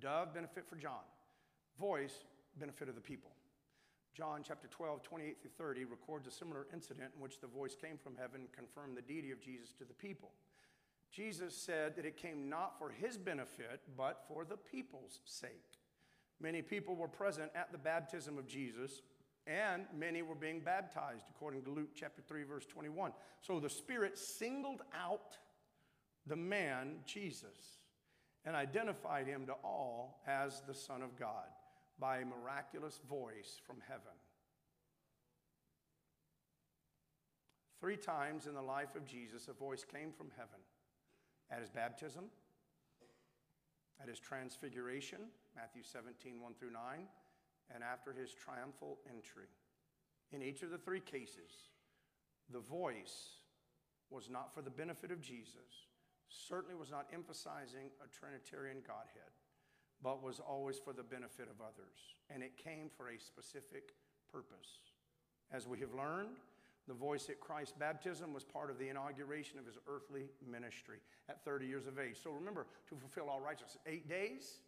Dove, 0.00 0.34
benefit 0.34 0.66
for 0.68 0.76
John. 0.76 1.06
Voice, 1.78 2.24
benefit 2.58 2.88
of 2.88 2.94
the 2.94 3.00
people. 3.00 3.30
John 4.14 4.42
chapter 4.46 4.68
12, 4.68 5.02
28 5.02 5.40
through 5.40 5.50
30 5.58 5.84
records 5.86 6.26
a 6.28 6.30
similar 6.30 6.66
incident 6.72 7.10
in 7.16 7.22
which 7.22 7.40
the 7.40 7.48
voice 7.48 7.74
came 7.74 7.98
from 7.98 8.14
heaven 8.16 8.42
and 8.42 8.52
confirmed 8.52 8.96
the 8.96 9.02
deity 9.02 9.32
of 9.32 9.40
Jesus 9.40 9.72
to 9.78 9.84
the 9.84 9.94
people. 9.94 10.30
Jesus 11.10 11.56
said 11.56 11.96
that 11.96 12.04
it 12.04 12.16
came 12.16 12.48
not 12.48 12.78
for 12.78 12.90
his 12.90 13.16
benefit, 13.16 13.80
but 13.96 14.24
for 14.28 14.44
the 14.44 14.56
people's 14.56 15.20
sake. 15.24 15.78
Many 16.40 16.62
people 16.62 16.94
were 16.94 17.08
present 17.08 17.50
at 17.54 17.72
the 17.72 17.78
baptism 17.78 18.38
of 18.38 18.46
Jesus, 18.46 19.02
and 19.46 19.84
many 19.96 20.22
were 20.22 20.34
being 20.34 20.60
baptized, 20.60 21.26
according 21.34 21.62
to 21.64 21.70
Luke 21.70 21.90
chapter 21.94 22.22
3, 22.26 22.44
verse 22.44 22.64
21. 22.66 23.12
So 23.40 23.60
the 23.60 23.68
Spirit 23.68 24.16
singled 24.16 24.82
out 24.98 25.36
the 26.26 26.36
man, 26.36 26.96
Jesus, 27.04 27.78
and 28.46 28.56
identified 28.56 29.26
him 29.26 29.46
to 29.46 29.52
all 29.64 30.22
as 30.26 30.62
the 30.66 30.74
Son 30.74 31.02
of 31.02 31.18
God 31.18 31.48
by 31.98 32.18
a 32.18 32.24
miraculous 32.24 33.00
voice 33.08 33.60
from 33.66 33.76
heaven. 33.86 34.16
Three 37.80 37.96
times 37.96 38.46
in 38.46 38.54
the 38.54 38.62
life 38.62 38.96
of 38.96 39.04
Jesus, 39.04 39.48
a 39.48 39.52
voice 39.52 39.84
came 39.84 40.10
from 40.10 40.28
heaven 40.36 40.60
at 41.50 41.60
his 41.60 41.68
baptism, 41.68 42.24
at 44.02 44.08
his 44.08 44.18
transfiguration, 44.18 45.18
Matthew 45.54 45.82
17, 45.82 46.40
1 46.40 46.54
through 46.54 46.72
9 46.72 46.80
and 47.72 47.82
after 47.82 48.12
his 48.12 48.32
triumphal 48.32 48.98
entry. 49.08 49.48
In 50.32 50.42
each 50.42 50.62
of 50.62 50.70
the 50.70 50.78
three 50.78 51.00
cases, 51.00 51.70
the 52.50 52.60
voice 52.60 53.40
was 54.10 54.28
not 54.28 54.52
for 54.52 54.62
the 54.62 54.70
benefit 54.70 55.10
of 55.10 55.20
Jesus, 55.20 55.88
certainly 56.28 56.74
was 56.74 56.90
not 56.90 57.06
emphasizing 57.12 57.90
a 58.02 58.08
Trinitarian 58.08 58.78
Godhead, 58.86 59.32
but 60.02 60.22
was 60.22 60.40
always 60.40 60.78
for 60.78 60.92
the 60.92 61.02
benefit 61.02 61.48
of 61.48 61.60
others. 61.60 62.16
And 62.30 62.42
it 62.42 62.56
came 62.56 62.90
for 62.96 63.08
a 63.08 63.18
specific 63.18 63.94
purpose. 64.30 64.80
As 65.52 65.66
we 65.66 65.78
have 65.80 65.94
learned, 65.94 66.36
the 66.86 66.94
voice 66.94 67.28
at 67.30 67.40
Christ's 67.40 67.74
baptism 67.78 68.34
was 68.34 68.44
part 68.44 68.70
of 68.70 68.78
the 68.78 68.88
inauguration 68.88 69.58
of 69.58 69.64
his 69.64 69.78
earthly 69.86 70.24
ministry 70.46 70.98
at 71.28 71.44
30 71.44 71.66
years 71.66 71.86
of 71.86 71.98
age. 71.98 72.16
So 72.22 72.30
remember, 72.30 72.66
to 72.88 72.96
fulfill 72.96 73.30
all 73.30 73.40
righteousness, 73.40 73.78
eight 73.86 74.08
days, 74.08 74.58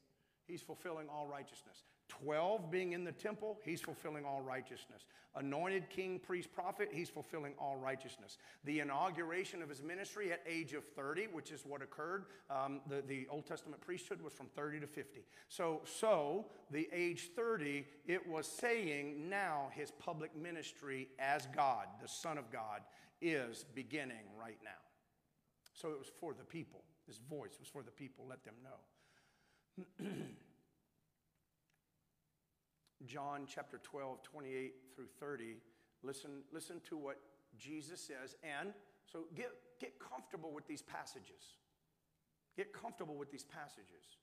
he's 0.47 0.63
fulfilling 0.63 1.09
all 1.09 1.27
righteousness. 1.27 1.85
12 2.09 2.71
being 2.71 2.93
in 2.93 3.05
the 3.05 3.13
temple, 3.13 3.59
he's 3.65 3.81
fulfilling 3.81 4.25
all 4.25 4.41
righteousness. 4.41 5.05
Anointed 5.35 5.91
king, 5.91 6.19
priest, 6.19 6.53
prophet, 6.53 6.89
he's 6.93 7.11
fulfilling 7.11 7.53
all 7.59 7.77
righteousness. 7.77 8.39
The 8.65 8.81
inauguration 8.81 9.61
of 9.63 9.69
his 9.69 9.83
ministry 9.83 10.33
at 10.33 10.41
age 10.49 10.73
of 10.73 10.85
30, 10.85 11.27
which 11.33 11.51
is 11.51 11.65
what 11.67 11.83
occurred, 11.83 12.27
um, 12.51 12.81
the, 12.89 13.03
the 13.03 13.27
Old 13.29 13.47
Testament 13.47 13.81
priesthood 13.81 14.23
was 14.23 14.33
from 14.33 14.47
30 14.57 14.81
to 14.81 14.87
50. 14.87 15.25
So, 15.49 15.83
so 15.85 16.47
the 16.71 16.89
age 16.93 17.31
30, 17.35 17.85
it 18.07 18.27
was 18.27 18.47
saying 18.47 19.29
now 19.29 19.71
his 19.73 19.91
public 19.91 20.35
ministry 20.35 21.09
as 21.19 21.47
God, 21.55 21.87
the 22.01 22.09
Son 22.09 22.39
of 22.39 22.51
God, 22.51 22.81
is 23.21 23.65
beginning 23.75 24.25
right 24.39 24.59
now. 24.65 24.71
So 25.75 25.91
it 25.91 25.99
was 25.99 26.11
for 26.21 26.33
the 26.33 26.45
people. 26.45 26.83
His 27.07 27.19
voice 27.19 27.57
was 27.59 27.69
for 27.69 27.83
the 27.83 27.91
people. 27.91 28.25
Let 28.29 28.45
them 28.45 28.55
know. 28.65 30.07
John 33.05 33.47
chapter 33.47 33.79
12, 33.83 34.23
28 34.23 34.75
through 34.95 35.09
30. 35.21 35.57
Listen, 36.03 36.43
listen 36.53 36.81
to 36.89 36.97
what 36.97 37.19
Jesus 37.59 38.01
says. 38.01 38.37
And 38.43 38.73
so 39.11 39.25
get, 39.35 39.51
get 39.81 39.99
comfortable 39.99 40.53
with 40.53 40.67
these 40.67 40.83
passages. 40.83 41.59
Get 42.57 42.73
comfortable 42.73 43.17
with 43.17 43.31
these 43.31 43.45
passages. 43.45 44.19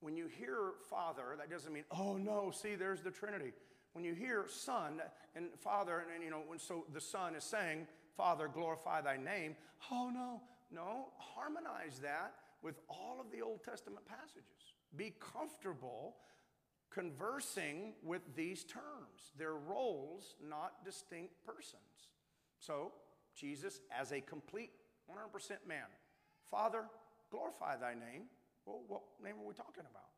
When 0.00 0.16
you 0.16 0.26
hear 0.26 0.72
Father, 0.90 1.36
that 1.38 1.50
doesn't 1.50 1.72
mean, 1.72 1.84
oh 1.90 2.16
no, 2.16 2.50
see, 2.50 2.74
there's 2.74 3.02
the 3.02 3.10
Trinity. 3.10 3.52
When 3.92 4.04
you 4.04 4.14
hear 4.14 4.44
Son 4.48 5.00
and 5.34 5.46
Father, 5.58 6.00
and, 6.00 6.14
and 6.14 6.22
you 6.22 6.30
know, 6.30 6.42
when 6.46 6.58
so 6.58 6.84
the 6.92 7.00
Son 7.00 7.34
is 7.34 7.44
saying, 7.44 7.86
Father, 8.16 8.48
glorify 8.48 9.00
thy 9.00 9.16
name, 9.16 9.56
oh 9.90 10.10
no, 10.12 10.40
no, 10.72 11.08
harmonize 11.16 11.98
that 12.00 12.34
with 12.62 12.80
all 12.88 13.18
of 13.20 13.30
the 13.32 13.42
Old 13.42 13.62
Testament 13.64 14.04
passages. 14.06 14.74
Be 14.96 15.14
comfortable 15.20 16.16
conversing 16.90 17.94
with 18.02 18.22
these 18.34 18.64
terms. 18.64 19.32
They're 19.38 19.54
roles, 19.54 20.34
not 20.46 20.84
distinct 20.84 21.34
persons. 21.44 22.10
So, 22.58 22.92
Jesus, 23.34 23.80
as 23.96 24.12
a 24.12 24.20
complete 24.20 24.70
100% 25.10 25.50
man, 25.66 25.86
Father, 26.50 26.84
glorify 27.30 27.76
thy 27.76 27.94
name. 27.94 28.24
Well, 28.64 28.82
what 28.88 29.02
name 29.22 29.36
are 29.40 29.46
we 29.46 29.54
talking 29.54 29.84
about? 29.90 30.08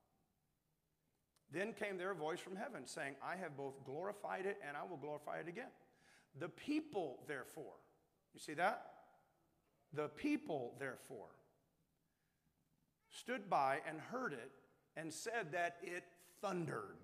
Then 1.52 1.72
came 1.72 1.98
there 1.98 2.12
a 2.12 2.14
voice 2.14 2.38
from 2.38 2.56
heaven 2.56 2.86
saying, 2.86 3.16
I 3.22 3.36
have 3.36 3.56
both 3.56 3.84
glorified 3.84 4.46
it 4.46 4.58
and 4.66 4.76
I 4.76 4.84
will 4.88 4.96
glorify 4.96 5.38
it 5.38 5.48
again. 5.48 5.70
The 6.38 6.48
people, 6.48 7.18
therefore, 7.26 7.74
you 8.32 8.40
see 8.40 8.54
that? 8.54 8.86
The 9.92 10.08
people, 10.08 10.74
therefore, 10.78 11.26
stood 13.10 13.50
by 13.50 13.80
and 13.88 13.98
heard 13.98 14.32
it 14.32 14.52
and 14.96 15.12
said 15.12 15.52
that 15.52 15.78
it 15.82 16.04
thundered. 16.42 16.96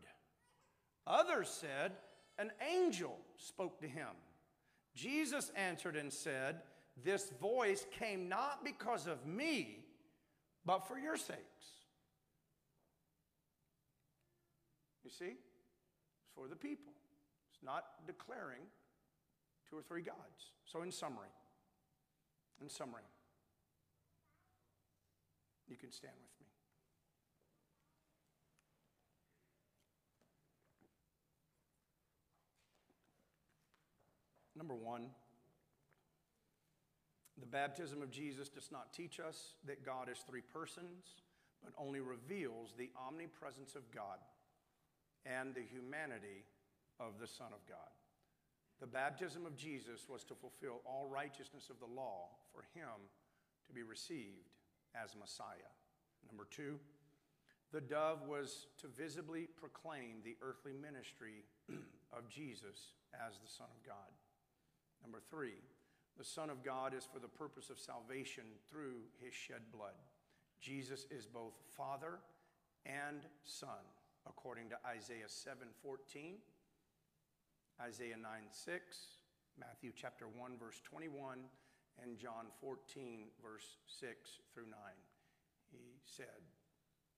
Others 1.06 1.48
said, 1.48 1.92
An 2.38 2.50
angel 2.68 3.18
spoke 3.36 3.80
to 3.80 3.88
him. 3.88 4.08
Jesus 4.94 5.52
answered 5.56 5.96
and 5.96 6.12
said, 6.12 6.62
This 7.04 7.30
voice 7.40 7.86
came 7.98 8.28
not 8.28 8.64
because 8.64 9.06
of 9.06 9.26
me, 9.26 9.84
but 10.64 10.88
for 10.88 10.98
your 10.98 11.16
sakes. 11.16 11.40
You 15.04 15.10
see? 15.10 15.24
It's 15.34 16.32
for 16.34 16.48
the 16.48 16.56
people. 16.56 16.92
It's 17.52 17.62
not 17.62 17.84
declaring 18.06 18.62
two 19.70 19.76
or 19.76 19.82
three 19.82 20.02
gods. 20.02 20.52
So, 20.64 20.82
in 20.82 20.90
summary, 20.90 21.28
in 22.60 22.68
summary, 22.68 23.02
you 25.68 25.76
can 25.76 25.92
stand 25.92 26.14
with 26.20 26.30
me. 26.30 26.35
Number 34.66 34.84
one, 34.84 35.06
the 37.38 37.46
baptism 37.46 38.02
of 38.02 38.10
Jesus 38.10 38.48
does 38.48 38.72
not 38.72 38.92
teach 38.92 39.20
us 39.20 39.54
that 39.64 39.86
God 39.86 40.08
is 40.10 40.18
three 40.28 40.40
persons, 40.40 41.04
but 41.62 41.72
only 41.78 42.00
reveals 42.00 42.74
the 42.76 42.90
omnipresence 42.98 43.76
of 43.76 43.88
God 43.94 44.18
and 45.24 45.54
the 45.54 45.62
humanity 45.62 46.42
of 46.98 47.20
the 47.20 47.28
Son 47.28 47.52
of 47.52 47.64
God. 47.68 47.94
The 48.80 48.88
baptism 48.88 49.46
of 49.46 49.54
Jesus 49.54 50.08
was 50.08 50.24
to 50.24 50.34
fulfill 50.34 50.80
all 50.84 51.06
righteousness 51.08 51.70
of 51.70 51.78
the 51.78 51.94
law 51.94 52.30
for 52.52 52.64
him 52.74 53.06
to 53.68 53.72
be 53.72 53.84
received 53.84 54.50
as 55.00 55.14
Messiah. 55.14 55.70
Number 56.26 56.48
two, 56.50 56.80
the 57.72 57.80
dove 57.80 58.26
was 58.26 58.66
to 58.80 58.88
visibly 58.88 59.46
proclaim 59.56 60.22
the 60.24 60.36
earthly 60.42 60.72
ministry 60.72 61.44
of 62.12 62.28
Jesus 62.28 62.94
as 63.14 63.38
the 63.38 63.48
Son 63.48 63.68
of 63.70 63.86
God. 63.86 64.10
Number 65.06 65.22
three, 65.30 65.62
the 66.18 66.24
Son 66.24 66.50
of 66.50 66.64
God 66.64 66.92
is 66.92 67.06
for 67.06 67.20
the 67.20 67.28
purpose 67.28 67.70
of 67.70 67.78
salvation 67.78 68.42
through 68.68 69.06
his 69.22 69.32
shed 69.32 69.62
blood. 69.70 69.94
Jesus 70.60 71.06
is 71.12 71.26
both 71.26 71.54
Father 71.76 72.18
and 72.84 73.22
Son, 73.44 73.86
according 74.26 74.68
to 74.70 74.78
Isaiah 74.84 75.28
7:14, 75.28 76.42
Isaiah 77.80 78.16
9:6, 78.16 79.20
Matthew 79.56 79.92
chapter 79.92 80.26
1 80.26 80.58
verse 80.58 80.80
21, 80.80 81.48
and 82.02 82.18
John 82.18 82.50
14 82.60 83.30
verse 83.40 83.78
6 83.86 84.40
through 84.52 84.66
9. 84.66 85.06
He 85.70 86.00
said, 86.04 86.50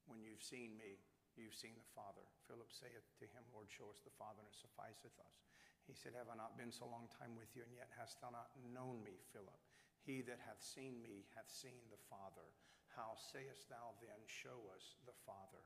"When 0.04 0.20
you've 0.20 0.42
seen 0.42 0.76
me, 0.76 0.98
you've 1.36 1.54
seen 1.54 1.78
the 1.78 1.94
Father." 1.94 2.26
Philip 2.48 2.70
saith 2.70 3.16
to 3.16 3.26
him, 3.26 3.44
"Lord, 3.50 3.70
show 3.70 3.88
us 3.88 4.00
the 4.04 4.10
Father, 4.10 4.40
and 4.40 4.48
it 4.48 4.54
sufficeth 4.54 5.18
us." 5.20 5.47
He 5.88 5.96
said, 5.96 6.12
Have 6.20 6.28
I 6.28 6.36
not 6.36 6.60
been 6.60 6.70
so 6.70 6.84
long 6.84 7.08
time 7.08 7.32
with 7.32 7.48
you, 7.56 7.64
and 7.64 7.72
yet 7.72 7.88
hast 7.96 8.20
thou 8.20 8.28
not 8.28 8.52
known 8.60 9.00
me, 9.00 9.16
Philip? 9.32 9.56
He 10.04 10.20
that 10.28 10.44
hath 10.44 10.60
seen 10.60 11.00
me 11.00 11.24
hath 11.32 11.48
seen 11.48 11.80
the 11.88 12.00
Father. 12.12 12.44
How 12.92 13.16
sayest 13.16 13.72
thou 13.72 13.96
then, 14.04 14.20
Show 14.28 14.68
us 14.76 15.00
the 15.08 15.16
Father? 15.24 15.64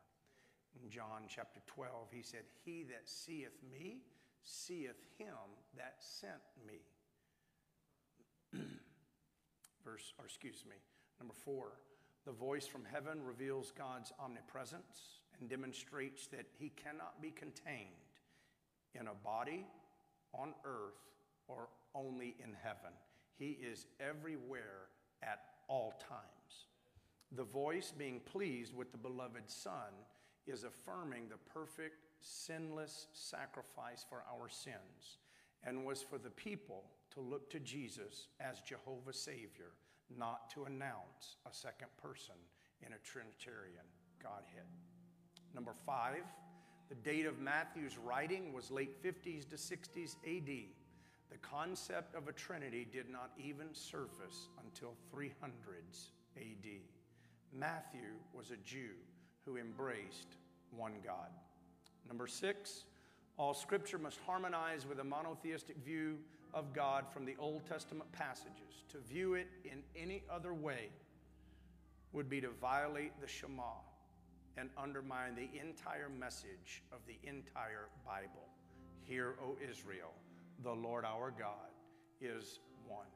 In 0.79 0.89
John 0.89 1.27
chapter 1.27 1.61
12, 1.67 2.09
he 2.15 2.23
said, 2.23 2.47
He 2.65 2.87
that 2.87 3.11
seeth 3.11 3.59
me 3.67 4.07
seeth 4.45 5.03
him 5.19 5.59
that 5.77 5.97
sent 5.99 6.43
me. 6.67 6.81
Verse, 9.85 10.15
or 10.19 10.25
excuse 10.25 10.65
me, 10.69 10.77
number 11.19 11.35
four, 11.35 11.79
the 12.25 12.33
voice 12.33 12.67
from 12.67 12.85
heaven 12.85 13.23
reveals 13.25 13.73
God's 13.77 14.13
omnipresence 14.19 15.21
and 15.39 15.49
demonstrates 15.49 16.27
that 16.29 16.47
he 16.59 16.71
cannot 16.71 17.21
be 17.21 17.31
contained 17.31 17.89
in 18.95 19.09
a 19.09 19.15
body 19.25 19.67
on 20.35 20.55
earth 20.65 21.01
or 21.49 21.69
only 21.95 22.37
in 22.43 22.55
heaven. 22.63 22.93
He 23.39 23.59
is 23.63 23.87
everywhere 24.01 24.89
at 25.23 25.41
all 25.69 25.95
times. 26.09 26.67
The 27.33 27.45
voice 27.45 27.93
being 27.97 28.21
pleased 28.21 28.75
with 28.75 28.93
the 28.93 28.99
beloved 28.99 29.49
Son 29.51 29.93
is 30.47 30.65
affirming 30.65 31.29
the 31.29 31.39
perfect, 31.53 31.97
sinless 32.21 33.07
sacrifice 33.13 34.05
for 34.09 34.25
our 34.31 34.49
sins 34.49 35.19
and 35.65 35.85
was 35.85 36.03
for 36.03 36.19
the 36.19 36.31
people 36.31 36.85
to 37.15 37.21
look 37.21 37.51
to 37.51 37.61
Jesus 37.61 38.29
as 38.41 38.61
Jehovah 38.61 39.13
Savior, 39.13 39.73
not 40.17 40.51
to 40.51 40.65
announce 40.65 41.37
a 41.51 41.55
second 41.55 41.89
person 42.03 42.35
in 42.85 42.93
a 42.93 42.99
Trinitarian 43.05 43.87
Godhead. 44.23 44.67
Number 45.55 45.75
five, 45.87 46.25
the 46.93 47.11
date 47.11 47.25
of 47.25 47.39
Matthew's 47.39 47.97
writing 47.97 48.53
was 48.53 48.71
late 48.71 49.03
50s 49.03 49.49
to 49.49 49.57
60s 49.57 50.17
AD. 50.27 50.67
The 51.31 51.39
concept 51.41 52.15
of 52.15 52.29
a 52.29 52.33
Trinity 52.33 52.87
did 52.93 53.09
not 53.09 53.31
even 53.39 53.73
surface 53.73 54.49
until 54.63 54.93
300s 55.11 56.09
AD. 56.37 56.69
Matthew 57.51 58.11
was 58.35 58.51
a 58.51 58.59
Jew 58.59 58.91
who 59.47 59.57
embraced 59.57 60.37
one 60.77 60.93
God. 61.03 61.31
Number 62.07 62.27
six, 62.27 62.85
all 63.39 63.55
scripture 63.55 63.99
must 63.99 64.19
harmonize 64.27 64.87
with 64.87 64.99
a 64.99 65.05
monotheistic 65.05 65.79
view 65.83 66.19
of 66.53 66.75
God 66.75 67.07
from 67.11 67.25
the 67.25 67.37
Old 67.39 67.65
Testament 67.65 68.13
passages. 68.13 68.85
To 68.91 68.99
view 68.99 69.33
it 69.33 69.47
in 69.65 69.83
any 69.97 70.25
other 70.31 70.53
way 70.53 70.91
would 72.13 72.29
be 72.29 72.43
to 72.43 72.51
violate 72.61 73.19
the 73.23 73.27
Shema 73.27 73.63
and 74.57 74.69
undermine 74.77 75.35
the 75.35 75.49
entire 75.61 76.09
message 76.09 76.83
of 76.93 76.99
the 77.07 77.17
entire 77.29 77.89
Bible. 78.05 78.49
Hear, 79.05 79.35
O 79.43 79.57
Israel, 79.69 80.13
the 80.63 80.73
Lord 80.73 81.05
our 81.05 81.31
God 81.31 81.71
is 82.21 82.61
one. 82.87 83.07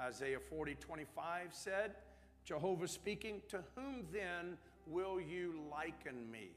Isaiah 0.00 0.40
40, 0.40 0.74
25 0.76 1.48
said, 1.52 1.92
Jehovah 2.44 2.88
speaking, 2.88 3.40
To 3.48 3.60
whom 3.74 4.04
then 4.12 4.58
will 4.86 5.20
you 5.20 5.60
liken 5.70 6.30
me? 6.30 6.50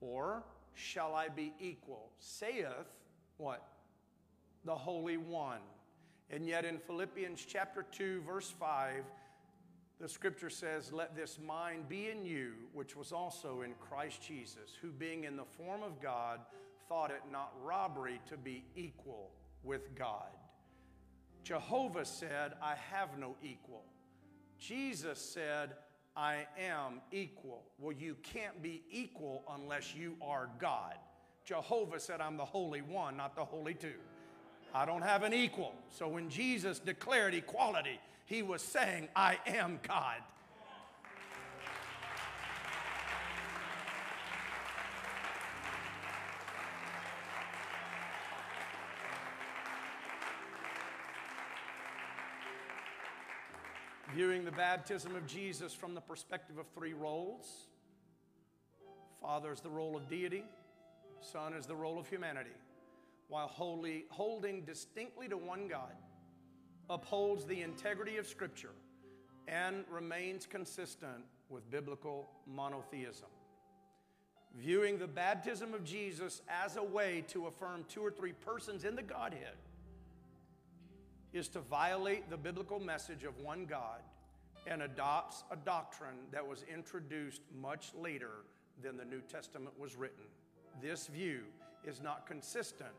Or 0.00 0.42
shall 0.74 1.14
I 1.14 1.28
be 1.28 1.52
equal? 1.60 2.10
Saith 2.18 2.66
what? 3.36 3.66
The 4.64 4.74
Holy 4.74 5.16
One. 5.16 5.60
And 6.30 6.46
yet 6.46 6.64
in 6.64 6.78
Philippians 6.78 7.44
chapter 7.46 7.84
2, 7.92 8.22
verse 8.22 8.50
5, 8.58 9.04
The 10.00 10.08
scripture 10.08 10.50
says, 10.50 10.92
Let 10.92 11.14
this 11.14 11.38
mind 11.38 11.88
be 11.88 12.08
in 12.10 12.24
you, 12.24 12.52
which 12.72 12.96
was 12.96 13.12
also 13.12 13.62
in 13.62 13.74
Christ 13.80 14.22
Jesus, 14.22 14.70
who 14.80 14.90
being 14.90 15.24
in 15.24 15.36
the 15.36 15.44
form 15.44 15.82
of 15.82 16.00
God, 16.00 16.40
thought 16.88 17.10
it 17.10 17.22
not 17.30 17.52
robbery 17.62 18.20
to 18.28 18.36
be 18.36 18.64
equal 18.76 19.30
with 19.62 19.94
God. 19.94 20.30
Jehovah 21.44 22.04
said, 22.04 22.54
I 22.62 22.74
have 22.90 23.18
no 23.18 23.36
equal. 23.42 23.84
Jesus 24.58 25.18
said, 25.20 25.70
I 26.16 26.46
am 26.58 27.00
equal. 27.12 27.64
Well, 27.78 27.92
you 27.92 28.16
can't 28.22 28.62
be 28.62 28.82
equal 28.90 29.44
unless 29.50 29.94
you 29.94 30.16
are 30.22 30.48
God. 30.58 30.94
Jehovah 31.44 32.00
said, 32.00 32.20
I'm 32.20 32.36
the 32.36 32.44
Holy 32.44 32.80
One, 32.80 33.16
not 33.16 33.34
the 33.36 33.44
Holy 33.44 33.74
Two. 33.74 33.94
I 34.74 34.84
don't 34.84 35.02
have 35.02 35.22
an 35.22 35.32
equal. 35.32 35.72
So 35.90 36.08
when 36.08 36.28
Jesus 36.28 36.80
declared 36.80 37.32
equality, 37.32 38.00
he 38.26 38.42
was 38.42 38.60
saying, 38.60 39.08
I 39.14 39.38
am 39.46 39.78
God. 39.86 40.16
Viewing 54.12 54.44
the 54.44 54.52
baptism 54.52 55.16
of 55.16 55.26
Jesus 55.26 55.72
from 55.72 55.94
the 55.94 56.00
perspective 56.00 56.58
of 56.58 56.66
three 56.74 56.92
roles 56.92 57.66
Father 59.24 59.52
is 59.52 59.60
the 59.60 59.70
role 59.70 59.96
of 59.96 60.06
deity, 60.06 60.44
Son 61.20 61.54
is 61.54 61.64
the 61.64 61.74
role 61.74 61.98
of 61.98 62.06
humanity, 62.06 62.50
while 63.34 63.48
wholly, 63.48 64.04
holding 64.10 64.60
distinctly 64.60 65.26
to 65.26 65.36
one 65.36 65.66
God, 65.66 65.90
upholds 66.88 67.44
the 67.44 67.62
integrity 67.62 68.16
of 68.16 68.28
Scripture, 68.28 68.70
and 69.48 69.84
remains 69.90 70.46
consistent 70.46 71.24
with 71.48 71.68
biblical 71.68 72.30
monotheism. 72.46 73.26
Viewing 74.56 74.98
the 74.98 75.08
baptism 75.08 75.74
of 75.74 75.82
Jesus 75.82 76.42
as 76.48 76.76
a 76.76 76.82
way 76.84 77.24
to 77.26 77.48
affirm 77.48 77.84
two 77.88 78.02
or 78.02 78.12
three 78.12 78.34
persons 78.34 78.84
in 78.84 78.94
the 78.94 79.02
Godhead 79.02 79.56
is 81.32 81.48
to 81.48 81.58
violate 81.58 82.30
the 82.30 82.36
biblical 82.36 82.78
message 82.78 83.24
of 83.24 83.36
one 83.40 83.66
God 83.66 84.00
and 84.68 84.80
adopts 84.80 85.42
a 85.50 85.56
doctrine 85.56 86.28
that 86.30 86.46
was 86.46 86.64
introduced 86.72 87.42
much 87.60 87.90
later 88.00 88.44
than 88.80 88.96
the 88.96 89.04
New 89.04 89.22
Testament 89.22 89.76
was 89.76 89.96
written. 89.96 90.22
This 90.80 91.08
view 91.08 91.40
is 91.84 92.00
not 92.00 92.28
consistent 92.28 92.94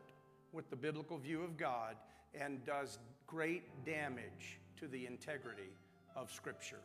with 0.56 0.70
the 0.70 0.76
biblical 0.76 1.18
view 1.18 1.42
of 1.42 1.58
God 1.58 1.96
and 2.34 2.64
does 2.64 2.98
great 3.26 3.84
damage 3.84 4.58
to 4.78 4.88
the 4.88 5.06
integrity 5.06 5.70
of 6.16 6.32
Scripture. 6.32 6.80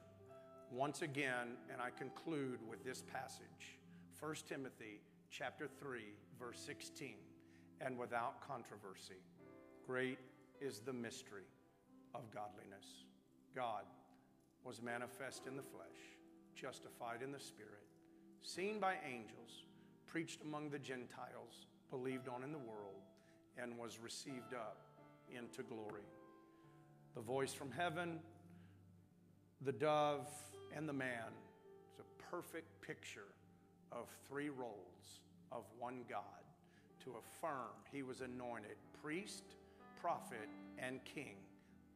Once 0.74 1.02
again, 1.02 1.56
and 1.72 1.82
I 1.82 1.90
conclude 1.98 2.60
with 2.70 2.84
this 2.84 3.02
passage 3.02 3.80
1 4.20 4.36
Timothy 4.48 5.00
chapter 5.30 5.70
3 5.80 6.02
verse 6.38 6.60
16 6.66 7.16
and 7.80 7.98
without 7.98 8.46
controversy 8.46 9.22
great 9.88 10.20
is 10.60 10.80
the 10.80 10.94
mystery 10.94 11.48
of 12.14 12.30
godliness 12.32 13.06
God 13.56 13.84
was 14.64 14.82
manifest 14.82 15.48
in 15.48 15.56
the 15.56 15.64
flesh 15.64 15.88
justified 16.56 17.22
in 17.24 17.32
the 17.32 17.40
spirit 17.40 17.88
seen 18.44 18.80
by 18.80 18.96
angels 19.10 19.64
preached 20.06 20.42
among 20.44 20.70
the 20.70 20.80
Gentiles 20.80 21.66
believed 21.90 22.28
on 22.28 22.44
in 22.44 22.52
the 22.52 22.60
world 22.60 23.02
and 23.58 23.78
was 23.78 24.00
received 24.00 24.54
up 24.54 24.78
into 25.36 25.64
glory. 25.64 26.04
The 27.16 27.22
voice 27.22 27.54
from 27.54 27.72
heaven 27.72 28.20
the 29.64 29.72
dove 29.72 30.28
and 30.76 30.88
the 30.88 30.94
man. 30.94 31.32
Is 31.94 32.00
a 32.00 32.24
perfect 32.32 32.82
picture 32.82 33.34
of 33.92 34.08
three 34.28 34.50
roles 34.50 35.20
of 35.52 35.66
one 35.78 36.02
God 36.10 36.24
to 37.04 37.16
affirm 37.18 37.76
he 37.92 38.04
was 38.04 38.22
anointed 38.22 38.78
priest, 39.02 39.44
prophet, 40.00 40.48
and 40.80 41.04
king, 41.04 41.36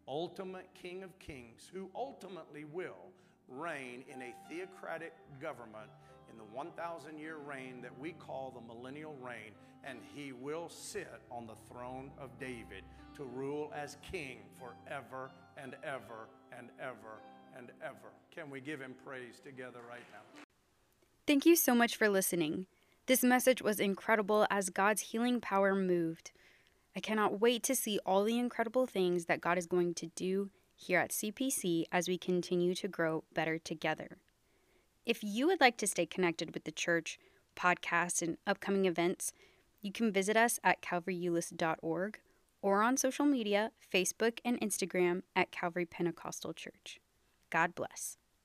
ultimate 0.07 0.67
king 0.79 1.03
of 1.03 1.17
kings, 1.19 1.69
who 1.73 1.89
ultimately 1.95 2.65
will 2.65 3.11
reign 3.47 4.03
in 4.11 4.21
a 4.21 4.33
theocratic 4.49 5.13
government 5.41 5.89
in 6.31 6.37
the 6.37 6.43
1,000 6.55 7.17
year 7.17 7.37
reign 7.37 7.81
that 7.81 7.97
we 7.99 8.11
call 8.13 8.51
the 8.51 8.73
millennial 8.73 9.15
reign, 9.21 9.51
and 9.85 9.99
he 10.13 10.31
will 10.31 10.69
sit 10.69 11.07
on 11.31 11.47
the 11.47 11.55
throne 11.71 12.11
of 12.19 12.37
David 12.39 12.83
to 13.15 13.23
rule 13.23 13.71
as 13.75 13.97
king 14.11 14.39
forever 14.59 15.31
and 15.57 15.75
ever 15.83 16.27
and 16.57 16.69
ever 16.79 17.21
and 17.57 17.71
ever. 17.81 18.11
Can 18.33 18.49
we 18.49 18.59
give 18.59 18.81
him 18.81 18.95
praise 19.05 19.39
together 19.43 19.79
right 19.87 20.03
now? 20.11 20.41
Thank 21.27 21.45
you 21.45 21.55
so 21.55 21.73
much 21.73 21.95
for 21.95 22.09
listening. 22.09 22.67
This 23.07 23.23
message 23.23 23.61
was 23.61 23.79
incredible 23.79 24.47
as 24.49 24.69
God's 24.69 25.01
healing 25.01 25.39
power 25.39 25.75
moved. 25.75 26.31
I 26.95 26.99
cannot 26.99 27.39
wait 27.39 27.61
to 27.63 27.75
see 27.75 27.99
all 28.05 28.23
the 28.23 28.39
incredible 28.39 28.87
things 28.87 29.25
that 29.25 29.41
God 29.41 29.57
is 29.57 29.67
going 29.67 29.93
to 29.95 30.07
do 30.15 30.49
here 30.75 30.99
at 30.99 31.11
CPC 31.11 31.85
as 31.91 32.07
we 32.07 32.17
continue 32.17 32.73
to 32.75 32.87
grow 32.87 33.23
better 33.33 33.57
together. 33.57 34.17
If 35.05 35.23
you 35.23 35.47
would 35.47 35.61
like 35.61 35.77
to 35.77 35.87
stay 35.87 36.05
connected 36.05 36.53
with 36.53 36.63
the 36.63 36.71
church, 36.71 37.19
podcasts, 37.55 38.21
and 38.21 38.37
upcoming 38.47 38.85
events, 38.85 39.31
you 39.85 39.91
can 39.91 40.11
visit 40.11 40.35
us 40.35 40.59
at 40.63 40.81
calvaryulis.org 40.81 42.19
or 42.63 42.81
on 42.81 42.97
social 42.97 43.25
media, 43.25 43.71
Facebook 43.93 44.39
and 44.43 44.59
Instagram 44.59 45.21
at 45.35 45.51
Calvary 45.51 45.85
Pentecostal 45.85 46.53
Church. 46.53 46.99
God 47.51 47.75
bless. 47.75 48.17